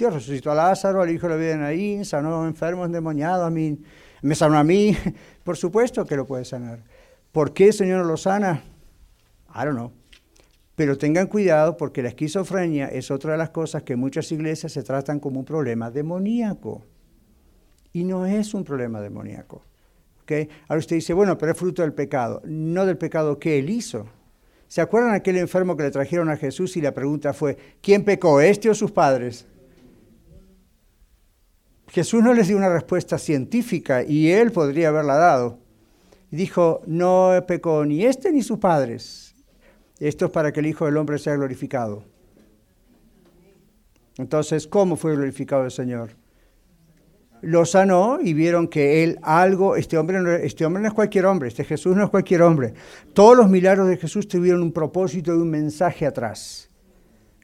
Dios 0.00 0.14
resucitó 0.14 0.50
a 0.50 0.54
Lázaro, 0.54 1.02
al 1.02 1.10
hijo 1.10 1.28
de 1.28 1.36
de 1.36 1.58
Naín, 1.58 2.06
sanó 2.06 2.46
enfermos 2.46 2.86
endemoniados, 2.86 3.46
a 3.46 3.50
mí, 3.50 3.78
me 4.22 4.34
sanó 4.34 4.56
a 4.56 4.64
mí. 4.64 4.96
Por 5.44 5.58
supuesto 5.58 6.06
que 6.06 6.16
lo 6.16 6.26
puede 6.26 6.46
sanar. 6.46 6.82
¿Por 7.32 7.52
qué 7.52 7.66
el 7.66 7.74
Señor 7.74 7.98
no 7.98 8.04
lo 8.04 8.16
sana? 8.16 8.62
I 9.54 9.58
don't 9.58 9.76
know. 9.76 9.92
Pero 10.74 10.96
tengan 10.96 11.26
cuidado 11.26 11.76
porque 11.76 12.02
la 12.02 12.08
esquizofrenia 12.08 12.86
es 12.86 13.10
otra 13.10 13.32
de 13.32 13.38
las 13.38 13.50
cosas 13.50 13.82
que 13.82 13.94
muchas 13.94 14.32
iglesias 14.32 14.72
se 14.72 14.82
tratan 14.82 15.20
como 15.20 15.38
un 15.38 15.44
problema 15.44 15.90
demoníaco. 15.90 16.86
Y 17.92 18.04
no 18.04 18.24
es 18.24 18.54
un 18.54 18.64
problema 18.64 19.02
demoníaco. 19.02 19.66
¿okay? 20.22 20.48
Ahora 20.66 20.78
usted 20.78 20.96
dice, 20.96 21.12
bueno, 21.12 21.36
pero 21.36 21.52
es 21.52 21.58
fruto 21.58 21.82
del 21.82 21.92
pecado. 21.92 22.40
No 22.46 22.86
del 22.86 22.96
pecado 22.96 23.38
que 23.38 23.58
él 23.58 23.68
hizo. 23.68 24.06
¿Se 24.66 24.80
acuerdan 24.80 25.12
aquel 25.12 25.36
enfermo 25.36 25.76
que 25.76 25.82
le 25.82 25.90
trajeron 25.90 26.30
a 26.30 26.38
Jesús 26.38 26.74
y 26.78 26.80
la 26.80 26.94
pregunta 26.94 27.34
fue, 27.34 27.58
¿quién 27.82 28.02
pecó, 28.02 28.40
este 28.40 28.70
o 28.70 28.74
sus 28.74 28.92
padres? 28.92 29.46
Jesús 31.90 32.22
no 32.22 32.32
les 32.32 32.46
dio 32.46 32.56
una 32.56 32.68
respuesta 32.68 33.18
científica 33.18 34.04
y 34.04 34.30
él 34.30 34.52
podría 34.52 34.88
haberla 34.88 35.16
dado. 35.16 35.58
Dijo, 36.30 36.82
no 36.86 37.32
pecó 37.48 37.84
ni 37.84 38.04
este 38.04 38.30
ni 38.30 38.42
sus 38.42 38.58
padres. 38.58 39.34
Esto 39.98 40.26
es 40.26 40.30
para 40.30 40.52
que 40.52 40.60
el 40.60 40.66
Hijo 40.66 40.86
del 40.86 40.96
Hombre 40.96 41.18
sea 41.18 41.34
glorificado. 41.34 42.04
Entonces, 44.18 44.68
¿cómo 44.68 44.96
fue 44.96 45.16
glorificado 45.16 45.64
el 45.64 45.72
Señor? 45.72 46.10
Lo 47.42 47.64
sanó 47.64 48.18
y 48.22 48.34
vieron 48.34 48.68
que 48.68 49.02
él 49.02 49.18
algo, 49.22 49.74
este 49.74 49.98
hombre, 49.98 50.20
no, 50.20 50.30
este 50.30 50.64
hombre 50.64 50.82
no 50.82 50.88
es 50.88 50.94
cualquier 50.94 51.26
hombre, 51.26 51.48
este 51.48 51.64
Jesús 51.64 51.96
no 51.96 52.04
es 52.04 52.10
cualquier 52.10 52.42
hombre. 52.42 52.74
Todos 53.14 53.36
los 53.36 53.48
milagros 53.48 53.88
de 53.88 53.96
Jesús 53.96 54.28
tuvieron 54.28 54.62
un 54.62 54.72
propósito 54.72 55.34
y 55.34 55.38
un 55.38 55.50
mensaje 55.50 56.06
atrás. 56.06 56.69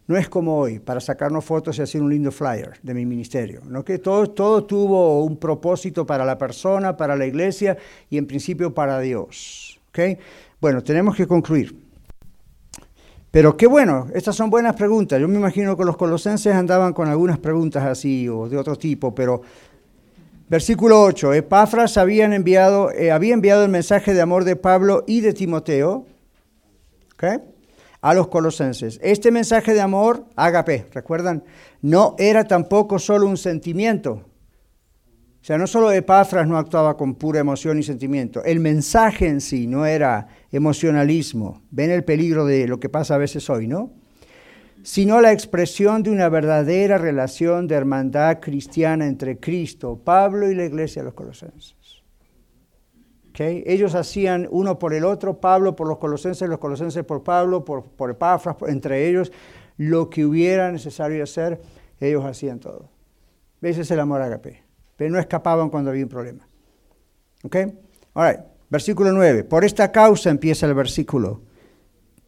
No 0.06 0.16
es 0.16 0.28
como 0.28 0.56
hoy, 0.56 0.78
para 0.78 1.00
sacarnos 1.00 1.44
fotos 1.44 1.78
y 1.78 1.82
hacer 1.82 2.00
un 2.00 2.10
lindo 2.10 2.30
flyer 2.30 2.78
de 2.82 2.94
mi 2.94 3.04
ministerio. 3.04 3.62
¿no? 3.66 3.84
Que 3.84 3.98
todo, 3.98 4.28
todo 4.30 4.64
tuvo 4.64 5.24
un 5.24 5.36
propósito 5.36 6.06
para 6.06 6.24
la 6.24 6.38
persona, 6.38 6.96
para 6.96 7.16
la 7.16 7.26
iglesia 7.26 7.76
y 8.08 8.18
en 8.18 8.26
principio 8.26 8.72
para 8.72 9.00
Dios. 9.00 9.80
Bueno, 10.60 10.82
tenemos 10.82 11.16
que 11.16 11.26
concluir. 11.26 11.74
Pero 13.30 13.56
qué 13.56 13.66
bueno, 13.66 14.08
estas 14.14 14.36
son 14.36 14.48
buenas 14.48 14.76
preguntas. 14.76 15.20
Yo 15.20 15.28
me 15.28 15.36
imagino 15.36 15.76
que 15.76 15.84
los 15.84 15.96
colosenses 15.96 16.54
andaban 16.54 16.92
con 16.92 17.08
algunas 17.08 17.38
preguntas 17.38 17.84
así 17.84 18.28
o 18.28 18.48
de 18.48 18.56
otro 18.56 18.76
tipo, 18.76 19.14
pero 19.14 19.42
versículo 20.48 21.02
8, 21.02 21.34
Epafras 21.34 21.98
habían 21.98 22.32
enviado, 22.32 22.90
eh, 22.92 23.10
había 23.10 23.34
enviado 23.34 23.64
el 23.64 23.70
mensaje 23.70 24.14
de 24.14 24.20
amor 24.22 24.44
de 24.44 24.56
Pablo 24.56 25.04
y 25.06 25.20
de 25.20 25.34
Timoteo 25.34 26.06
¿okay? 27.14 27.38
A 28.00 28.14
los 28.14 28.28
colosenses. 28.28 28.98
Este 29.02 29.30
mensaje 29.30 29.74
de 29.74 29.80
amor, 29.80 30.26
agape, 30.36 30.86
¿recuerdan? 30.92 31.44
No 31.82 32.14
era 32.18 32.44
tampoco 32.44 32.98
solo 32.98 33.26
un 33.26 33.36
sentimiento. 33.36 34.24
O 35.40 35.44
sea, 35.46 35.58
no 35.58 35.68
solo 35.68 35.92
Epafras 35.92 36.48
no 36.48 36.58
actuaba 36.58 36.96
con 36.96 37.14
pura 37.14 37.38
emoción 37.38 37.78
y 37.78 37.84
sentimiento, 37.84 38.42
el 38.42 38.58
mensaje 38.58 39.28
en 39.28 39.40
sí 39.40 39.68
no 39.68 39.86
era 39.86 40.26
emocionalismo. 40.50 41.62
Ven 41.70 41.92
el 41.92 42.02
peligro 42.02 42.46
de 42.46 42.66
lo 42.66 42.80
que 42.80 42.88
pasa 42.88 43.14
a 43.14 43.18
veces 43.18 43.48
hoy, 43.48 43.68
¿no? 43.68 43.92
Sino 44.82 45.20
la 45.20 45.32
expresión 45.32 46.02
de 46.02 46.10
una 46.10 46.28
verdadera 46.28 46.98
relación 46.98 47.68
de 47.68 47.76
hermandad 47.76 48.40
cristiana 48.40 49.06
entre 49.06 49.38
Cristo, 49.38 50.00
Pablo 50.04 50.50
y 50.50 50.54
la 50.56 50.64
iglesia 50.64 51.02
de 51.02 51.06
los 51.06 51.14
colosenses. 51.14 51.76
Ellos 53.38 53.94
hacían 53.94 54.48
uno 54.50 54.78
por 54.78 54.94
el 54.94 55.04
otro, 55.04 55.40
Pablo 55.40 55.76
por 55.76 55.88
los 55.88 55.98
colosenses, 55.98 56.48
los 56.48 56.58
colosenses 56.58 57.04
por 57.04 57.22
Pablo, 57.22 57.64
por, 57.64 57.84
por 57.84 58.16
entre 58.68 59.08
ellos, 59.08 59.32
lo 59.76 60.08
que 60.08 60.24
hubiera 60.24 60.72
necesario 60.72 61.22
hacer, 61.22 61.60
ellos 62.00 62.24
hacían 62.24 62.60
todo. 62.60 62.88
Ese 63.60 63.82
es 63.82 63.90
el 63.90 64.00
amor 64.00 64.22
agape. 64.22 64.62
Pero 64.96 65.10
no 65.10 65.18
escapaban 65.18 65.68
cuando 65.68 65.90
había 65.90 66.04
un 66.04 66.08
problema. 66.08 66.46
¿Ok? 67.42 67.56
All 68.14 68.28
right. 68.28 68.40
Versículo 68.68 69.12
9. 69.12 69.44
Por 69.44 69.64
esta 69.64 69.92
causa 69.92 70.30
empieza 70.30 70.66
el 70.66 70.74
versículo. 70.74 71.42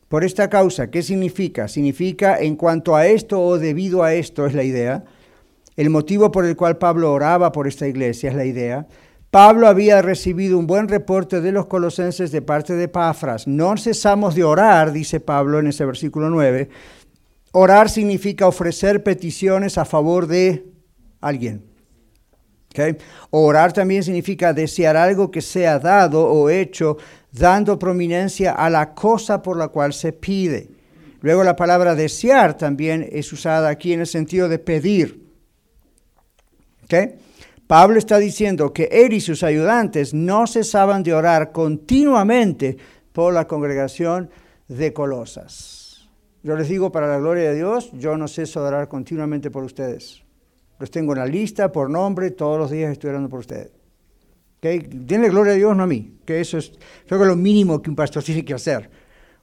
Por 0.08 0.24
esta 0.24 0.48
causa, 0.48 0.90
¿qué 0.90 1.02
significa? 1.02 1.68
Significa 1.68 2.38
en 2.38 2.56
cuanto 2.56 2.96
a 2.96 3.06
esto 3.06 3.40
o 3.40 3.58
debido 3.58 4.02
a 4.02 4.14
esto 4.14 4.46
es 4.46 4.54
la 4.54 4.62
idea. 4.62 5.04
El 5.76 5.90
motivo 5.90 6.30
por 6.30 6.44
el 6.44 6.56
cual 6.56 6.78
Pablo 6.78 7.12
oraba 7.12 7.52
por 7.52 7.66
esta 7.66 7.86
iglesia 7.86 8.30
es 8.30 8.36
la 8.36 8.44
idea. 8.44 8.86
Pablo 9.30 9.68
había 9.68 10.00
recibido 10.00 10.58
un 10.58 10.66
buen 10.66 10.88
reporte 10.88 11.42
de 11.42 11.52
los 11.52 11.66
colosenses 11.66 12.32
de 12.32 12.40
parte 12.40 12.74
de 12.74 12.88
Pafras. 12.88 13.46
No 13.46 13.76
cesamos 13.76 14.34
de 14.34 14.44
orar, 14.44 14.92
dice 14.92 15.20
Pablo 15.20 15.58
en 15.58 15.66
ese 15.66 15.84
versículo 15.84 16.30
9. 16.30 16.70
Orar 17.52 17.90
significa 17.90 18.46
ofrecer 18.46 19.02
peticiones 19.02 19.76
a 19.76 19.84
favor 19.84 20.26
de 20.26 20.64
alguien. 21.20 21.64
Orar 23.30 23.72
también 23.72 24.02
significa 24.02 24.52
desear 24.52 24.96
algo 24.96 25.30
que 25.30 25.42
sea 25.42 25.78
dado 25.78 26.24
o 26.24 26.48
hecho, 26.48 26.96
dando 27.32 27.78
prominencia 27.78 28.52
a 28.52 28.70
la 28.70 28.94
cosa 28.94 29.42
por 29.42 29.56
la 29.56 29.68
cual 29.68 29.92
se 29.92 30.12
pide. 30.12 30.70
Luego 31.20 31.42
la 31.44 31.56
palabra 31.56 31.94
desear 31.94 32.56
también 32.56 33.06
es 33.10 33.32
usada 33.32 33.68
aquí 33.68 33.92
en 33.92 34.00
el 34.00 34.06
sentido 34.06 34.48
de 34.48 34.58
pedir. 34.58 35.26
Okay. 36.84 37.16
Pablo 37.68 37.98
está 37.98 38.16
diciendo 38.16 38.72
que 38.72 38.88
él 38.90 39.12
y 39.12 39.20
sus 39.20 39.42
ayudantes 39.42 40.14
no 40.14 40.46
cesaban 40.46 41.02
de 41.02 41.12
orar 41.12 41.52
continuamente 41.52 42.78
por 43.12 43.34
la 43.34 43.46
congregación 43.46 44.30
de 44.68 44.94
Colosas. 44.94 46.08
Yo 46.42 46.56
les 46.56 46.70
digo, 46.70 46.90
para 46.90 47.06
la 47.06 47.18
gloria 47.18 47.50
de 47.50 47.56
Dios, 47.56 47.90
yo 47.92 48.16
no 48.16 48.26
ceso 48.26 48.62
de 48.62 48.68
orar 48.68 48.88
continuamente 48.88 49.50
por 49.50 49.64
ustedes. 49.64 50.22
Los 50.78 50.90
tengo 50.90 51.12
en 51.12 51.18
la 51.18 51.26
lista 51.26 51.70
por 51.70 51.90
nombre, 51.90 52.30
todos 52.30 52.58
los 52.58 52.70
días 52.70 52.90
estoy 52.90 53.10
orando 53.10 53.28
por 53.28 53.40
ustedes. 53.40 53.70
¿Okay? 54.56 54.88
Denle 54.90 55.28
gloria 55.28 55.52
a 55.52 55.56
Dios, 55.56 55.76
no 55.76 55.82
a 55.82 55.86
mí. 55.86 56.20
Que 56.24 56.40
eso 56.40 56.56
es, 56.56 56.72
creo 57.06 57.20
que 57.20 57.26
lo 57.26 57.36
mínimo 57.36 57.82
que 57.82 57.90
un 57.90 57.96
pastor 57.96 58.22
tiene 58.22 58.46
que 58.46 58.54
hacer. 58.54 58.88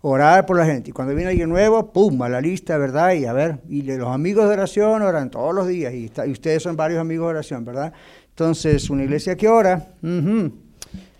Orar 0.07 0.45
por 0.45 0.55
la 0.55 0.67
gente. 0.67 0.91
Y 0.91 0.93
cuando 0.93 1.15
viene 1.15 1.31
alguien 1.31 1.49
nuevo, 1.49 1.91
pum, 1.91 2.21
a 2.21 2.29
la 2.29 2.39
lista, 2.39 2.77
¿verdad? 2.77 3.13
Y 3.13 3.25
a 3.25 3.33
ver, 3.33 3.57
y 3.67 3.81
los 3.81 4.07
amigos 4.09 4.45
de 4.45 4.53
oración 4.53 5.01
oran 5.01 5.31
todos 5.31 5.51
los 5.55 5.67
días. 5.67 5.95
Y, 5.95 6.11
ustedes 6.29 6.61
son 6.61 6.75
varios 6.75 6.99
amigos 6.99 7.25
de 7.25 7.29
oración, 7.31 7.65
¿verdad? 7.65 7.91
Entonces, 8.29 8.87
una 8.91 9.03
iglesia 9.03 9.35
que 9.35 9.47
ora, 9.47 9.87
uh 10.03 10.07
-huh, 10.07 10.51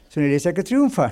es 0.07 0.17
una 0.17 0.27
iglesia 0.27 0.53
que 0.53 0.61
triunfa. 0.61 1.11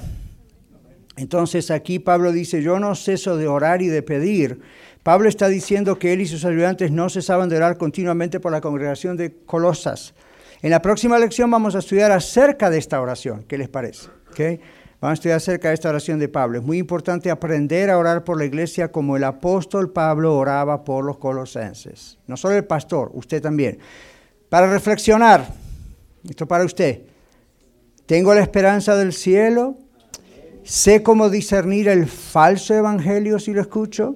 Entonces 1.16 1.72
aquí 1.72 1.98
Pablo 1.98 2.32
dice, 2.32 2.62
yo 2.62 2.78
no 2.80 2.94
ceso 2.94 3.38
de 3.38 3.48
orar 3.48 3.82
y 3.82 3.88
de 3.88 4.04
pedir. 4.04 4.62
Pablo 5.02 5.28
está 5.28 5.48
diciendo 5.48 5.98
que 5.98 6.14
él 6.14 6.22
y 6.22 6.28
sus 6.28 6.46
ayudantes 6.46 6.92
no 6.92 7.10
cesaban 7.10 7.50
de 7.50 7.58
orar 7.58 7.80
continuamente 7.80 8.40
por 8.40 8.52
la 8.52 8.62
congregación 8.62 9.18
de 9.18 9.34
Colosas. 9.48 10.14
En 10.62 10.70
la 10.70 10.80
próxima 10.80 11.18
lección 11.18 11.50
vamos 11.50 11.74
a 11.74 11.80
estudiar 11.80 12.12
acerca 12.12 12.70
de 12.70 12.78
esta 12.78 13.02
oración. 13.02 13.46
¿Qué 13.48 13.58
les 13.58 13.68
parece? 13.68 14.10
¿Okay? 14.30 14.60
Vamos 15.04 15.18
a 15.18 15.20
estudiar 15.20 15.36
acerca 15.36 15.68
de 15.68 15.74
esta 15.74 15.90
oración 15.90 16.18
de 16.18 16.30
Pablo. 16.30 16.60
Es 16.60 16.64
muy 16.64 16.78
importante 16.78 17.30
aprender 17.30 17.90
a 17.90 17.98
orar 17.98 18.24
por 18.24 18.38
la 18.38 18.46
iglesia 18.46 18.90
como 18.90 19.18
el 19.18 19.26
apóstol 19.26 19.92
Pablo 19.92 20.34
oraba 20.34 20.86
por 20.86 21.04
los 21.04 21.18
colosenses. 21.18 22.18
No 22.26 22.38
solo 22.38 22.56
el 22.56 22.64
pastor, 22.64 23.12
usted 23.14 23.42
también. 23.42 23.80
Para 24.48 24.72
reflexionar, 24.72 25.46
esto 26.24 26.48
para 26.48 26.64
usted. 26.64 27.02
Tengo 28.06 28.34
la 28.34 28.40
esperanza 28.40 28.96
del 28.96 29.12
cielo. 29.12 29.76
Sé 30.64 31.04
cómo 31.04 31.30
discernir 31.30 31.90
el 31.90 32.08
falso 32.08 32.74
evangelio 32.74 33.40
si 33.40 33.52
lo 33.52 33.60
escucho. 33.60 34.16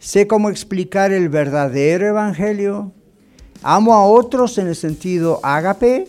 Sé 0.00 0.26
cómo 0.26 0.50
explicar 0.50 1.12
el 1.12 1.28
verdadero 1.28 2.04
evangelio. 2.04 2.90
Amo 3.62 3.94
a 3.94 4.04
otros 4.04 4.58
en 4.58 4.66
el 4.66 4.74
sentido 4.74 5.38
ágape. 5.44 6.08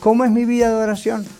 ¿Cómo 0.00 0.24
es 0.24 0.32
mi 0.32 0.44
vida 0.44 0.68
de 0.70 0.82
oración? 0.82 1.39